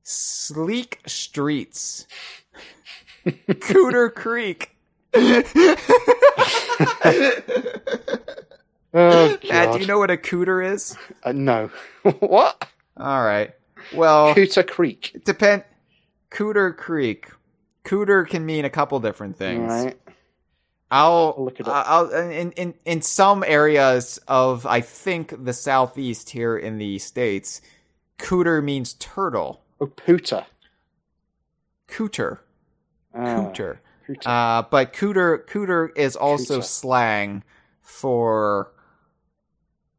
[0.02, 2.08] Sleek Streets,
[3.26, 4.76] Cooter Creek.
[8.96, 10.96] Oh, Matt, do you know what a cooter is?
[11.24, 11.72] Uh, no.
[12.20, 12.68] what?
[12.96, 13.52] All right.
[13.94, 15.20] Well, Cooter Creek.
[15.26, 15.64] depend.
[16.30, 17.30] Cooter Creek.
[17.86, 19.72] Cooter can mean a couple different things.
[19.72, 19.98] right.
[20.94, 21.86] I'll look it up.
[21.88, 27.62] I'll in, in in some areas of I think the southeast here in the states,
[28.20, 29.64] cooter means turtle.
[29.82, 30.46] Oh, Pooter.
[31.88, 32.40] Cooter.
[33.16, 33.80] Ah, Cooter.
[34.08, 34.28] Pooter.
[34.28, 36.64] Uh, but cooter cooter is also Cooter.
[36.64, 37.44] slang
[37.82, 38.72] for.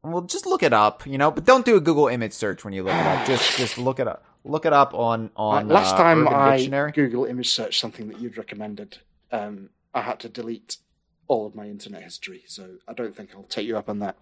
[0.04, 2.72] Well, just look it up, you know, but don't do a Google image search when
[2.72, 3.26] you look it up.
[3.26, 4.24] Just just look it up.
[4.44, 6.92] Look it up on on last uh, time Urban I Dictionary.
[6.92, 8.98] Google image search something that you'd recommended,
[9.32, 10.76] um, I had to delete
[11.28, 12.44] all of my internet history.
[12.46, 14.16] So I don't think I'll take you up on that.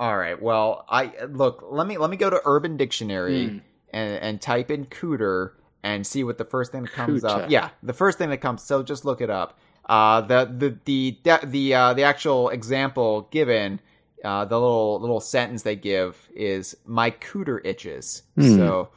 [0.00, 0.40] All right.
[0.40, 1.64] Well, I look.
[1.68, 3.58] Let me let me go to Urban Dictionary Hmm.
[3.92, 5.52] and and type in cooter
[5.82, 7.50] and see what the first thing that comes up.
[7.50, 8.62] Yeah, the first thing that comes.
[8.62, 9.58] So just look it up.
[9.88, 10.44] Uh, the
[10.84, 13.80] the the the uh, the actual example given,
[14.24, 18.22] uh, the little little sentence they give is my cooter itches.
[18.36, 18.56] Hmm.
[18.56, 18.88] So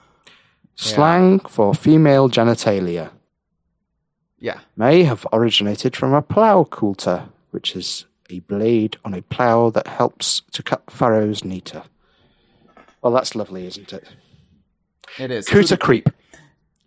[0.76, 3.12] Slang for female genitalia
[4.42, 9.70] yeah, may have originated from a plough coulter, which is a blade on a plough
[9.70, 11.84] that helps to cut furrows neater.
[13.02, 14.08] Well, that's lovely, isn't it?
[15.18, 16.10] it is Cooter creep.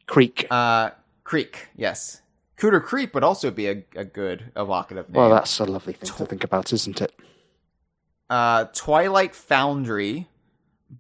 [0.07, 0.47] Creek.
[0.51, 0.91] Uh,
[1.25, 1.69] creek.
[1.77, 2.21] Yes,
[2.59, 5.21] cooter creep would also be a, a good evocative name.
[5.21, 7.13] Well, that's a lovely thing to think about, isn't it?
[8.31, 10.29] uh, Twilight Foundry,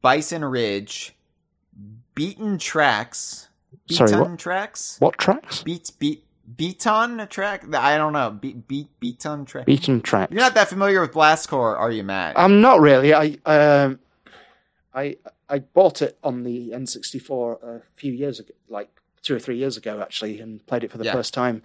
[0.02, 1.14] Bison Ridge,
[2.14, 3.48] Beaten Tracks,
[3.88, 4.38] Beaton Sorry, what?
[4.38, 5.62] Tracks, What tracks?
[5.62, 6.24] Beat Beat
[6.56, 7.64] Beaton track.
[7.74, 8.30] I don't know.
[8.30, 9.66] Beat Beat Beaton track.
[9.66, 10.30] Beaten track.
[10.30, 12.38] You're not that familiar with Blast Corps, are you, Matt?
[12.38, 13.14] I'm not really.
[13.14, 13.98] I um,
[14.94, 15.16] I
[15.48, 18.90] I bought it on the N64 a few years ago, like
[19.22, 21.12] two or three years ago, actually, and played it for the Yeah.
[21.12, 21.62] first time.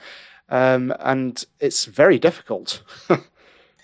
[0.50, 2.82] Um, and it's very difficult.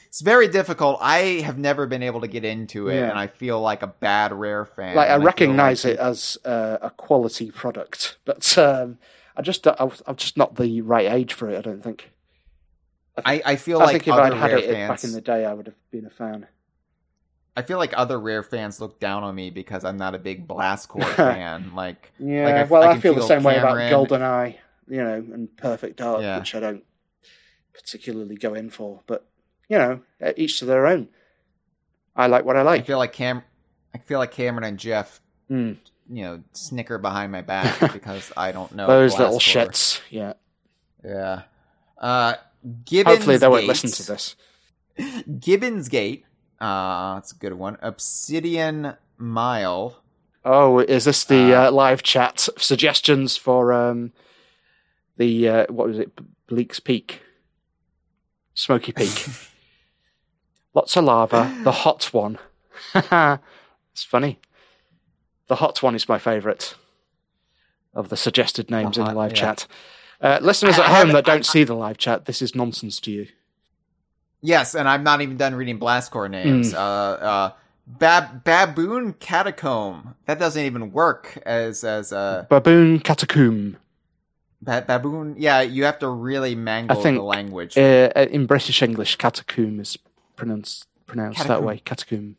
[0.07, 0.97] it's very difficult.
[1.01, 3.09] I have never been able to get into it, Yeah.
[3.09, 4.95] and I feel like a bad rare fan.
[4.95, 8.97] like I recognize like- it as uh, a quality product, but um,
[9.37, 11.57] I just I was, I'm just not the right age for it.
[11.57, 12.09] I don't think.
[13.23, 14.89] I, I feel I like think if I'd had it fans.
[14.89, 16.47] back in the day, I would have been a fan.
[17.57, 20.45] I feel like other rare fans look down on me because I'm not a big
[20.47, 21.73] Blast Corps fan.
[21.73, 24.05] Like, Yeah, Like, I- well, I I, can feel the feel same way about Cameron-
[24.07, 24.55] GoldenEye,
[24.89, 26.39] you know, and Perfect Dark, Yeah.
[26.39, 26.83] which I don't
[27.73, 29.01] particularly go in for.
[29.07, 29.25] But
[29.69, 30.01] you know,
[30.37, 31.07] each to their own.
[32.15, 32.81] I like what I like.
[32.81, 33.43] I feel like Cam,
[33.93, 35.77] I feel like Cameron and Jeff, Mm.
[36.09, 40.01] You know, snicker behind my back because I don't know Those little shits.
[40.09, 40.33] Yeah.
[41.03, 41.43] Yeah.
[41.97, 42.35] Uh,
[42.85, 44.35] Gibbons Hopefully they won't listen to this.
[45.39, 46.25] Gibbons Gate.
[46.59, 47.77] Uh, that's a good one.
[47.81, 50.01] Obsidian Mile.
[50.43, 54.13] Oh, is this the Uh, uh, live chat suggestions for um,
[55.17, 56.11] the uh, what was it?
[56.47, 57.21] Bleak's Peak,
[58.53, 59.25] Smoky Peak.
[60.73, 61.55] Lots of lava.
[61.63, 62.37] The hot one.
[62.93, 64.39] it's funny.
[65.47, 66.75] The hot one is my favourite
[67.93, 69.37] of the suggested names The in the live yeah.
[69.37, 69.67] chat.
[70.21, 73.27] Uh, listeners at home that don't see the live chat, this is nonsense to you.
[74.41, 76.71] Yes, and I'm not even done reading Blast Corps names.
[76.71, 76.77] Hmm.
[76.77, 77.51] Uh, uh,
[77.87, 80.15] Bab- Baboon Catacomb.
[80.25, 83.77] That doesn't even work as as a Baboon Catacomb.
[84.61, 85.35] ba- baboon.
[85.37, 87.77] Yeah, you have to really mangle I think, the language.
[87.77, 89.97] Uh, in British English, catacomb is
[90.35, 91.79] pronounced pronounced that way.
[91.85, 92.37] Catacomb.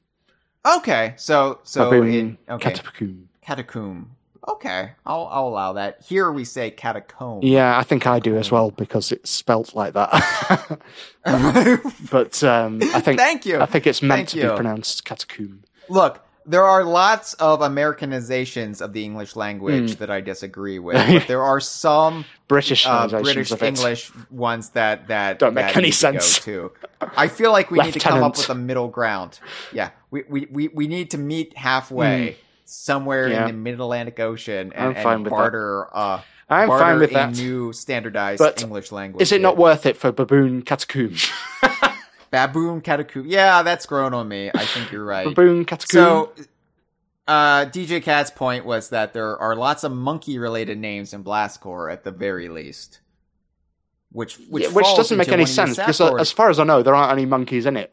[0.78, 3.28] Okay, so so Baboon in okay catacomb.
[3.42, 4.10] catacomb.
[4.48, 6.02] Okay, I'll I'll allow that.
[6.06, 7.42] Here we say catacomb.
[7.42, 10.78] Yeah, I think I do as well because it's spelt like that.
[12.10, 13.60] but um, I think Thank you.
[13.60, 14.48] I think it's meant Thank to you.
[14.50, 15.64] be pronounced catacomb.
[15.88, 19.98] Look, there are lots of Americanizations of the English language Hmm.
[19.98, 23.50] that I disagree with, but there are some British uh, British.
[23.60, 26.38] English ones that that Don't make any sense.
[26.38, 26.70] too.
[27.00, 29.40] I feel like we need to come up with a middle ground.
[29.72, 33.32] Yeah, we we, we, we need to meet halfway somewhere Hmm.
[33.32, 33.40] Yeah.
[33.42, 35.36] in the Mid Atlantic Ocean I'm and, fine and with that.
[35.36, 35.88] barter.
[35.96, 37.34] Uh, I'm barter fine with a that.
[37.36, 39.22] new standardized But English language.
[39.22, 41.14] Is it not worth it for baboon catacomb?
[42.30, 43.26] baboon catacomb?
[43.26, 44.50] Yeah, that's grown on me.
[44.54, 45.26] I think you're right.
[45.26, 45.88] baboon catacomb.
[45.88, 46.32] So,
[47.26, 51.90] uh, DJ Cat's point was that there are lots of monkey-related names in Blast Corps
[51.90, 53.00] at the very least,
[54.12, 56.50] which which, Yeah, which doesn't make any one of your sense because, uh, as far
[56.50, 57.92] as I know, there aren't any monkeys in it.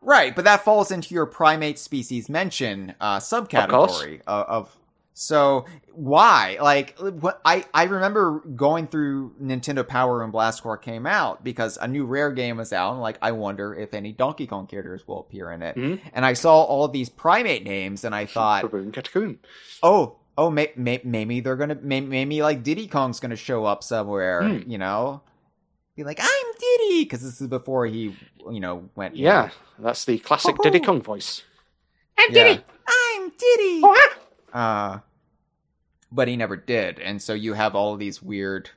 [0.00, 4.76] Right, but that falls into your primate species mention uh, subcategory of, of.
[5.12, 6.58] So why?
[6.62, 11.76] Like, what I I remember going through Nintendo Power when Blast Corps came out because
[11.82, 15.08] a new rare game was out, and like I wonder if any Donkey Kong characters
[15.08, 15.74] will appear in it.
[15.74, 16.00] Mhm.
[16.12, 18.62] And I saw all of these primate names, and I thought,
[19.82, 23.82] oh, oh, may, may, maybe they're gonna, may, maybe like Diddy Kong's gonna show up
[23.82, 24.70] somewhere, Hmm.
[24.70, 25.22] you know?
[25.98, 28.14] Be like, I'm Diddy, because this is before he,
[28.48, 29.16] you know, went.
[29.16, 30.62] Yeah, that's the classic Ho-ho.
[30.62, 31.42] Diddy Kong voice.
[32.16, 32.44] I'm Yeah.
[32.44, 32.64] Diddy.
[32.86, 33.80] I'm Diddy.
[33.82, 34.08] Oh,
[34.54, 34.94] ah.
[34.94, 35.00] Uh,
[36.12, 38.70] but he never did, and so you have all of these weird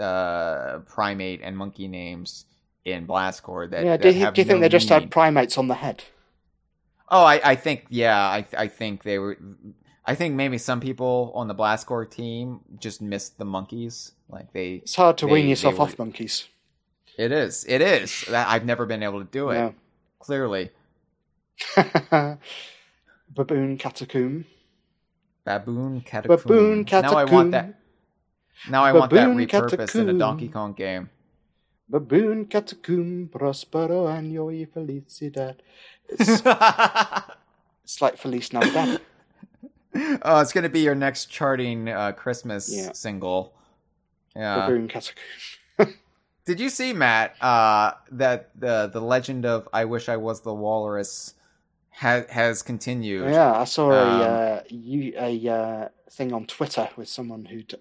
[0.00, 2.46] uh, primate and monkey names
[2.84, 3.84] in Blast Corps that.
[3.84, 5.04] yeah, that do you, have do you think they just meaning.
[5.04, 6.02] had primates on the head?
[7.08, 9.38] Oh, I, I think yeah, I I think they were.
[10.10, 14.12] I think maybe some people on the Blast Corps team just missed the monkeys.
[14.28, 16.48] Like they, It's hard to They- wean yourself were- off monkeys.
[17.16, 18.24] it is, it is.
[18.28, 19.58] That I've never been able to do it.
[19.58, 19.74] No.
[20.18, 20.70] Clearly,
[23.36, 24.44] Baboon catacomb.
[25.44, 26.36] baboon catacomb.
[26.42, 27.74] Baboon Now I want that.
[28.68, 30.18] Now I want that Baboon repurposed in a.
[30.18, 31.08] Donkey Kong game.
[31.88, 35.56] Baboon catacomb, prospero año y felicidad.
[36.08, 36.42] It's,
[37.84, 39.00] it's like Feliz Navidad.
[39.94, 42.92] Oh, it's gonna be your next charting uh, Christmas Yeah.
[42.92, 43.54] single.
[44.36, 44.66] Yeah.
[44.66, 45.24] Baboon catacomb.
[46.46, 50.54] Did you see Matt uh, that the the legend of I wish I was the
[50.54, 51.34] walrus
[51.90, 53.30] has has continued?
[53.30, 57.74] Yeah, I saw Um, a uh, you, a uh, thing on Twitter with someone who'd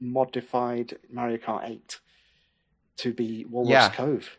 [0.00, 1.98] modified Mario Kart 8
[2.98, 3.90] to be Walrus Yeah.
[3.90, 4.36] Cove.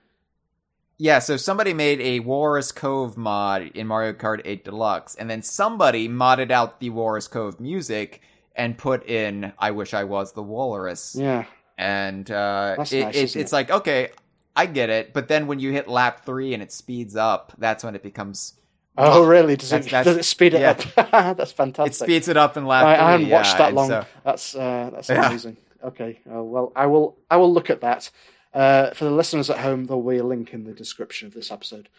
[0.99, 5.43] Yeah, so somebody made a Walrus Cove mod in Mario Kart 8 Deluxe, and then
[5.43, 8.21] somebody modded out the Walrus Cove music
[8.55, 11.45] and put in "I Wish I Was the Walrus," Yeah,
[11.77, 13.51] and uh, it, nice, it- it's it?
[13.51, 14.09] like okay,
[14.55, 17.83] I get it, but then when you hit lap three and it speeds up, that's
[17.83, 18.55] when it becomes
[18.99, 19.55] Oh, really?
[19.55, 20.71] Does That's- it that's- does it speed it yeah.
[20.97, 21.11] up?
[21.37, 21.91] that's fantastic.
[21.91, 23.03] it speeds it up in lap I, three.
[23.05, 23.89] I haven't watched that long.
[23.89, 25.27] so- That's uh, that's Yeah.
[25.27, 25.57] amazing.
[25.83, 28.09] Okay, uh, well, I will I will look at that.
[28.57, 31.33] Uh, for the listeners at home, there will be a link in the description of
[31.35, 31.89] this episode.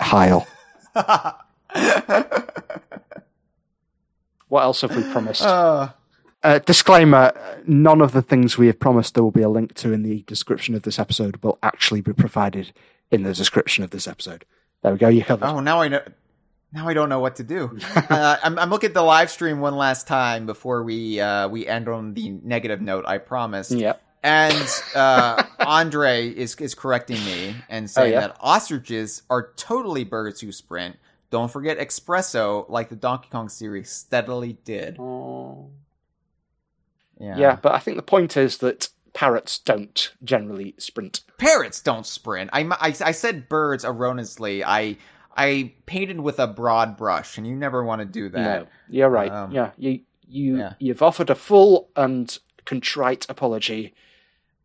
[0.00, 0.46] Hyle.
[4.48, 5.42] What else have we promised?
[5.42, 5.88] Uh,
[6.42, 7.32] Uh, disclaimer:
[7.66, 10.22] None of the things we have promised there will be a link to in the
[10.22, 12.72] description of this episode will actually be provided
[13.10, 14.44] in the description of this episode.
[14.82, 15.08] There we go.
[15.08, 15.46] You covered.
[15.46, 16.00] oh, now I know.
[16.72, 17.76] Now I don't know what to do.
[17.96, 21.66] uh, I'm, I'm looking at the live stream one last time before we uh, we
[21.66, 23.04] end on the negative note.
[23.06, 23.72] I promised.
[23.72, 24.00] Yep.
[24.28, 28.20] And uh, Andre is is correcting me and saying yeah?
[28.20, 30.96] that ostriches are totally birds who sprint.
[31.30, 34.98] Don't forget espresso, like the Donkey Kong series steadily did.
[37.18, 37.36] Yeah.
[37.36, 41.22] Yeah, but I think the point is that parrots don't generally sprint.
[41.38, 42.50] Parrots don't sprint.
[42.52, 44.62] I, I, I said birds erroneously.
[44.62, 44.98] I
[45.36, 48.60] I painted with a broad brush, and you never want to do that.
[48.60, 49.32] No, you're right.
[49.32, 50.74] Um, yeah, you you yeah.
[50.78, 53.94] you've offered a full and contrite apology,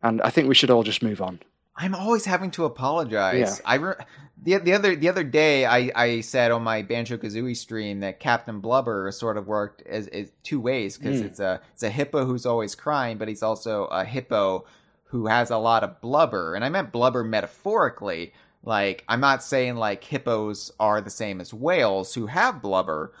[0.04, 1.40] and I think we should all just move on.
[1.76, 3.60] I'm always having to apologize.
[3.60, 3.68] Yeah.
[3.70, 3.94] I re-
[4.40, 8.20] the the other the other day I, I said on my Banjo Kazooie stream that
[8.20, 11.24] Captain Blubber sort of worked as, as two ways because Mm.
[11.24, 14.64] it's a it's a hippo who's always crying, but he's also a hippo
[15.06, 18.32] who has a lot of blubber, and I meant blubber metaphorically.
[18.62, 23.12] Like I'm not saying like hippos are the same as whales who have blubber,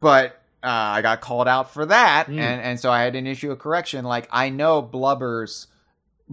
[0.00, 2.38] but uh, I got called out for that, Mm.
[2.38, 4.04] and and so I had an issue of correction.
[4.04, 5.66] Like I know blubbers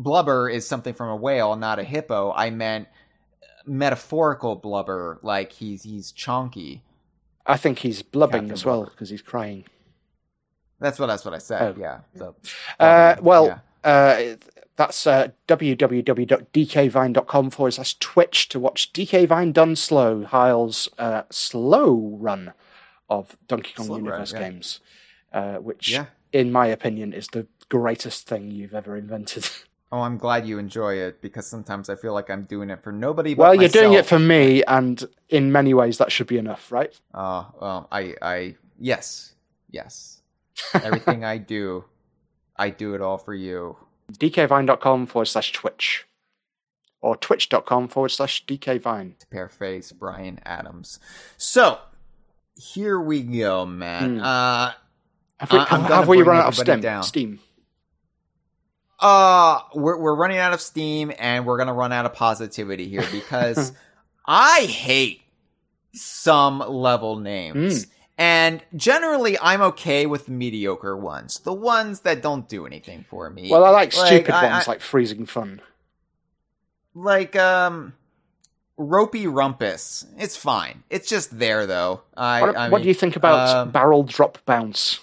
[0.03, 2.31] blubber is something from a whale, not a hippo.
[2.35, 2.87] I meant
[3.65, 6.81] metaphorical blubber, like he's he's chonky.
[7.45, 9.65] I think he's blubbing Captain as well because he's crying.
[10.79, 11.61] That's what that's what I said.
[11.61, 11.75] Oh.
[11.79, 11.99] Yeah.
[12.17, 12.35] So,
[12.79, 13.59] Uh, well, yeah.
[13.91, 14.35] uh,
[14.75, 22.15] that's uh, www.dkvine.com forward slash Twitch to watch DK Vine done slow, Hyle's uh, slow
[22.19, 22.53] run
[23.09, 24.49] of Donkey Kong Slow Universe Ride, yeah.
[24.49, 24.79] games,
[25.33, 26.05] uh, which, Yeah.
[26.31, 29.49] in my opinion, is the greatest thing you've ever invented.
[29.91, 32.91] Oh, I'm glad you enjoy it because sometimes I feel like I'm doing it for
[32.91, 36.37] nobody but well, you're doing it for me, and in many ways, that should be
[36.37, 36.93] enough, right?
[37.13, 39.33] Uh, well, I, I, yes,
[39.71, 40.21] yes.
[40.75, 41.85] Everything I do,
[42.55, 43.77] I do it all for you.
[44.11, 46.05] dkvine.com forward slash twitch
[47.01, 49.17] or twitch.com forward slash dkvine.
[49.17, 50.99] To paraphrase Bryan Adams.
[51.37, 51.79] So,
[52.55, 54.17] here we go, man.
[54.17, 54.23] Hmm.
[54.23, 54.71] Uh,
[55.39, 56.81] Have we, have, have we run out of Steam?
[56.81, 57.03] down.
[57.03, 57.39] Steam.
[58.99, 63.05] Uh, we're, we're running out of steam and we're gonna run out of positivity here
[63.11, 63.71] because
[64.25, 65.21] I hate
[65.93, 67.85] some level names.
[67.85, 67.91] Hmm.
[68.21, 71.39] And generally, I'm okay with mediocre ones.
[71.39, 73.49] The ones that don't do anything for me.
[73.49, 75.61] Well, I like stupid I- ones I- like Freezing Fun.
[76.93, 77.93] like um
[78.77, 82.93] ropey rumpus it's fine it's just there though i, What, I what mean, do you
[82.93, 84.99] think about um, Barrel Drop Bounce?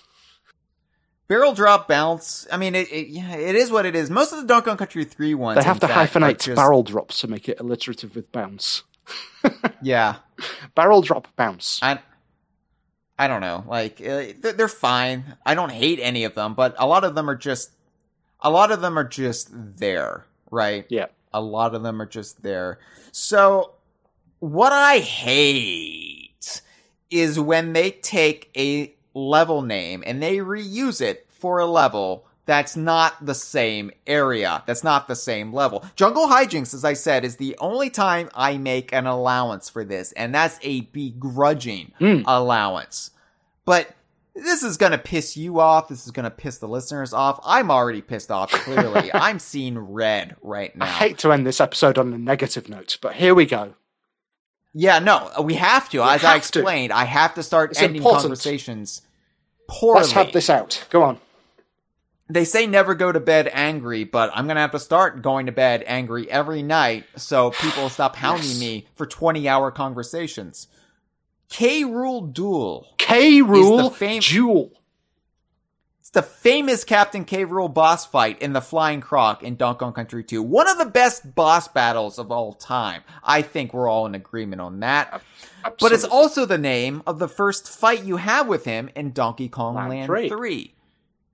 [1.29, 4.41] Barrel drop bounce i mean it, it yeah it is what it is most of
[4.41, 7.29] the donkey kong country 3 ones They have to fact, hyphenate just- barrel drops to
[7.29, 8.83] make it alliterative with bounce.
[9.83, 10.17] yeah
[10.75, 11.79] Barrel Drop Bounce.
[11.83, 11.99] i
[13.19, 16.75] i don't know like uh, they're, they're fine i don't hate any of them but
[16.79, 17.71] a lot of them are just
[18.41, 21.07] a lot of them are just there right Yeah.
[21.33, 22.79] a lot of them are just there.
[23.13, 23.73] So,
[24.41, 26.61] what I hate
[27.11, 32.77] is when they take a level name and they reuse it for a level that's
[32.77, 35.85] not the same area, that's not the same level.
[35.97, 40.13] Jungle Hijinxs, as I said, is the only time I make an allowance for this,
[40.13, 42.21] and that's a begrudging Hmm.
[42.25, 43.11] allowance.
[43.65, 43.89] But
[44.37, 45.89] this is gonna piss you off.
[45.89, 47.41] This is gonna piss the listeners off.
[47.45, 49.11] I'm already pissed off, clearly.
[49.13, 50.85] I'm seeing red right now.
[50.85, 53.75] I hate to end this episode on a negative note, but here we go.
[54.73, 56.03] Yeah, no, we have to.
[56.03, 56.59] As I have to.
[56.61, 58.23] explained, I have to start It's ending important.
[58.23, 59.01] conversations
[59.69, 60.01] poorly.
[60.01, 60.85] Let's have this out.
[60.91, 61.19] Go on.
[62.29, 65.53] They say never go to bed angry, but I'm gonna have to start going to
[65.53, 68.61] bed angry every night so people stop hounding Yes.
[68.61, 70.67] me for 20 hour conversations.
[71.49, 72.89] K Rool Duel.
[72.99, 74.73] K Rool fam- Jewel.
[76.17, 77.45] The famous Captain K.
[77.45, 80.43] Rool boss fight in the Flying Krock in Donkey Kong Country 2.
[80.43, 83.03] One of the best boss battles of all time.
[83.23, 85.21] I think we're all in agreement on that.
[85.79, 89.51] But it's also the name of the first fight you have with him in Donkey
[89.51, 90.29] Kong Land Land, 3.
[90.31, 90.75] 3.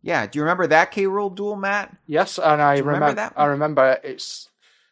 [0.02, 1.04] Yeah, do you remember that K.
[1.04, 1.96] Rool duel, Matt?
[2.08, 4.48] Yes, and I remember remember, that I remember it's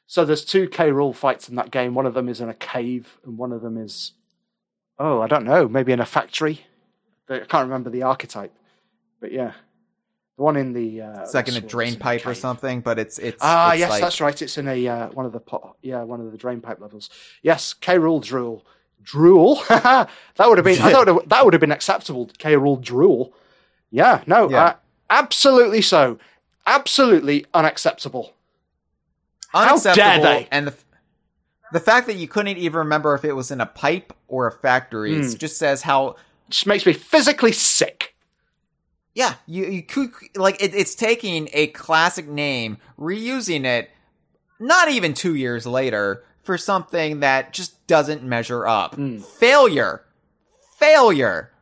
[0.07, 1.95] so there's two K Rool fights in that game.
[1.95, 4.13] One of them is in a cave, and one of them is
[5.01, 6.61] oh, I don't know, maybe in a factory.
[7.29, 8.55] I can't remember the archetype,
[9.19, 9.55] but yeah,
[10.41, 13.19] the one in the uh, It's like in a drain pipe or something, but it's
[13.19, 14.43] it's Ah, it's yes, like- that's right.
[14.43, 17.11] It's in a uh, one of the pot, yeah, one of the drain pipe levels.
[17.43, 18.65] Yes, K Rool drool,
[19.03, 19.57] drool.
[19.69, 20.81] that would have been.
[20.81, 22.31] I thought that would have been acceptable.
[22.39, 23.35] K Rool drool.
[23.91, 24.65] Yeah, no, Yeah.
[24.65, 24.75] Uh,
[25.11, 26.19] absolutely so.
[26.67, 28.33] Absolutely unacceptable.
[29.49, 30.49] How dare they?
[30.51, 30.75] And the
[31.73, 34.53] the fact that you couldn't even remember if it was in a pipe or a
[34.53, 36.17] factory it just says how
[36.49, 38.15] Just makes me physically sick.
[39.21, 43.91] Yeah, you you could like it, it's taking a classic name, reusing it,
[44.59, 48.95] not even two years later for something that just doesn't measure up.
[48.95, 49.19] Hmm.
[49.19, 50.07] Failure,
[50.79, 51.53] failure.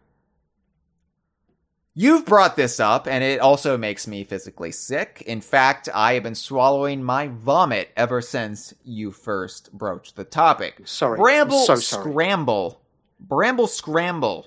[1.95, 5.25] You've brought this up, and it also makes me physically sick.
[5.27, 10.83] In fact, I have been swallowing my vomit ever since you first broached the topic.
[10.85, 12.13] Sorry, Bramble I'm so sorry.
[12.13, 12.81] Scramble.
[13.19, 14.47] Bramble Scramble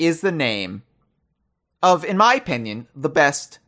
[0.00, 0.82] is the name
[1.82, 3.58] of, in my opinion, the best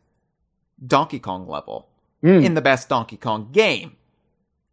[0.85, 1.87] Donkey Kong level
[2.21, 2.43] Hmm.
[2.43, 3.95] in the best Donkey Kong game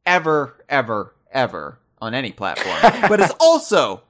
[0.04, 2.76] ever, ever, ever on any platform.
[3.08, 4.02] but it's also,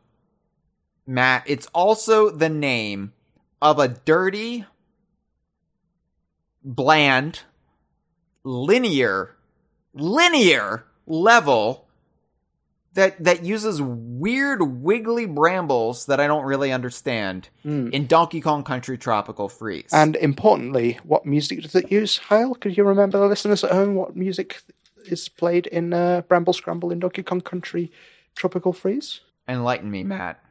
[1.06, 3.12] Matt, it's also the name
[3.60, 4.64] of a dirty,
[6.64, 7.42] bland,
[8.42, 9.36] linear,
[9.92, 11.85] linear level
[12.96, 18.98] that that uses weird wiggly brambles that I don't really understand in Donkey Kong Country
[18.98, 19.90] Tropical Freeze.
[19.92, 22.54] And importantly, what music does it use, Hyle?
[22.54, 24.62] Could you remember the listeners at home what music
[25.04, 27.92] is played in uh, Bramble Scramble in Donkey Kong Country
[28.34, 29.20] Tropical Freeze?
[29.48, 30.42] enlighten me, Matt.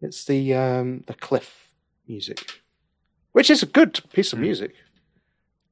[0.00, 1.72] It's the um, the cliff
[2.06, 2.62] music,
[3.32, 4.74] which is a good piece of music.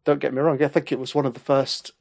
[0.04, 0.62] Don't get me wrong.
[0.62, 1.92] I think it was one of the first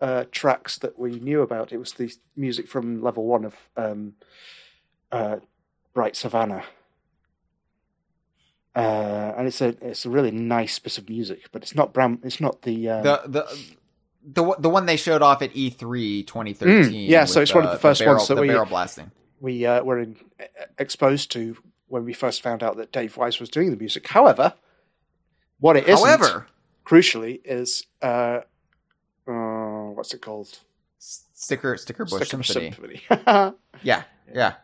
[0.00, 1.72] uh, tracks that we knew about.
[1.72, 4.14] It was the music from level one of um,
[5.12, 5.36] uh,
[5.94, 6.64] Bright Savannah,
[8.74, 11.48] uh, and it's a it's a really nice bit of music.
[11.52, 12.20] But it's not Bram.
[12.22, 13.58] It's not the um, the the
[14.32, 16.92] the one- the one they showed off at E E3 2013.
[16.92, 19.10] Mm, yeah, so it's one of the first barrel, ones that the we- barrel blasting.
[19.40, 20.16] we uh, were in,
[20.78, 21.56] exposed to
[21.88, 24.06] when we first found out that Dave Wise was doing the music.
[24.08, 24.54] However,
[25.60, 26.48] what it isn't, However,
[26.84, 28.40] crucially, is uh, uh,
[29.96, 30.58] what's it called?
[30.98, 33.02] sticker sticker bush Sticker symphony.
[33.08, 33.54] Symphony.
[33.82, 34.54] Yeah, yeah.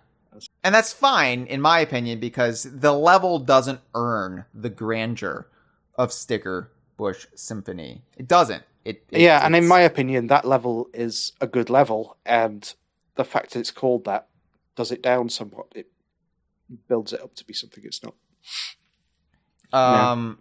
[0.64, 5.46] And that's fine, in my opinion, because the level doesn't earn the grandeur
[5.96, 8.02] of Sticker Bush Symphony.
[8.16, 8.62] It doesn't.
[8.84, 12.74] It, it yeah, and in my opinion, that level is a good level, and
[13.14, 14.28] the fact that it's called that
[14.74, 15.66] does it down somewhat.
[15.74, 15.88] It
[16.88, 18.14] builds it up to be something it's not.
[19.72, 20.38] Um,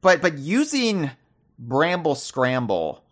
[0.00, 1.10] but but using
[1.58, 3.03] Bramble Scramble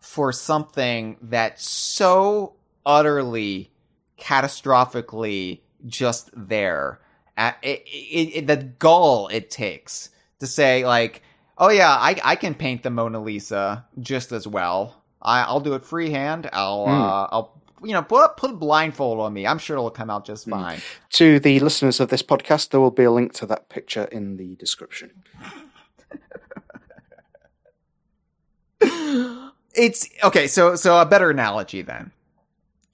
[0.00, 2.54] for something that's so
[2.84, 3.70] utterly
[4.18, 7.00] catastrophically just there,
[7.36, 11.22] at, it, it, it, the gull it takes to say like,
[11.58, 15.02] oh yeah, I I can paint the Mona Lisa just as well.
[15.22, 16.48] I, I'll do it freehand.
[16.52, 16.90] I'll Hmm.
[16.90, 19.46] uh, I'll you know put put a blindfold on me.
[19.46, 20.50] I'm sure it'll come out just Hmm.
[20.52, 20.80] fine.
[21.10, 24.36] To the listeners of this podcast, there will be a link to that picture in
[24.36, 25.22] the description.
[29.80, 32.12] it's okay so so a better analogy then.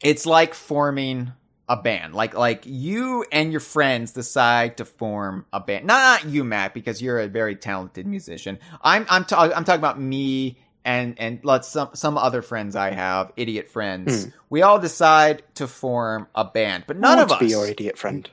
[0.02, 1.32] It's like forming
[1.68, 2.14] a band.
[2.14, 5.86] Like like you and your friends decide to form a band.
[5.86, 8.58] Not, not you matt because you're a very talented musician.
[8.82, 12.90] I'm i'm, ta- I'm talking about me and and let's some some other friends i
[12.92, 14.24] have idiot friends.
[14.24, 14.30] Hmm.
[14.50, 18.30] We all decide to form a band but none of us be your idiot friend.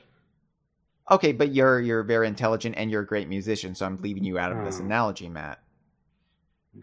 [1.10, 4.38] okay but you're you're very intelligent and you're a great musician so i'm leaving you
[4.38, 4.84] out of this Oh.
[4.84, 5.58] analogy matt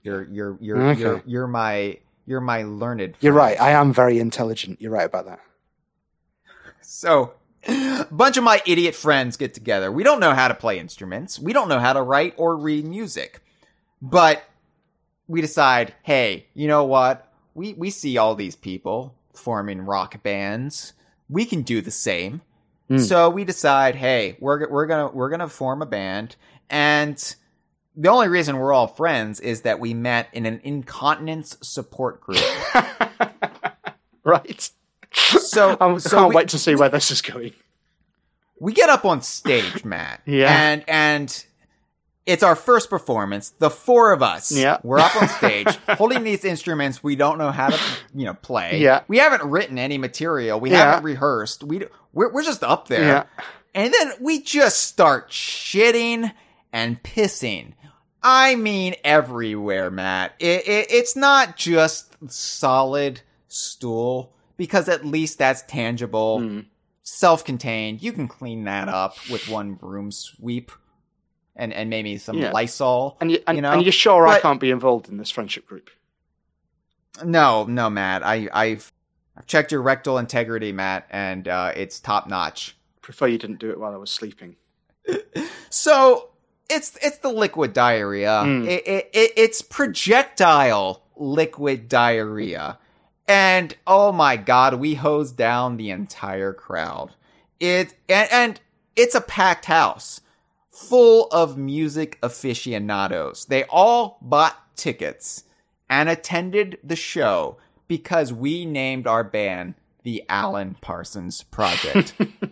[0.04, 1.00] you're you're you're Okay.
[1.02, 3.60] you're, you're my you're my learned You're right.
[3.60, 4.82] I am very intelligent.
[4.82, 5.40] You're right about that.
[6.82, 7.34] So,
[7.68, 9.92] a bunch of my idiot friends get together.
[9.92, 11.40] We don't know how to play instruments.
[11.40, 13.42] We don't know how to write or read music.
[14.02, 14.44] But
[15.28, 17.32] we decide, hey, you know what?
[17.54, 20.94] We we see all these people forming rock bands.
[21.30, 22.42] We can do the same.
[22.88, 22.98] Hmm.
[22.98, 26.36] So we decide, hey, we're we're going to we're going to form a band
[26.70, 27.36] and
[27.96, 32.40] the only reason we're all friends is that we met in an incontinence support group.
[34.24, 34.70] right.
[35.14, 37.54] So I so can't we- wait to see where this is going.
[38.60, 40.22] we get up on stage, Matt.
[40.26, 40.52] Yeah.
[40.52, 41.46] And and
[42.26, 43.50] it's our first performance.
[43.58, 44.52] The four of us.
[44.52, 44.78] Yeah.
[44.84, 47.80] We're up on stage holding these instruments we don't know how to
[48.16, 48.80] you know play.
[48.80, 49.02] Yeah.
[49.08, 50.60] We haven't written any material.
[50.60, 50.78] We Yeah.
[50.92, 51.64] haven't rehearsed.
[51.64, 53.02] We we're we're just up there.
[53.02, 53.24] Yeah.
[53.74, 56.32] And then we just start shitting
[56.74, 57.74] and pissing.
[58.24, 60.34] I mean, everywhere, Matt.
[60.40, 66.60] It, it, it's not just solid stool because at least that's tangible, Hmm.
[67.04, 68.02] self-contained.
[68.04, 70.72] You can clean that up with one broom sweep
[71.56, 72.52] and and maybe some Yeah.
[72.52, 73.18] Lysol.
[73.20, 75.68] And, you, and, you know, and you're sure I can't be involved in this friendship
[75.68, 75.90] group?
[77.26, 78.24] No, no, Matt.
[78.24, 78.94] I I've
[79.36, 82.78] I've checked your rectal integrity, Matt, and uh, it's top notch.
[83.02, 84.56] Prefer you didn't do it while I was sleeping.
[85.74, 86.31] So
[86.72, 88.42] it's it's the liquid diarrhea.
[88.44, 88.68] Mm.
[88.68, 92.80] It, it, it it's projectile liquid diarrhea,
[93.28, 97.14] and oh my god, we hose down the entire crowd.
[97.60, 98.62] It and, and
[98.96, 100.22] it's a packed house
[100.70, 103.46] full of music aficionados.
[103.46, 105.44] They all bought tickets
[105.90, 112.16] and attended the show because we named our band the Alan Parsons Project.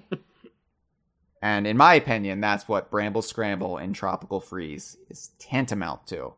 [1.42, 6.34] And in my opinion, that's what Bramble Scramble and Tropical Freeze is tantamount to.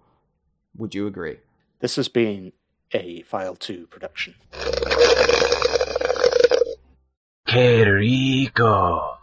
[0.78, 1.38] Would you agree?
[1.80, 2.54] This has been
[2.94, 4.36] a File 2 production.
[7.48, 9.18] Que rico.